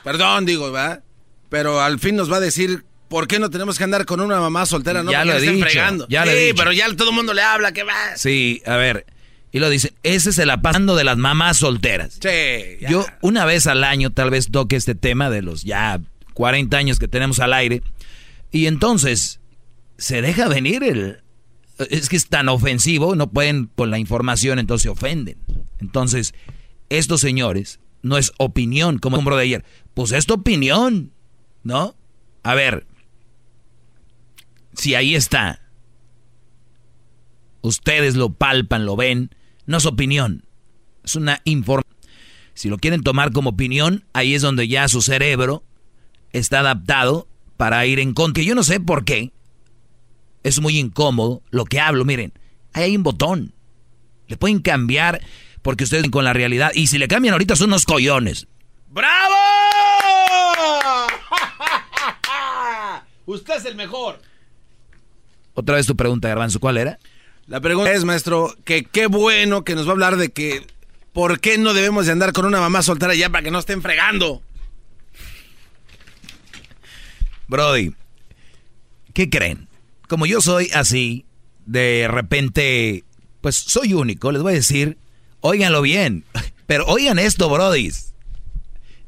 [0.02, 1.04] Perdón, digo, ¿verdad?
[1.50, 4.40] Pero al fin nos va a decir por qué no tenemos que andar con una
[4.40, 5.12] mamá soltera, ¿no?
[5.12, 6.06] Ya lo he dicho, fregando.
[6.08, 6.56] ya lo he sí, dicho.
[6.56, 8.16] pero ya todo el mundo le habla, ¿qué va?
[8.16, 9.06] Sí, a ver.
[9.52, 12.18] Y lo dicen, ese es el apasando de las mamás solteras.
[12.22, 12.88] Sí, ya.
[12.88, 16.00] Yo una vez al año tal vez toque este tema de los ya
[16.34, 17.82] 40 años que tenemos al aire.
[18.52, 19.40] Y entonces,
[19.98, 21.22] se deja venir el...
[21.90, 25.38] Es que es tan ofensivo, no pueden con la información, entonces se ofenden.
[25.80, 26.34] Entonces,
[26.88, 29.64] estos señores, no es opinión, como el hombro de ayer.
[29.94, 31.12] Pues es tu opinión,
[31.62, 31.96] ¿no?
[32.42, 32.86] A ver,
[34.74, 35.60] si ahí está,
[37.62, 39.30] ustedes lo palpan, lo ven,
[39.70, 40.44] no es opinión,
[41.04, 41.96] es una información.
[42.54, 45.62] Si lo quieren tomar como opinión, ahí es donde ya su cerebro
[46.32, 48.42] está adaptado para ir en contra.
[48.42, 49.32] Yo no sé por qué.
[50.42, 52.04] Es muy incómodo lo que hablo.
[52.04, 52.32] Miren,
[52.72, 53.54] ahí hay un botón.
[54.26, 55.20] Le pueden cambiar
[55.62, 56.72] porque ustedes con la realidad.
[56.74, 58.48] Y si le cambian ahorita son unos collones.
[58.88, 59.34] ¡Bravo!
[63.26, 64.20] Usted es el mejor.
[65.54, 66.98] Otra vez tu pregunta, Garbanzo, ¿cuál era?
[67.50, 70.64] La pregunta es, maestro, que qué bueno que nos va a hablar de que
[71.12, 73.82] por qué no debemos de andar con una mamá soltera ya para que no estén
[73.82, 74.40] fregando.
[77.48, 77.92] Brody,
[79.14, 79.66] ¿qué creen?
[80.06, 81.26] Como yo soy así,
[81.66, 83.02] de repente,
[83.40, 84.96] pues soy único, les voy a decir,
[85.40, 86.24] óiganlo bien,
[86.68, 88.14] pero oigan esto, brodis.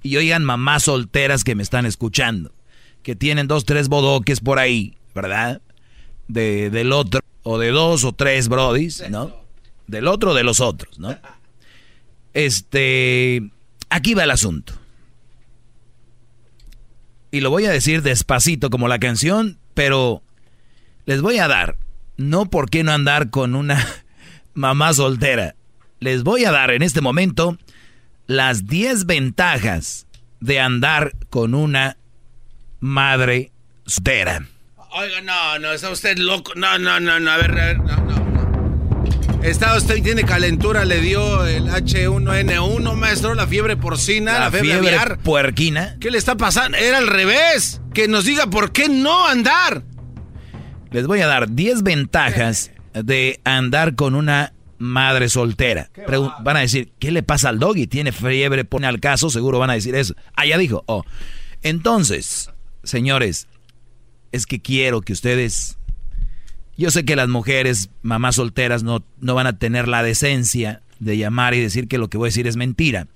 [0.02, 2.52] Y oigan mamás solteras que me están escuchando,
[3.04, 5.62] que tienen dos, tres bodoques por ahí, ¿verdad?
[6.26, 9.34] De, del otro, o de dos o tres brodis, ¿no?
[9.86, 11.16] Del otro o de los otros, ¿no?
[12.34, 13.42] Este,
[13.90, 14.74] aquí va el asunto.
[17.30, 20.22] Y lo voy a decir despacito como la canción, pero
[21.06, 21.76] les voy a dar,
[22.16, 23.86] no por qué no andar con una
[24.54, 25.56] mamá soltera.
[26.00, 27.58] Les voy a dar en este momento
[28.26, 30.06] las 10 ventajas
[30.40, 31.96] de andar con una
[32.80, 33.52] madre
[33.86, 34.46] soltera.
[34.94, 36.52] Oiga, no, no, está usted loco.
[36.54, 39.42] No, no, no, no, a ver, a ver, no, no, no.
[39.42, 44.70] Está usted, tiene calentura, le dio el H1N1, maestro, la fiebre porcina, la, La fiebre,
[44.70, 45.18] fiebre aviar.
[45.18, 45.96] puerquina.
[46.00, 46.76] ¿Qué le está pasando?
[46.78, 47.80] Era al revés.
[47.94, 49.82] Que nos diga por qué no andar.
[50.90, 55.90] Les voy a dar 10 ventajas de andar con una madre soltera.
[56.44, 57.86] Van a decir, ¿qué le pasa al doggy?
[57.86, 58.64] ¿Tiene fiebre?
[58.64, 60.14] Pone al caso, seguro van a decir eso.
[60.36, 60.84] Ah, ya dijo.
[60.86, 61.04] Oh.
[61.62, 62.50] Entonces,
[62.84, 63.48] señores,
[64.32, 65.78] es que quiero que ustedes...
[66.76, 71.18] Yo sé que las mujeres, mamás solteras, no, no van a tener la decencia de
[71.18, 73.06] llamar y decir que lo que voy a decir es mentira.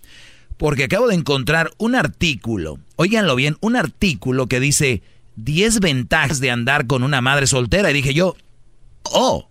[0.59, 5.03] Porque acabo de encontrar un artículo, óiganlo bien, un artículo que dice
[5.37, 7.91] 10 ventajas de andar con una madre soltera.
[7.91, 8.37] Y dije yo,
[9.05, 9.49] oh,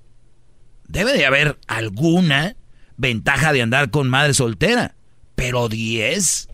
[0.87, 2.55] debe de haber alguna
[2.97, 4.95] ventaja de andar con madre soltera.
[5.35, 6.49] Pero 10,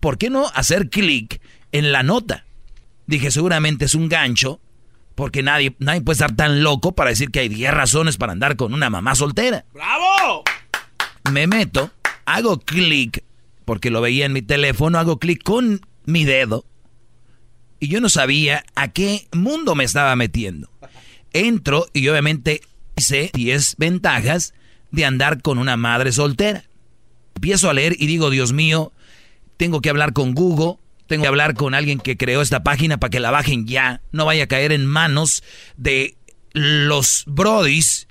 [0.00, 1.40] ¿por qué no hacer clic
[1.72, 2.46] en la nota?
[3.12, 4.58] Dije, seguramente es un gancho,
[5.14, 8.56] porque nadie, nadie puede estar tan loco para decir que hay 10 razones para andar
[8.56, 9.66] con una mamá soltera.
[9.74, 10.44] ¡Bravo!
[11.30, 11.90] Me meto,
[12.24, 13.22] hago clic,
[13.66, 16.64] porque lo veía en mi teléfono, hago clic con mi dedo,
[17.80, 20.70] y yo no sabía a qué mundo me estaba metiendo.
[21.34, 22.62] Entro y obviamente
[22.96, 24.54] hice 10 ventajas
[24.90, 26.64] de andar con una madre soltera.
[27.34, 28.90] Empiezo a leer y digo, Dios mío,
[29.58, 30.78] tengo que hablar con Google,
[31.12, 34.24] tengo que hablar con alguien que creó esta página para que la bajen ya, no
[34.24, 35.42] vaya a caer en manos
[35.76, 36.16] de
[36.54, 38.08] los brodis,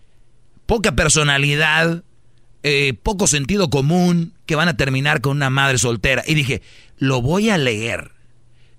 [0.67, 2.03] poca personalidad,
[2.61, 6.23] eh, poco sentido común, que van a terminar con una madre soltera.
[6.27, 6.61] Y dije,
[6.99, 8.11] lo voy a leer.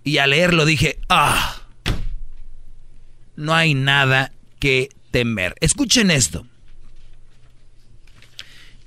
[0.04, 1.56] Y al leerlo dije, ah,
[3.34, 4.30] no hay nada
[4.60, 5.56] que temer.
[5.58, 6.46] Escuchen esto.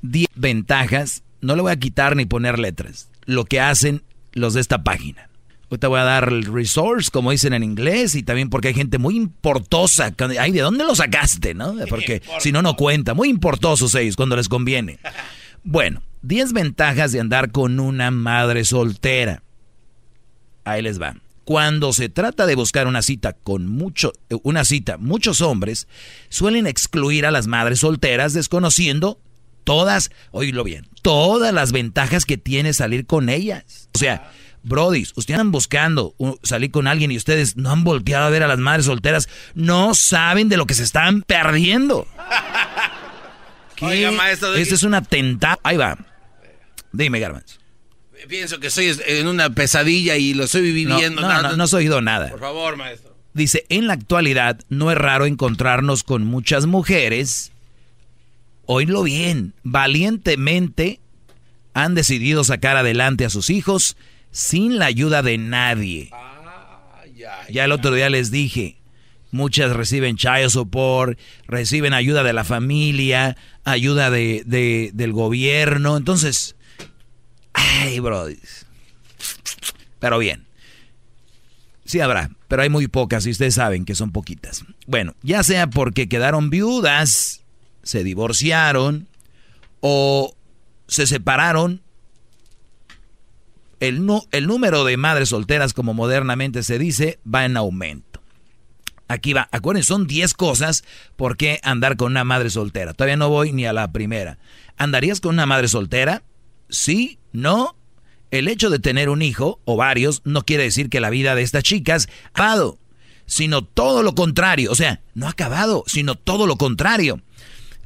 [0.02, 4.02] 10 ventajas, no le voy a quitar ni poner letras, lo que hacen
[4.36, 5.30] los de esta página.
[5.72, 9.00] Ahorita voy a dar el resource, como dicen en inglés, y también porque hay gente
[9.00, 10.14] muy importosa.
[10.40, 11.74] Ay, ¿de dónde lo sacaste, no?
[11.90, 13.16] Porque si no, no cuenta.
[13.16, 15.00] Muy importosos ellos cuando les conviene.
[15.68, 19.42] Bueno, 10 ventajas de andar con una madre soltera.
[20.64, 21.16] Ahí les va.
[21.44, 24.14] Cuando se trata de buscar una cita con mucho,
[24.44, 25.88] una cita, muchos hombres
[26.30, 29.20] suelen excluir a las madres solteras desconociendo
[29.66, 33.90] todas, oílo bien, todas las ventajas que tiene salir con ellas.
[33.94, 34.32] O sea,
[34.64, 38.48] Brody, ustedes están buscando salir con alguien y ustedes no han volteado a ver a
[38.48, 42.08] las madres solteras, no saben de lo que se están perdiendo.
[43.76, 44.10] ¿Qué?
[44.12, 44.56] maestro.
[44.56, 45.60] Este es un atentado.
[45.64, 45.98] Ahí va.
[46.92, 47.60] Dime, Garbanzo.
[48.28, 51.22] Pienso que estoy en una pesadilla y lo estoy viviendo.
[51.22, 52.30] No, no, no, no, has oído nada.
[52.30, 53.16] Por favor, maestro.
[53.34, 57.52] Dice, en la actualidad no es raro encontrarnos con muchas mujeres,
[58.66, 61.00] oílo bien, valientemente
[61.74, 63.98] han decidido sacar adelante a sus hijos
[64.32, 66.10] sin la ayuda de nadie.
[67.50, 68.78] ya el otro día les dije,
[69.32, 76.56] muchas reciben child support, reciben ayuda de la familia, ayuda de, del gobierno, entonces
[77.56, 78.28] Ay, bro.
[80.00, 80.46] Pero bien.
[81.86, 84.66] Sí habrá, pero hay muy pocas y ustedes saben que son poquitas.
[84.88, 87.44] Bueno, ya sea porque quedaron viudas,
[87.86, 89.08] se divorciaron
[89.80, 90.36] o
[90.88, 91.82] se separaron,
[93.80, 98.22] el, el número de madres solteras, como modernamente se dice, va en aumento.
[99.08, 100.84] Aquí va, acuérdense, son 10 cosas
[101.16, 102.94] por qué andar con una madre soltera.
[102.94, 104.40] Todavía no voy ni a la primera.
[104.78, 106.24] ¿Andarías con una madre soltera?
[106.70, 107.76] Sí, no.
[108.32, 111.44] El hecho de tener un hijo o varios no quiere decir que la vida de
[111.44, 112.80] estas chicas ha acabado,
[113.28, 114.72] sino todo lo contrario.
[114.72, 117.22] O sea, no ha acabado, sino todo lo contrario.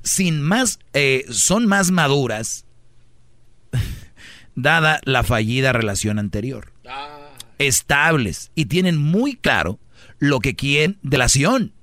[0.09, 2.65] Sin más, eh, son más maduras,
[4.55, 6.73] dada la fallida relación anterior.
[7.59, 9.77] Estables y tienen muy claro
[10.17, 11.73] lo que quieren de la acción.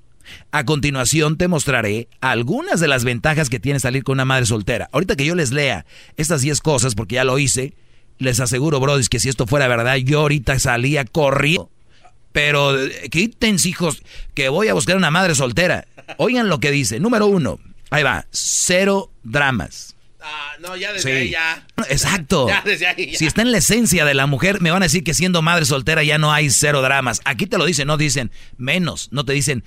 [0.51, 4.89] A continuación te mostraré algunas de las ventajas que tiene salir con una madre soltera.
[4.91, 5.87] Ahorita que yo les lea
[6.17, 7.75] estas 10 cosas, porque ya lo hice,
[8.19, 11.71] les aseguro, brodis, que si esto fuera verdad, yo ahorita salía corriendo.
[12.33, 14.03] Pero eh, quítense, hijos,
[14.35, 15.87] que voy a buscar una madre soltera.
[16.17, 16.99] Oigan lo que dice.
[16.99, 17.61] Número uno,
[17.91, 19.97] ahí va, cero dramas.
[20.21, 21.67] Ah, no, ya desde ahí ya.
[21.89, 22.49] Exacto.
[22.49, 25.05] Ya desde ahí Si está en la esencia de la mujer, me van a decir
[25.05, 27.21] que siendo madre soltera ya no hay cero dramas.
[27.25, 29.63] Aquí te lo dicen, no dicen menos, no te dicen,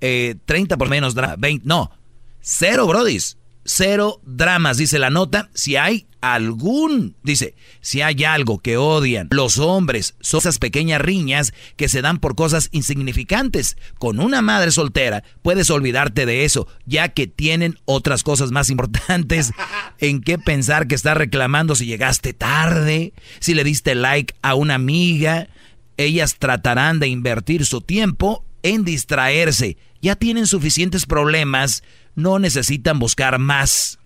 [0.00, 1.92] eh, 30 por menos drama, 20, no,
[2.40, 8.76] cero, brodis, cero dramas, dice la nota, si hay algún, dice, si hay algo que
[8.76, 13.76] odian los hombres, son esas pequeñas riñas que se dan por cosas insignificantes.
[13.98, 19.52] Con una madre soltera puedes olvidarte de eso, ya que tienen otras cosas más importantes
[19.98, 24.74] en qué pensar que estás reclamando si llegaste tarde, si le diste like a una
[24.74, 25.48] amiga.
[25.96, 31.82] Ellas tratarán de invertir su tiempo en distraerse ya tienen suficientes problemas,
[32.14, 33.98] no necesitan buscar más.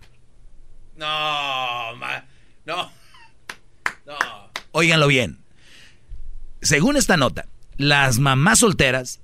[0.96, 2.90] No, no,
[4.06, 4.50] no.
[4.72, 5.38] Óiganlo bien.
[6.62, 7.46] Según esta nota,
[7.76, 9.20] las mamás solteras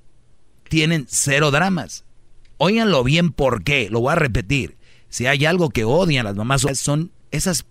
[0.69, 2.05] tienen cero dramas.
[2.59, 4.77] Óiganlo bien por qué, lo voy a repetir.
[5.09, 7.65] Si hay algo que odian las mamás solteras, son esas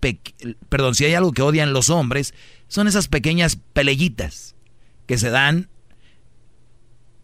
[0.70, 2.34] perdón, si hay algo que odian los hombres,
[2.68, 4.56] son esas pequeñas pelellitas
[5.06, 5.70] que se dan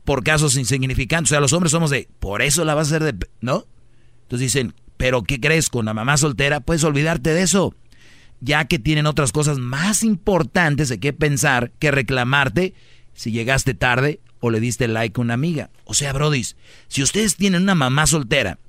[0.06, 1.32] por casos insignificantes.
[1.32, 3.28] O sea, los hombres somos de, por eso la vas a hacer de...
[3.42, 3.66] ¿No?
[4.22, 5.70] Entonces dicen, pero ¿qué crees?
[5.70, 7.76] Con la mamá soltera puedes olvidarte de eso.
[8.40, 12.74] Ya que tienen otras cosas más importantes de qué pensar que reclamarte
[13.14, 15.72] si llegaste tarde o le diste like a una amiga.
[15.86, 16.56] O sea, brodis,
[16.88, 18.60] si ustedes tienen una mamá soltera,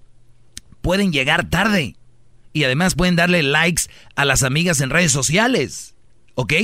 [0.81, 1.97] pueden llegar tarde.
[2.53, 3.83] Y además pueden darle likes
[4.15, 5.95] a las amigas en redes sociales.
[6.35, 6.55] ¿Ok?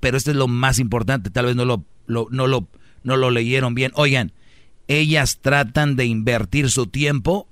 [0.00, 1.28] Pero esto es lo más importante.
[1.28, 2.68] Tal vez no lo, no lo
[3.06, 3.92] no lo leyeron bien.
[3.94, 4.32] Oigan,
[4.88, 7.48] ellas tratan de invertir su tiempo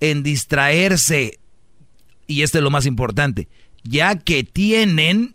[0.00, 1.38] en distraerse.
[2.26, 3.48] Y esto es lo más importante,
[3.84, 5.34] ya que tienen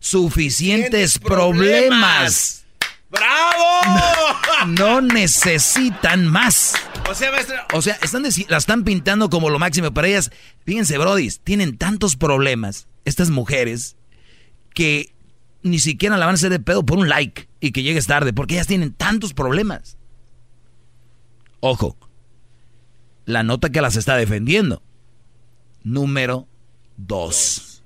[0.00, 2.64] suficientes problemas.
[3.10, 3.64] ¡Bravo!
[4.66, 6.74] No, necesitan más.
[7.08, 7.56] O sea, maestro.
[7.72, 10.32] O sea, están la están pintando como lo máximo para ellas.
[10.66, 13.96] Fíjense, brodis, tienen tantos problemas, estas mujeres,
[14.74, 15.14] que
[15.62, 18.32] ni siquiera la van a hacer de pedo por un like y que llegues tarde,
[18.32, 19.96] porque ellas tienen tantos problemas.
[21.60, 21.96] Ojo,
[23.24, 24.82] la nota que las está defendiendo.
[25.82, 26.46] Número
[26.96, 27.82] dos.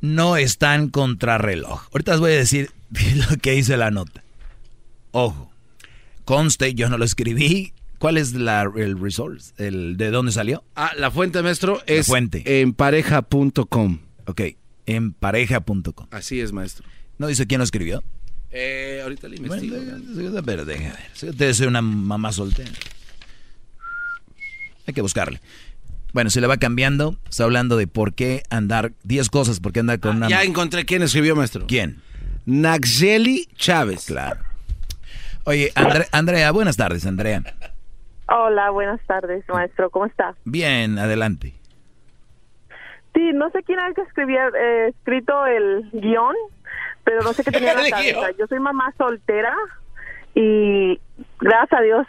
[0.00, 1.88] No están reloj.
[1.92, 2.70] Ahorita les voy a decir
[3.30, 4.22] lo que dice la nota.
[5.12, 5.50] Ojo,
[6.24, 7.72] conste, yo no lo escribí.
[7.98, 9.54] ¿Cuál es la, el resource?
[9.56, 10.64] El, ¿De dónde salió?
[10.76, 14.00] Ah, la fuente, maestro, es en pareja.com.
[14.26, 14.42] Ok,
[14.86, 16.06] en pareja.com.
[16.10, 16.86] Así es, maestro.
[17.18, 18.02] ¿No dice quién lo escribió?
[18.50, 19.76] Eh, ahorita le investigo.
[19.76, 20.90] Bueno, pero déjame
[21.22, 21.34] ver.
[21.34, 22.70] Debe ser una mamá soltera.
[24.86, 25.40] Hay que buscarle.
[26.12, 27.18] Bueno, se le va cambiando.
[27.28, 30.28] Está hablando de por qué andar, 10 cosas, por qué andar con una...
[30.28, 31.66] Ya encontré quién escribió, maestro.
[31.66, 32.00] ¿Quién?
[32.46, 34.04] Naxeli Chávez.
[34.06, 34.40] Claro.
[35.44, 37.42] Oye, Andre- Andrea, buenas tardes, Andrea.
[38.28, 39.90] Hola, buenas tardes, maestro.
[39.90, 40.36] ¿Cómo está?
[40.44, 41.54] Bien, adelante.
[43.14, 46.34] Sí, no sé quién era el que escribía, eh, escrito el guion,
[47.04, 48.30] pero no sé qué tenía en la cabeza.
[48.38, 49.54] Yo soy mamá soltera
[50.34, 51.00] y
[51.38, 52.06] gracias a Dios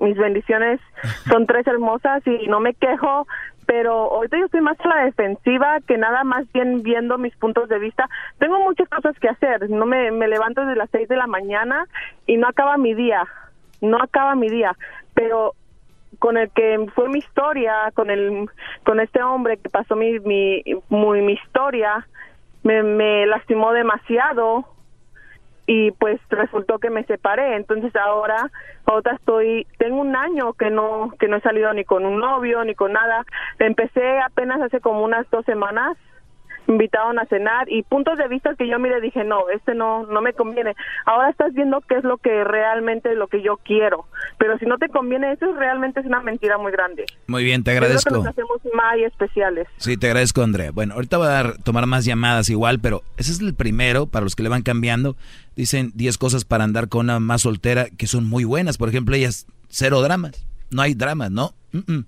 [0.00, 0.80] mis bendiciones
[1.28, 3.26] son tres hermosas y no me quejo,
[3.66, 7.68] pero ahorita yo estoy más a la defensiva que nada más bien viendo mis puntos
[7.68, 8.08] de vista.
[8.38, 11.86] Tengo muchas cosas que hacer, no me, me levanto desde las seis de la mañana
[12.26, 13.24] y no acaba mi día,
[13.80, 14.76] no acaba mi día,
[15.14, 15.54] pero
[16.18, 18.48] con el que fue mi historia, con el
[18.84, 22.06] con este hombre que pasó mi mi muy, mi historia,
[22.62, 24.64] me, me lastimó demasiado
[25.66, 27.56] y pues resultó que me separé.
[27.56, 28.50] Entonces ahora
[28.86, 32.64] ahora estoy tengo un año que no que no he salido ni con un novio
[32.64, 33.24] ni con nada.
[33.58, 35.96] Empecé apenas hace como unas dos semanas
[36.68, 40.20] invitaron a cenar y puntos de vista que yo mire dije no este no no
[40.20, 40.74] me conviene
[41.06, 44.06] ahora estás viendo qué es lo que realmente lo que yo quiero
[44.38, 47.70] pero si no te conviene eso realmente es una mentira muy grande Muy bien, te
[47.70, 48.14] creo que agradezco.
[48.16, 50.70] nos hacemos muy especiales Sí, te agradezco, Andrea.
[50.72, 54.24] Bueno, ahorita voy a dar- tomar más llamadas igual, pero ese es el primero, para
[54.24, 55.16] los que le van cambiando.
[55.56, 58.76] Dicen 10 cosas para andar con una más soltera que son muy buenas.
[58.78, 60.46] Por ejemplo, ellas, cero dramas.
[60.70, 61.52] No hay dramas, ¿no?
[61.72, 62.04] Mm-mm.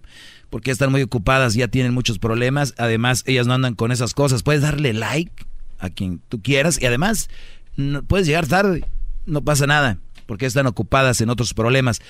[0.51, 2.75] Porque están muy ocupadas, ya tienen muchos problemas.
[2.77, 4.43] Además, ellas no andan con esas cosas.
[4.43, 5.47] Puedes darle like
[5.79, 7.29] a quien tú quieras y además
[7.77, 8.85] no- puedes llegar tarde.
[9.27, 12.01] No pasa nada, porque están ocupadas en otros problemas.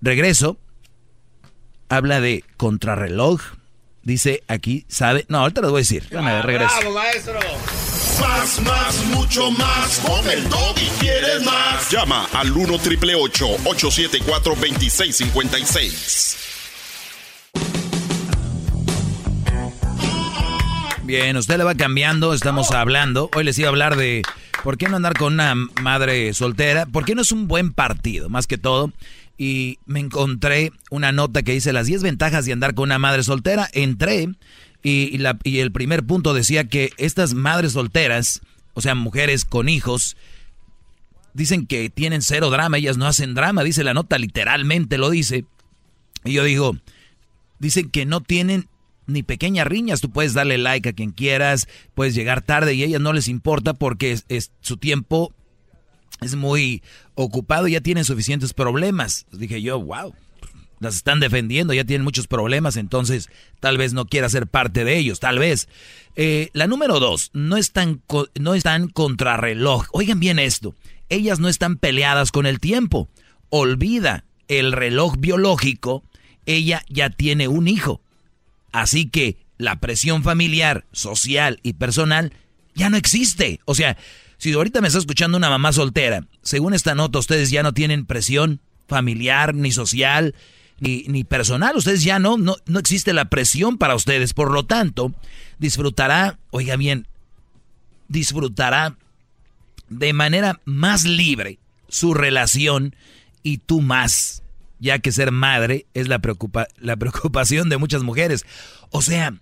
[0.00, 0.58] Regreso.
[1.88, 3.40] Habla de contrarreloj.
[4.02, 5.26] Dice aquí, ¿sabe?
[5.28, 6.04] No, ahorita lo voy a decir.
[6.08, 6.74] Déjame, regreso.
[6.94, 7.38] maestro!
[8.20, 9.98] Más, más, mucho más.
[10.00, 11.90] Con el y quieres más.
[11.90, 16.36] Llama al 1 triple 874 2656.
[21.08, 23.30] Bien, usted le va cambiando, estamos hablando.
[23.34, 24.20] Hoy les iba a hablar de
[24.62, 28.28] por qué no andar con una madre soltera, por qué no es un buen partido,
[28.28, 28.92] más que todo.
[29.38, 33.22] Y me encontré una nota que dice las 10 ventajas de andar con una madre
[33.22, 33.70] soltera.
[33.72, 34.28] Entré
[34.82, 38.42] y, y la- y el primer punto decía que estas madres solteras,
[38.74, 40.14] o sea, mujeres con hijos,
[41.32, 45.46] dicen que tienen cero drama, ellas no hacen drama, dice la nota, literalmente lo dice.
[46.22, 46.76] Y yo digo,
[47.60, 48.68] dicen que no tienen
[49.08, 52.86] ni pequeñas riñas, tú puedes darle like a quien quieras, puedes llegar tarde y a
[52.86, 55.34] ellas no les importa porque es, su tiempo
[56.20, 56.82] es muy
[57.14, 59.26] ocupado y ya tienen suficientes problemas.
[59.32, 60.14] Dije yo, wow,
[60.78, 63.28] las están defendiendo, ya tienen muchos problemas, entonces
[63.60, 65.68] tal vez no quiera ser parte de ellos, tal vez.
[66.14, 68.02] Eh, la número dos, no están,
[68.38, 69.86] no están contrarreloj.
[69.92, 70.74] Oigan bien esto,
[71.08, 73.08] ellas no están peleadas con el tiempo.
[73.48, 76.04] Olvida el reloj biológico,
[76.44, 78.02] ella ya tiene un hijo.
[78.72, 82.32] Así que la presión familiar, social y personal
[82.74, 83.60] ya no existe.
[83.64, 83.96] O sea,
[84.38, 88.06] si ahorita me está escuchando una mamá soltera, según esta nota ustedes ya no tienen
[88.06, 90.34] presión familiar, ni social,
[90.80, 91.76] ni, ni personal.
[91.76, 94.32] Ustedes ya no, no, no existe la presión para ustedes.
[94.32, 95.12] Por lo tanto,
[95.58, 97.06] disfrutará, oiga bien,
[98.08, 98.96] disfrutará
[99.88, 101.58] de manera más libre
[101.88, 102.94] su relación
[103.42, 104.42] y tú más,
[104.80, 108.44] ya que ser madre es la, preocupa- la preocupación de muchas mujeres.
[108.90, 109.34] O sea,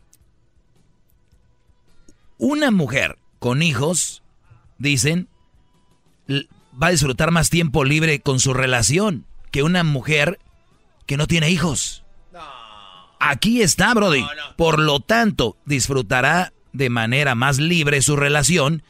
[2.39, 4.23] una mujer con hijos,
[4.79, 5.29] dicen,
[6.31, 10.39] va a disfrutar más tiempo libre con su relación que una mujer
[11.07, 12.05] que no tiene hijos.
[13.19, 14.25] Aquí está, Brody.
[14.57, 18.83] Por lo tanto, disfrutará de manera más libre su relación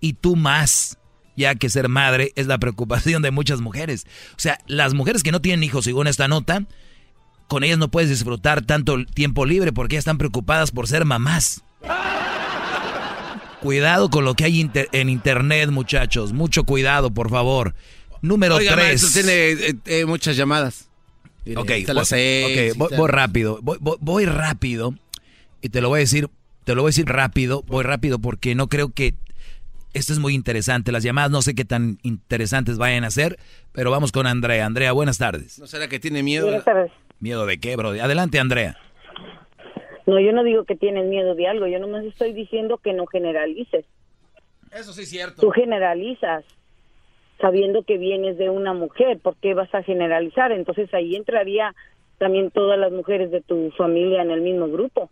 [0.00, 0.98] y tú más,
[1.36, 4.06] ya que ser madre es la preocupación de muchas mujeres.
[4.32, 6.64] O sea, las mujeres que no tienen hijos, según esta nota,
[7.48, 11.62] con ellas no puedes disfrutar tanto tiempo libre porque ellas están preocupadas por ser mamás.
[13.60, 16.32] Cuidado con lo que hay inter- en internet, muchachos.
[16.32, 17.74] Mucho cuidado, por favor.
[18.22, 18.86] Número Oiga, 3.
[18.86, 20.88] maestro, tiene eh, eh, muchas llamadas.
[21.44, 24.94] Mire, Ok, voy, las seis, ok, voy- rápido, voy, voy- voy rápido
[25.62, 26.28] y te lo voy a decir,
[26.64, 29.14] te lo voy a decir rápido, voy rápido porque no creo que
[29.96, 30.92] esto es muy interesante.
[30.92, 33.38] Las llamadas no sé qué tan interesantes vayan a ser,
[33.72, 34.66] pero vamos con Andrea.
[34.66, 35.58] Andrea, buenas tardes.
[35.58, 36.46] ¿No será que tiene miedo?
[36.46, 36.92] Buenas tardes.
[37.18, 37.90] ¿Miedo de qué, bro?
[37.90, 38.76] Adelante, Andrea.
[40.06, 43.06] No, yo no digo que tienes miedo de algo, yo nomás estoy diciendo que no
[43.06, 43.84] generalices.
[44.70, 45.40] Eso sí es cierto.
[45.40, 46.44] Tú generalizas
[47.40, 50.52] sabiendo que vienes de una mujer, ¿por qué vas a generalizar?
[50.52, 51.74] Entonces ahí entraría
[52.18, 55.10] también todas las mujeres de tu familia en el mismo grupo.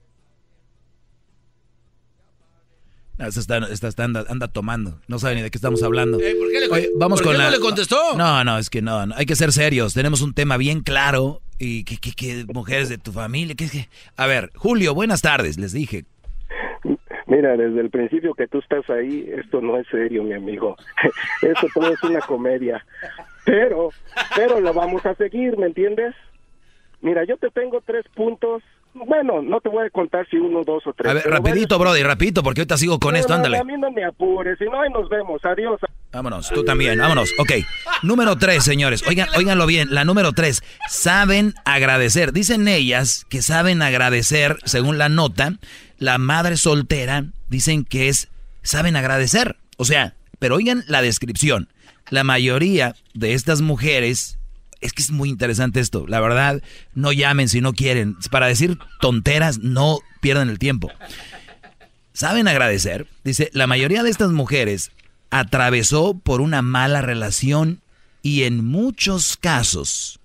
[3.19, 6.19] Esta, está, esta está- anda, anda tomando, no sabe ni de qué estamos hablando.
[6.19, 7.45] ¿por qué le- Oye, vamos por con qué la...
[7.45, 8.16] no le contestó?
[8.16, 9.95] No, no, es que no, no, hay que ser serios.
[9.95, 13.55] Tenemos un tema bien claro ¿Y qué, qué, qué mujeres de tu familia?
[13.57, 13.89] ¿Qué, qué?
[14.16, 16.05] A ver, Julio, buenas tardes, les dije.
[17.27, 20.77] Mira, desde el principio que tú estás ahí, esto no es serio, mi amigo.
[21.43, 22.85] Esto todo es una comedia.
[23.47, 23.91] Pero,
[24.35, 26.15] pero lo vamos a seguir, ¿me entiendes?
[27.01, 28.62] Mira, yo te tengo tres puntos.
[28.95, 31.11] Bueno, no te voy a contar si uno, dos o tres.
[31.11, 33.59] A ver, rapidito, Brody, rapidito, porque ahorita sigo con bueno, esto, no, ándale.
[33.59, 35.45] A mí no me apures, si no, ahí nos vemos.
[35.45, 35.81] Adiós.
[36.12, 37.33] Vámonos, tú también, vámonos.
[37.39, 37.53] Ok,
[38.05, 39.05] número tres, señores.
[39.09, 40.62] Oigan, óiganlo bien, la número tres.
[40.89, 42.33] Saben agradecer.
[42.33, 45.55] Dicen ellas que saben agradecer, según la nota,
[45.99, 48.31] la madre soltera, dicen que es,
[48.62, 49.57] saben agradecer.
[49.77, 51.69] O sea, pero oigan la descripción.
[52.11, 54.39] La mayoría de estas mujeres,
[54.85, 56.62] es que es muy interesante esto, la verdad,
[56.94, 58.16] no llamen si no quieren.
[58.31, 60.90] Para decir tonteras, no pierdan el tiempo.
[62.12, 63.09] ¿Saben agradecer?
[63.24, 64.93] Dice, la mayoría de estas mujeres
[65.31, 67.81] atravesó por una mala relación
[68.20, 70.20] y en muchos casos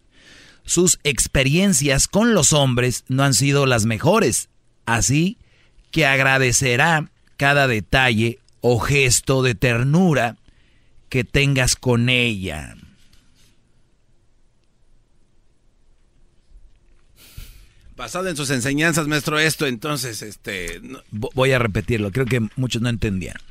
[0.65, 4.49] sus experiencias con los hombres no han sido las mejores.
[4.86, 5.38] Así
[5.90, 10.36] que agradecerá cada detalle o gesto de ternura
[11.07, 12.76] que tengas con ella.
[18.00, 20.80] Basado en sus enseñanzas, maestro, esto, entonces, este...
[20.82, 23.42] no- Voy a repetirlo, creo que muchos no entendieron.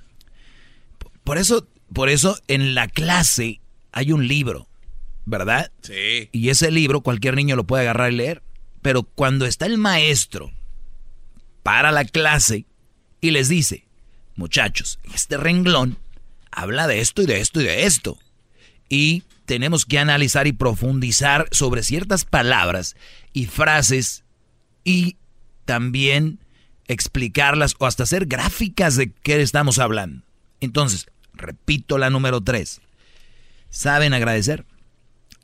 [1.23, 3.61] Por eso, por eso en la clase
[3.93, 4.66] hay un libro,
[5.27, 5.70] ¿verdad?
[5.83, 6.31] Sí.
[6.33, 8.43] Y ese libro cualquier niño lo puede agarrar y leer.
[8.81, 10.51] Pero cuando está el maestro
[11.62, 12.65] para la clase
[13.20, 13.87] y les dice,
[14.35, 15.99] muchachos, este renglón
[16.51, 18.19] habla de esto y de esto y de esto.
[18.89, 22.97] Y tenemos que analizar y profundizar sobre ciertas palabras
[23.35, 24.25] y frases
[24.89, 25.19] y
[25.66, 26.39] también
[26.86, 30.24] explicarlas o hasta hacer gráficas de qué estamos hablando.
[30.62, 32.81] Entonces, repito la número tres.
[33.69, 34.65] ¿Saben agradecer?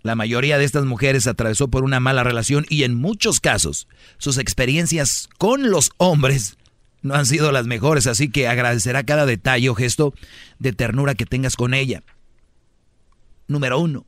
[0.01, 4.39] La mayoría de estas mujeres atravesó por una mala relación y en muchos casos sus
[4.39, 6.57] experiencias con los hombres
[7.03, 10.15] no han sido las mejores, así que agradecerá cada detalle o gesto
[10.59, 12.03] de ternura que tengas con ella.
[13.47, 14.07] Número uno.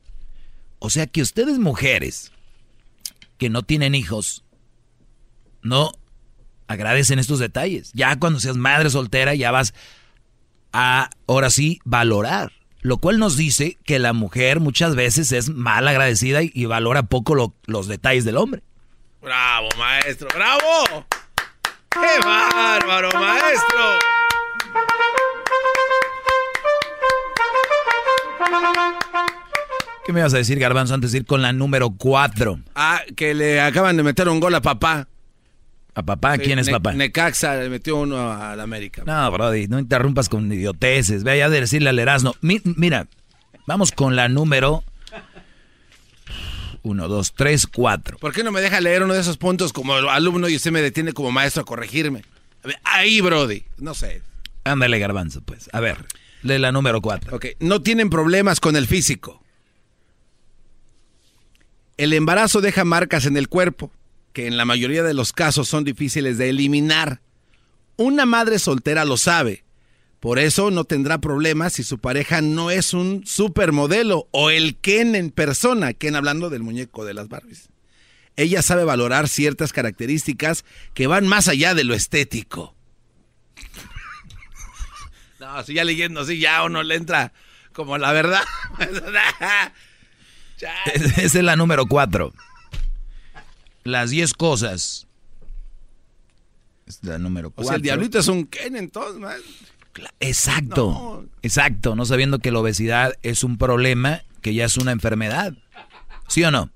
[0.79, 2.31] O sea que ustedes mujeres
[3.37, 4.43] que no tienen hijos,
[5.61, 5.91] no
[6.67, 7.91] agradecen estos detalles.
[7.93, 9.73] Ya cuando seas madre soltera ya vas
[10.73, 12.51] a, ahora sí, valorar.
[12.81, 17.03] Lo cual nos dice que la mujer muchas veces es mal agradecida y, y valora
[17.03, 18.61] poco lo- los detalles del hombre.
[19.21, 21.05] Bravo, maestro, bravo.
[21.89, 23.99] ¡Qué bárbaro, maestro!
[30.05, 32.59] ¿Qué me vas a decir, Garbanzo, antes de ir con la número cuatro?
[32.75, 35.07] Ah, que le acaban de meter un gol a papá.
[35.97, 36.37] ¿A papá?
[36.37, 36.93] ¿Quién es Ne- papá?
[36.93, 39.01] Necaxa le metió uno al América.
[39.03, 41.23] No, Brody, no interrumpas con idioteces.
[41.23, 42.35] Ve allá de decirle al Erasmo.
[42.41, 43.07] Mi- mira,
[43.65, 44.83] vamos con la número...
[46.83, 48.19] Uno, dos, tres, cuatro.
[48.19, 50.81] ¿Por qué no me deja leer uno de esos puntos como alumno y usted me
[50.83, 52.21] detiene como maestro a corregirme?
[52.63, 53.63] A ver, ahí, Brody.
[53.77, 54.21] No sé.
[54.65, 55.67] Ándale, Garbanzo, pues.
[55.73, 55.97] A ver,
[56.43, 57.35] lee la número cuatro.
[57.35, 59.43] Ok, no tienen problemas con el físico.
[61.97, 63.91] El embarazo deja marcas en el cuerpo,
[64.37, 67.21] que en la mayoría de los casos son difíciles de eliminar.
[67.95, 69.63] Una madre soltera lo sabe.
[70.19, 75.15] Por eso no tendrá problemas si su pareja no es un supermodelo o el Ken
[75.15, 77.69] en persona, Ken hablando del muñeco de las Barbies.
[78.35, 82.75] Ella sabe valorar ciertas características que van más allá de lo estético.
[85.39, 87.31] No, si ya leyendo así ya uno le entra
[87.71, 88.41] como la verdad.
[90.93, 92.33] Esa es la número cuatro.
[93.87, 95.07] Las diez cosas.
[96.85, 97.69] Es la número O cuatro.
[97.69, 99.37] sea, el diablito es un Ken entonces, man.
[100.19, 105.53] Exacto, exacto, no sabiendo que la obesidad es un problema, que ya es una enfermedad.
[106.27, 106.69] ¿Sí o no?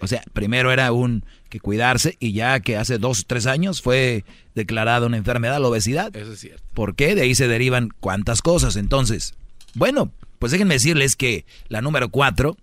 [0.00, 3.82] O sea, primero era un que cuidarse y ya que hace dos o tres años
[3.82, 6.14] fue declarada una enfermedad la obesidad.
[6.16, 6.62] Eso es cierto.
[6.72, 7.14] ¿Por qué?
[7.14, 8.76] De ahí se derivan cuántas cosas.
[8.76, 9.34] Entonces,
[9.74, 12.56] bueno, pues déjenme decirles que la número cuatro,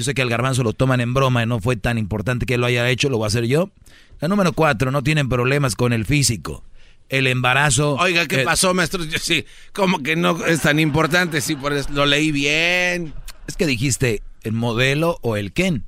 [0.00, 2.56] yo sé que al garbanzo lo toman en broma y no fue tan importante que
[2.56, 3.70] lo haya hecho, lo voy a hacer yo.
[4.18, 6.64] La número cuatro, no tienen problemas con el físico.
[7.10, 7.96] El embarazo.
[7.96, 9.04] Oiga, ¿qué eh, pasó, maestro?
[9.04, 9.44] Yo sí,
[9.74, 13.12] como que no es tan importante, sí, por eso lo leí bien.
[13.46, 15.84] Es que dijiste el modelo o el quién.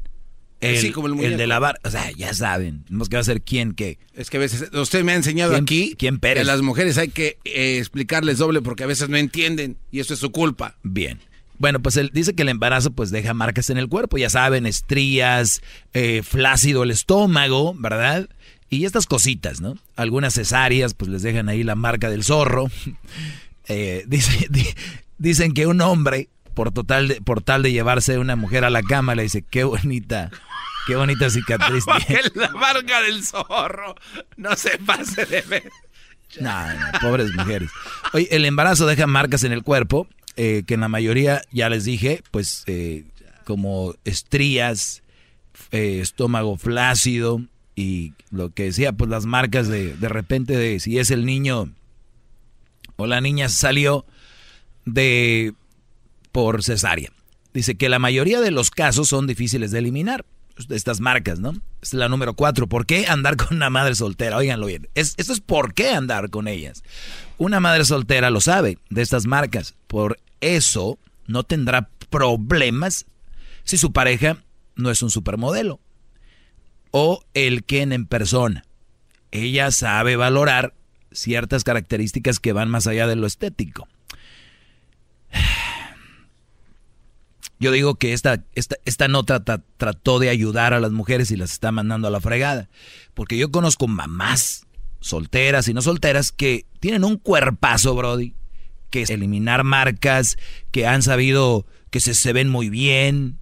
[0.61, 1.81] El, Sí, como el el de lavar.
[1.85, 2.85] O sea, ya saben.
[2.85, 3.99] Tenemos que va a ser quién qué.
[4.13, 6.43] Es que a veces, usted me ha enseñado ¿Quién- aquí quién que Pérez?
[6.43, 10.13] a las mujeres hay que eh, explicarles doble porque a veces no entienden y eso
[10.13, 10.77] es su culpa.
[10.83, 11.19] Bien.
[11.63, 14.67] Bueno, pues él dice que el embarazo pues deja marcas en el cuerpo, ya saben,
[14.67, 15.63] estrías,
[15.95, 18.29] eh, flácido el estómago, ¿verdad?
[18.69, 19.79] Y estas cositas, ¿no?
[19.95, 22.67] Algunas cesáreas pues les dejan ahí la marca del zorro.
[23.69, 24.75] Eh, dice- di-
[25.19, 28.83] dicen que un hombre, por, total de, por tal de llevarse una mujer a la
[28.83, 30.31] cama, le dice, qué bonita
[30.89, 31.85] Qué bonita cicatriz.
[32.35, 33.95] la marca del zorro.
[34.37, 35.71] No se pase de ver.
[36.41, 37.71] No, no, pobres mujeres.
[38.15, 41.85] Oye, el embarazo deja marcas en el cuerpo, eh, que en la mayoría, ya les
[41.85, 43.05] dije, pues eh,
[43.45, 45.03] como estrías,
[45.71, 47.43] eh, estómago flácido
[47.75, 51.73] y lo que decía, pues las marcas de, de repente de si es el niño
[52.97, 54.05] o la niña salió
[54.85, 55.55] de
[56.33, 57.11] por cesárea.
[57.55, 60.25] Dice que la mayoría de los casos son difíciles de eliminar.
[60.69, 61.55] Estas marcas, ¿no?
[61.81, 62.67] Es la número cuatro.
[62.67, 64.37] ¿Por qué andar con una madre soltera?
[64.37, 64.89] Óiganlo bien.
[64.95, 66.83] Es, esto es por qué andar con ellas.
[67.43, 69.75] Una madre soltera lo sabe de estas marcas.
[69.89, 73.07] Por eso no tendrá problemas
[73.65, 74.37] si su pareja
[74.77, 75.81] no es un supermodelo.
[76.93, 78.65] O el Ken en persona.
[79.33, 80.75] Ella sabe valorar
[81.11, 83.89] ciertas características que van más allá de lo estético.
[87.59, 91.51] Yo digo que esta, esta, esta nota trató de ayudar a las mujeres y las
[91.51, 92.69] está mandando a la fregada.
[93.15, 94.65] Porque yo conozco mamás
[95.03, 98.35] solteras y no solteras que tienen un cuerpazo, Brody,
[98.91, 100.39] que es eliminar marcas,
[100.71, 103.39] que han sabido que se, se ven muy bien.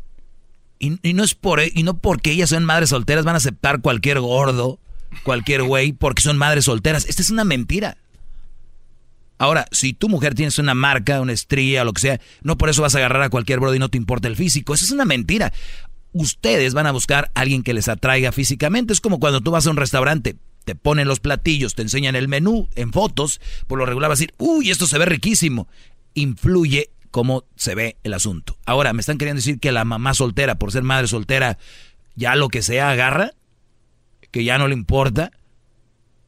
[0.78, 4.18] Y, no es por, y no porque ellas son madres solteras van a aceptar cualquier
[4.18, 4.80] gordo,
[5.24, 7.04] cualquier güey, porque son madres solteras.
[7.06, 7.98] Esta es una mentira.
[9.36, 12.82] Ahora, si tu mujer tienes una marca, una estría, lo que sea, no por eso
[12.82, 14.74] vas a agarrar a cualquier brody y no te importa el físico.
[14.74, 15.52] Eso es una mentira.
[16.12, 18.92] Ustedes van a buscar a alguien que les atraiga físicamente.
[18.92, 22.28] Es como cuando tú vas a un restaurante, te ponen los platillos, te enseñan el
[22.28, 25.68] menú en fotos, por lo regular vas a decir, uy, esto se ve riquísimo.
[26.14, 28.56] Influye cómo se ve el asunto.
[28.66, 31.58] Ahora, ¿me están queriendo decir que la mamá soltera, por ser madre soltera,
[32.14, 33.32] ya lo que sea agarra?
[34.30, 35.32] ¿Que ya no le importa?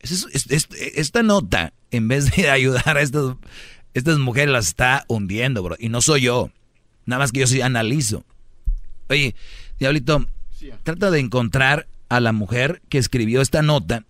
[0.02, 3.36] esta nota, en vez de ayudar a estas,
[3.94, 5.76] estas mujeres, las está hundiendo, bro.
[5.78, 6.50] Y no soy yo.
[7.06, 8.24] Nada más que yo sí analizo.
[9.08, 9.34] Oye,
[9.78, 10.26] Diablito,
[10.82, 14.04] trata de encontrar a la mujer que escribió esta nota.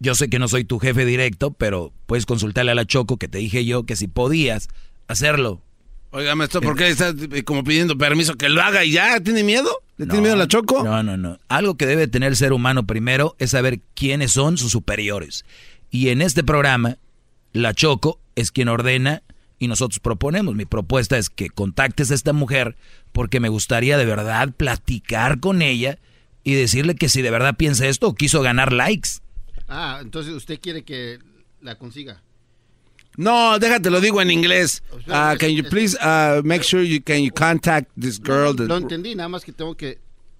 [0.00, 3.28] Yo sé que no soy tu jefe directo, pero puedes consultarle a la Choco que
[3.28, 4.68] te dije yo que si podías
[5.08, 5.60] hacerlo.
[6.10, 7.12] Oiga, maestro, ¿por qué está
[7.44, 9.20] como pidiendo permiso que lo haga y ya?
[9.20, 9.70] ¿Tiene miedo?
[9.98, 10.82] ¿Le tiene miedo a la Choco?
[10.82, 11.38] No, no, no.
[11.48, 15.44] Algo que debe tener el ser humano primero es saber quiénes son sus superiores.
[15.90, 16.96] Y en este programa,
[17.52, 19.22] la Choco es quien ordena
[19.58, 20.54] y nosotros proponemos.
[20.54, 22.76] Mi propuesta es que contactes a esta mujer
[23.12, 25.98] porque me gustaría de verdad platicar con ella
[26.44, 29.20] y decirle que si de verdad piensa esto o quiso ganar likes.
[29.68, 31.18] Ah, entonces usted quiere que
[31.60, 32.22] la consiga.
[33.16, 34.82] No, déjate lo digo en inglés.
[35.08, 38.54] Uh, can you please uh, make sure you can you contact this girl?
[38.54, 39.98] No, lo entendí, nada más que tengo que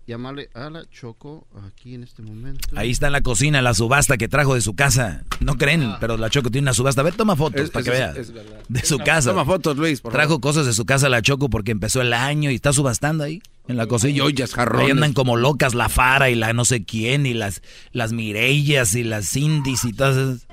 [0.08, 2.66] llamarle a la Choco aquí en este momento.
[2.74, 5.22] Ahí está en la cocina la subasta que trajo de su casa.
[5.40, 5.98] No creen, ah.
[6.00, 7.02] pero la Choco tiene una subasta.
[7.02, 8.32] A ver, toma fotos es, para es, que veas.
[8.68, 9.30] De su casa.
[9.30, 10.00] Toma fotos, Luis.
[10.00, 10.40] Por trajo favor.
[10.40, 13.42] cosas de su casa la Choco porque empezó el año y está subastando ahí.
[13.68, 14.24] En la cocina.
[14.24, 14.86] Ollas, jarrones.
[14.86, 17.60] Ahí andan como locas la Fara y la no sé quién y las,
[17.92, 20.46] las Mirellas y las Cindis y todas esas.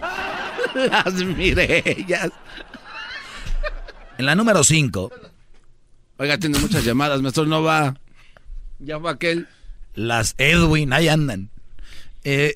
[0.92, 2.32] las Mirellas.
[4.18, 5.12] En la número 5.
[6.18, 7.96] Oiga, tiene muchas llamadas, maestro, no va.
[8.80, 9.48] Ya fue aquel.
[9.94, 11.50] Las Edwin, ahí andan.
[12.24, 12.54] Eh,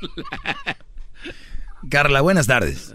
[1.90, 2.94] Carla, buenas tardes.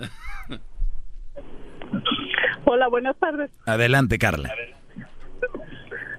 [2.65, 3.51] Hola, buenas tardes.
[3.65, 4.53] Adelante, Carla.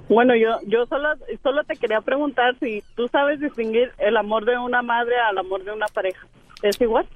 [0.09, 1.09] Bueno, yo yo solo
[1.43, 5.65] solo te quería preguntar si tú sabes distinguir el amor de una madre al amor
[5.65, 6.27] de una pareja.
[6.63, 7.07] ¿Es igual?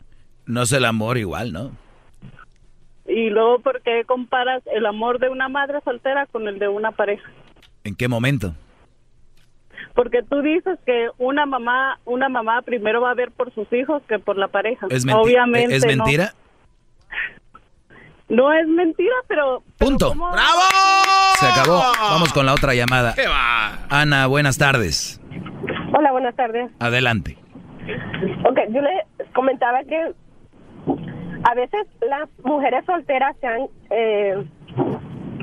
[0.47, 1.71] No es el amor igual, ¿no?
[3.07, 6.93] Y luego, ¿por qué comparas el amor de una madre soltera con el de una
[6.93, 7.31] pareja?
[7.85, 8.55] ¿En qué momento?
[9.99, 14.01] Porque tú dices que una mamá, una mamá primero va a ver por sus hijos
[14.07, 14.87] que por la pareja.
[14.91, 16.35] ¿Es, Obviamente ¿es mentira?
[18.29, 18.45] No.
[18.45, 19.65] no es mentira, pero...
[19.77, 20.13] Punto.
[20.13, 20.61] Pero ¡Bravo!
[21.41, 21.83] Se acabó.
[21.99, 23.13] Vamos con la otra llamada.
[23.17, 23.87] ¿Qué va?
[23.91, 25.21] Ana, buenas tardes.
[25.93, 26.71] Hola, buenas tardes.
[26.79, 27.37] Adelante.
[28.49, 29.05] Ok, yo le
[29.35, 30.13] comentaba que
[31.43, 34.45] a veces las mujeres solteras se han eh,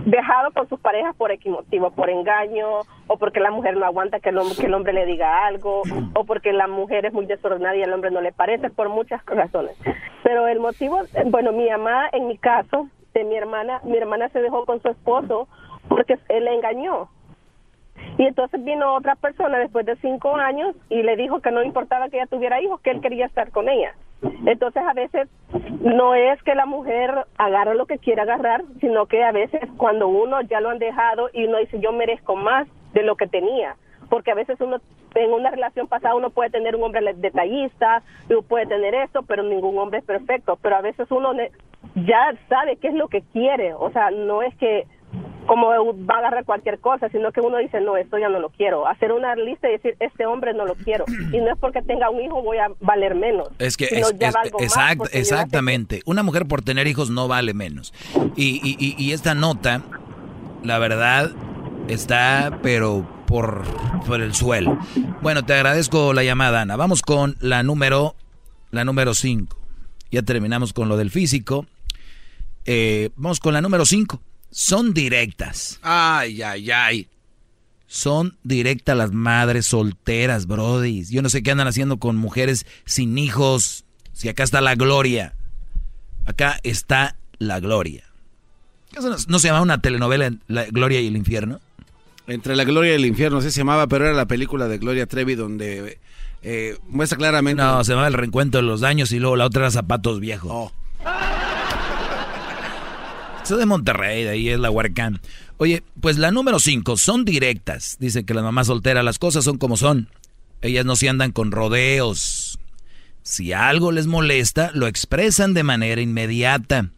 [0.06, 4.30] dejado con sus parejas por motivo, por engaño, o porque la mujer no aguanta que
[4.30, 5.82] el, hombre, que el hombre le diga algo,
[6.14, 9.26] o porque la mujer es muy desordenada y el hombre no le parece, por muchas
[9.26, 9.76] razones.
[10.23, 14.41] Pero el motivo, bueno, mi mamá, en mi caso, de mi hermana, mi hermana se
[14.41, 15.48] dejó con su esposo
[15.88, 17.10] porque él le engañó.
[18.18, 22.10] Y entonces vino otra persona después de cinco años y le dijo que no importaba
[22.10, 23.95] que ella tuviera hijos, que él quería estar con ella.
[24.45, 25.27] Entonces a veces
[25.81, 30.07] no es que la mujer agarre lo que quiera agarrar, sino que a veces cuando
[30.07, 33.76] uno ya lo han dejado y uno dice yo merezco más de lo que tenía,
[34.10, 34.77] porque a veces uno
[35.15, 39.43] en una relación pasada uno puede tener un hombre detallista, uno puede tener esto, pero
[39.43, 41.31] ningún hombre es perfecto, pero a veces uno
[41.95, 44.85] ya sabe qué es lo que quiere, o sea, no es que
[45.47, 48.49] como va a agarrar cualquier cosa, sino que uno dice, no, esto ya no lo
[48.49, 48.88] quiero.
[48.88, 51.05] Hacer una lista y decir, este hombre no lo quiero.
[51.34, 53.49] Y no es porque tenga un hijo voy a valer menos.
[53.59, 54.13] Es que es- es-
[54.59, 56.01] exact- exactamente.
[56.05, 57.93] Una mujer por tener hijos no vale menos.
[58.35, 59.81] Y, y- y- y esta nota,
[60.63, 61.31] la verdad,
[61.88, 63.63] está, pero por,
[64.07, 64.77] por el suelo.
[65.22, 66.76] Bueno, te agradezco la llamada, Ana.
[66.76, 68.15] Vamos con la número,
[68.72, 69.57] la número 5.
[70.11, 71.65] Ya terminamos con lo del físico.
[72.65, 74.19] Eh, vamos con la número 5.
[74.57, 75.80] Son directas.
[75.82, 77.10] Ay, ay, ay.
[77.88, 81.03] Son directas las madres solteras, Brody.
[81.03, 83.84] Yo no sé qué andan haciendo con mujeres sin hijos.
[84.14, 85.36] Si acá está la gloria.
[86.26, 88.06] Acá está la gloria.
[88.94, 91.60] ¿Eso no, no se llama una telenovela La Gloria y el Infierno?
[92.26, 95.06] Entre la gloria y el infierno, así se llamaba, pero era la película de Gloria
[95.06, 95.99] Trevi donde
[96.44, 97.61] eh, muestra claramente...
[97.61, 100.49] No, se llamaba El Reencuentro de los Daños y luego la otra era Zapatos Viejos.
[100.49, 100.72] Oh.
[103.45, 105.22] Eso de Monterrey, de ahí es la Huarcán.
[105.57, 107.95] Oye, pues la número 5, son directas.
[107.99, 110.09] Dice que las mamás solteras, las cosas son como son.
[110.63, 112.57] Ellas no se andan con rodeos.
[113.22, 116.89] Si algo les molesta, lo expresan de manera inmediata.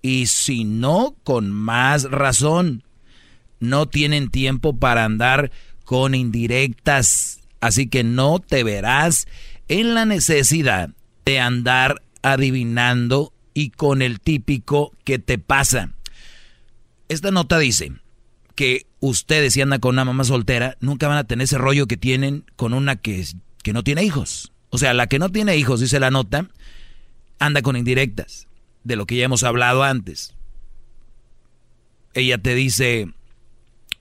[0.00, 2.82] Y si no, con más razón.
[3.58, 5.50] No tienen tiempo para andar
[5.84, 7.40] con indirectas.
[7.60, 9.28] Así que no te verás
[9.68, 10.88] en la necesidad
[11.26, 15.92] de andar adivinando y con el típico que te pasa.
[17.08, 17.92] Esta nota dice
[18.54, 21.96] que ustedes si andan con una mamá soltera nunca van a tener ese rollo que
[21.96, 23.26] tienen con una que,
[23.62, 24.52] que no tiene hijos.
[24.70, 26.48] O sea, la que no tiene hijos, dice la nota,
[27.40, 28.46] anda con indirectas,
[28.84, 30.34] de lo que ya hemos hablado antes.
[32.14, 33.12] Ella te dice,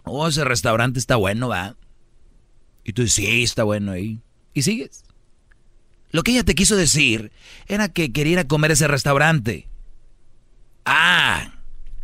[0.03, 1.75] oh, ese restaurante está bueno, va.
[2.83, 4.19] Y tú dices, sí, está bueno ahí.
[4.53, 5.03] Y sigues.
[6.11, 7.31] Lo que ella te quiso decir
[7.67, 9.67] era que quería ir a comer ese restaurante.
[10.85, 11.53] Ah,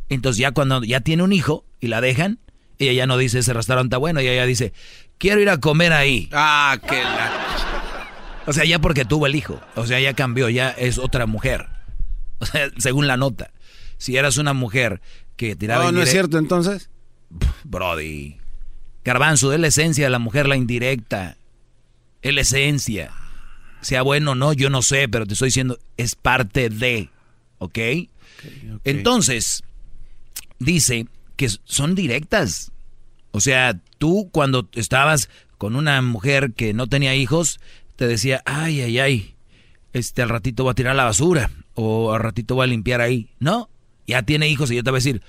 [0.09, 2.39] entonces ya cuando ya tiene un hijo y la dejan,
[2.77, 4.73] ella ya no dice ese restaurante bueno, ella ya dice,
[5.17, 6.29] quiero ir a comer ahí.
[6.31, 7.31] Ah, que la...
[8.47, 9.59] O sea, ya porque tuvo el hijo.
[9.75, 11.67] O sea, ya cambió, ya es otra mujer.
[12.37, 13.51] O sea, según la nota.
[13.97, 15.01] Si eras una mujer
[15.37, 16.89] que tiraba No, no es cierto entonces.
[17.63, 18.37] Brody.
[19.05, 21.37] Garbanzo, es la esencia de la mujer la indirecta.
[22.21, 23.13] Es la esencia.
[23.85, 27.11] Sea bueno o no, yo no sé, pero te estoy diciendo, es parte de.
[27.59, 27.77] ¿Ok?
[28.83, 29.63] Entonces,
[30.57, 31.05] dice
[31.35, 32.71] que son directas.
[33.29, 35.29] O sea, tú cuando estabas
[35.59, 37.59] con una mujer que no tenía hijos,
[37.95, 39.35] te decía, ay, ay, ay,
[39.93, 43.29] este al ratito voy a tirar la basura o al ratito voy a limpiar ahí.
[43.37, 43.69] No,
[44.07, 45.21] ya tiene hijos y yo te voy a decir,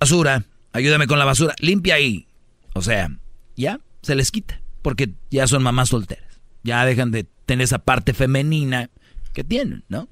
[0.00, 2.28] basura, ayúdame con la basura, limpia ahí.
[2.72, 3.10] O sea,
[3.56, 6.33] ya se les quita, porque ya son mamás solteras.
[6.64, 8.90] Ya dejan de tener esa parte femenina
[9.32, 10.08] que tienen, ¿no?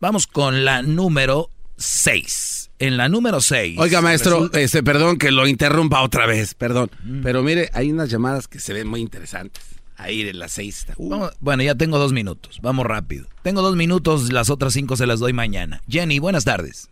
[0.00, 2.70] Vamos con la número 6.
[2.78, 3.78] En la número 6.
[3.78, 6.90] Oiga, maestro, este, perdón que lo interrumpa otra vez, perdón.
[7.22, 9.62] Pero mire, hay unas llamadas que se ven muy interesantes.
[9.96, 10.78] Ahí de las seis.
[10.78, 12.58] está- Uh, Vamos- bueno, ya tengo dos minutos.
[12.62, 13.26] Vamos rápido.
[13.42, 15.82] Tengo dos minutos, las otras cinco se las doy mañana.
[15.88, 16.88] Jenny, buenas tardes.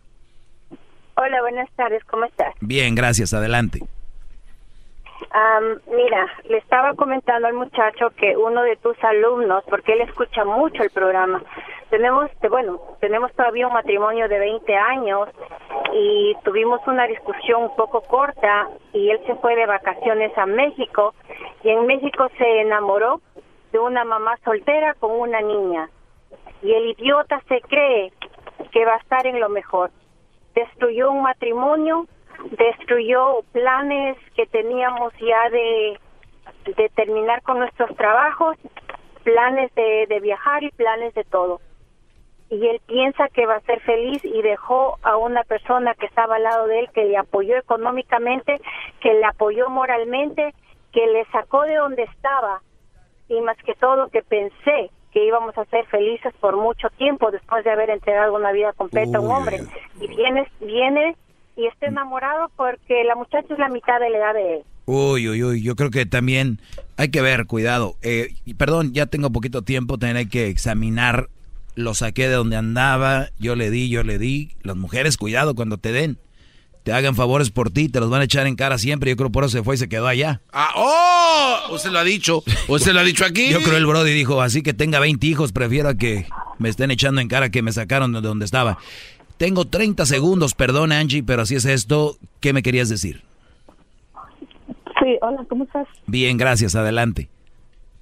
[1.15, 2.53] Hola, buenas tardes, ¿cómo estás?
[2.61, 3.33] Bien, gracias.
[3.33, 3.79] Adelante.
[5.31, 10.43] Am, mira, le estaba comentando al muchacho que uno de tus alumnos, porque él escucha
[10.43, 11.43] mucho el programa,
[11.91, 15.29] tenemos, te- bueno, tenemos todavía un matrimonio de 20 años
[15.93, 21.13] y tuvimos una discusión un poco corta y él se fue de vacaciones a México
[21.63, 23.21] y en México se enamoró
[23.71, 25.89] de una mamá soltera con una niña
[26.63, 28.11] y el idiota se cree
[28.71, 29.91] que va a estar en lo mejor.
[30.55, 32.05] Destruyó un matrimonio,
[32.51, 35.99] destruyó planes que teníamos ya de,
[36.75, 38.57] de terminar con nuestros trabajos,
[39.23, 41.61] planes de, de viajar y planes de todo.
[42.49, 46.37] Y él piensa que va a ser feliz y dejó a una persona que estaba
[46.37, 48.59] al lado de él, que le apoyó económicamente,
[49.01, 50.55] que le apoyó moralmente,
[50.91, 52.61] que le sacó de donde estaba
[53.27, 57.63] y más que todo que pensé que íbamos a ser felices por mucho tiempo después
[57.63, 59.59] de haber entregado una vida completa a un hombre.
[59.99, 61.15] Y viene, viene
[61.59, 64.61] y está enamorado porque la muchacha es la mitad de la edad de él.
[64.85, 66.59] Uy, uy, uy, yo creo que también
[66.97, 67.95] hay que ver, cuidado.
[68.01, 71.29] Eh, perdón, ya tengo poquito tiempo, hay que examinar.
[71.75, 74.51] Lo saqué de donde andaba, yo le di, yo le di.
[74.63, 76.17] Las mujeres, cuidado cuando te den.
[76.83, 79.11] Te hagan favores por ti, te los van a echar en cara siempre.
[79.11, 80.41] Yo creo por eso se fue y se quedó allá.
[80.51, 81.73] Ah, ¡Oh!
[81.75, 82.43] ¿Usted lo ha dicho?
[82.67, 83.49] ¿Usted lo ha dicho aquí?
[83.49, 86.25] Yo creo el Brody dijo, así que tenga 20 hijos, prefiero a que
[86.57, 88.79] me estén echando en cara que me sacaron de donde estaba.
[89.39, 92.17] Tengo 30 segundos, perdón Angie, pero así es esto.
[92.41, 93.21] ¿Qué me querías decir?
[95.01, 95.87] Sí, hola, ¿cómo estás?
[96.07, 97.29] Bien, gracias, adelante.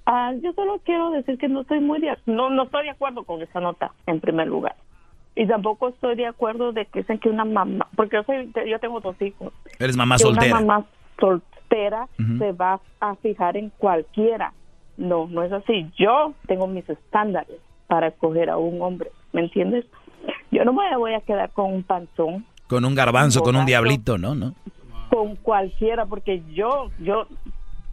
[0.04, 3.22] Ah, yo solo quiero decir que no estoy muy de, no, no estoy de acuerdo
[3.22, 4.74] con esa nota, en primer lugar.
[5.36, 8.80] Y tampoco estoy de acuerdo de que dicen que una mamá, porque yo, soy, yo
[8.80, 9.52] tengo dos hijos.
[9.78, 10.58] Eres mamá soltera.
[10.58, 10.86] Una mamá
[11.20, 12.08] soltera
[12.38, 14.52] se va a fijar en cualquiera.
[14.96, 15.88] No, no es así.
[15.96, 19.84] Yo tengo mis estándares para escoger a un hombre, ¿me entiendes?
[20.50, 24.18] Yo no me voy a quedar con un panzón, Con un garbanzo, con un diablito,
[24.18, 24.34] ¿no?
[24.34, 24.54] ¿No?
[25.10, 27.26] con cualquiera, porque yo, yo,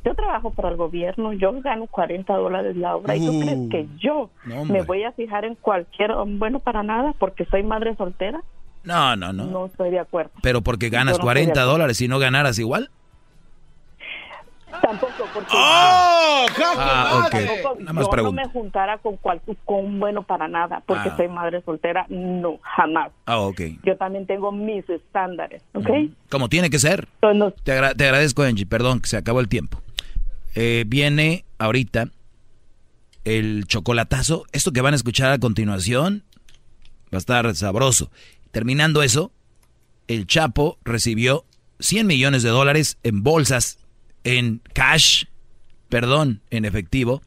[0.04, 3.40] yo trabajo para el gobierno, yo gano 40 dólares la hora, ¿y tú Uh.
[3.40, 7.64] crees que yo No, me voy a fijar en cualquier, bueno, para nada, porque soy
[7.64, 8.42] madre soltera?
[8.84, 9.46] No, no, no.
[9.46, 10.32] No estoy de acuerdo.
[10.44, 11.72] Pero porque ganas no estoy de 40 acuerdo.
[11.72, 12.90] dólares y no ganaras igual.
[14.82, 16.46] Tampoco, porque Ah,
[17.26, 17.32] ok.
[17.32, 21.10] tampoco Nada más yo no me juntara con, cual, con un bueno para nada, porque
[21.10, 21.18] Ah.
[21.18, 23.12] soy madre soltera, no, jamás.
[23.26, 23.62] Ah, ok.
[23.84, 25.90] Yo también tengo mis estándares, ¿ok?
[26.30, 27.08] Como tiene que ser.
[27.22, 28.66] Entonces, Te, agra- te agradezco, Angie.
[28.66, 29.82] Perdón, que se acabó el tiempo.
[30.56, 32.08] Eh, viene ahorita
[33.24, 34.46] el chocolatazo.
[34.52, 36.24] Esto que van a escuchar a continuación
[37.14, 38.12] va a estar sabroso.
[38.52, 39.32] Terminando eso,
[40.08, 41.44] el Chapo recibió
[41.80, 43.80] 100 millones de dólares en bolsas,
[44.26, 45.24] en cash,
[45.88, 47.22] perdón, en efectivo,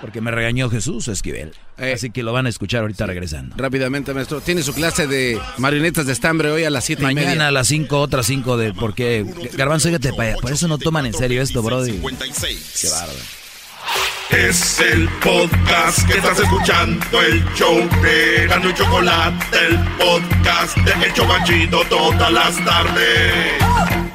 [0.00, 1.52] porque me regañó Jesús Esquivel.
[1.76, 3.56] Así que lo van a escuchar ahorita regresando.
[3.56, 4.40] Rápidamente, maestro.
[4.40, 7.48] Tiene su clase de marionetas de estambre hoy a las siete y Mañana media.
[7.48, 8.74] a las 5, otras 5 de...
[8.74, 9.24] Porque,
[9.54, 11.92] Garbanzo, fíjate, por eso no toman en serio esto, brody.
[11.92, 12.78] 56.
[12.82, 13.18] Qué bárbaro.
[14.30, 21.06] Es el podcast que estás escuchando, el show de Gano y Chocolate, el podcast de
[21.06, 24.07] El Chocachito todas las tardes.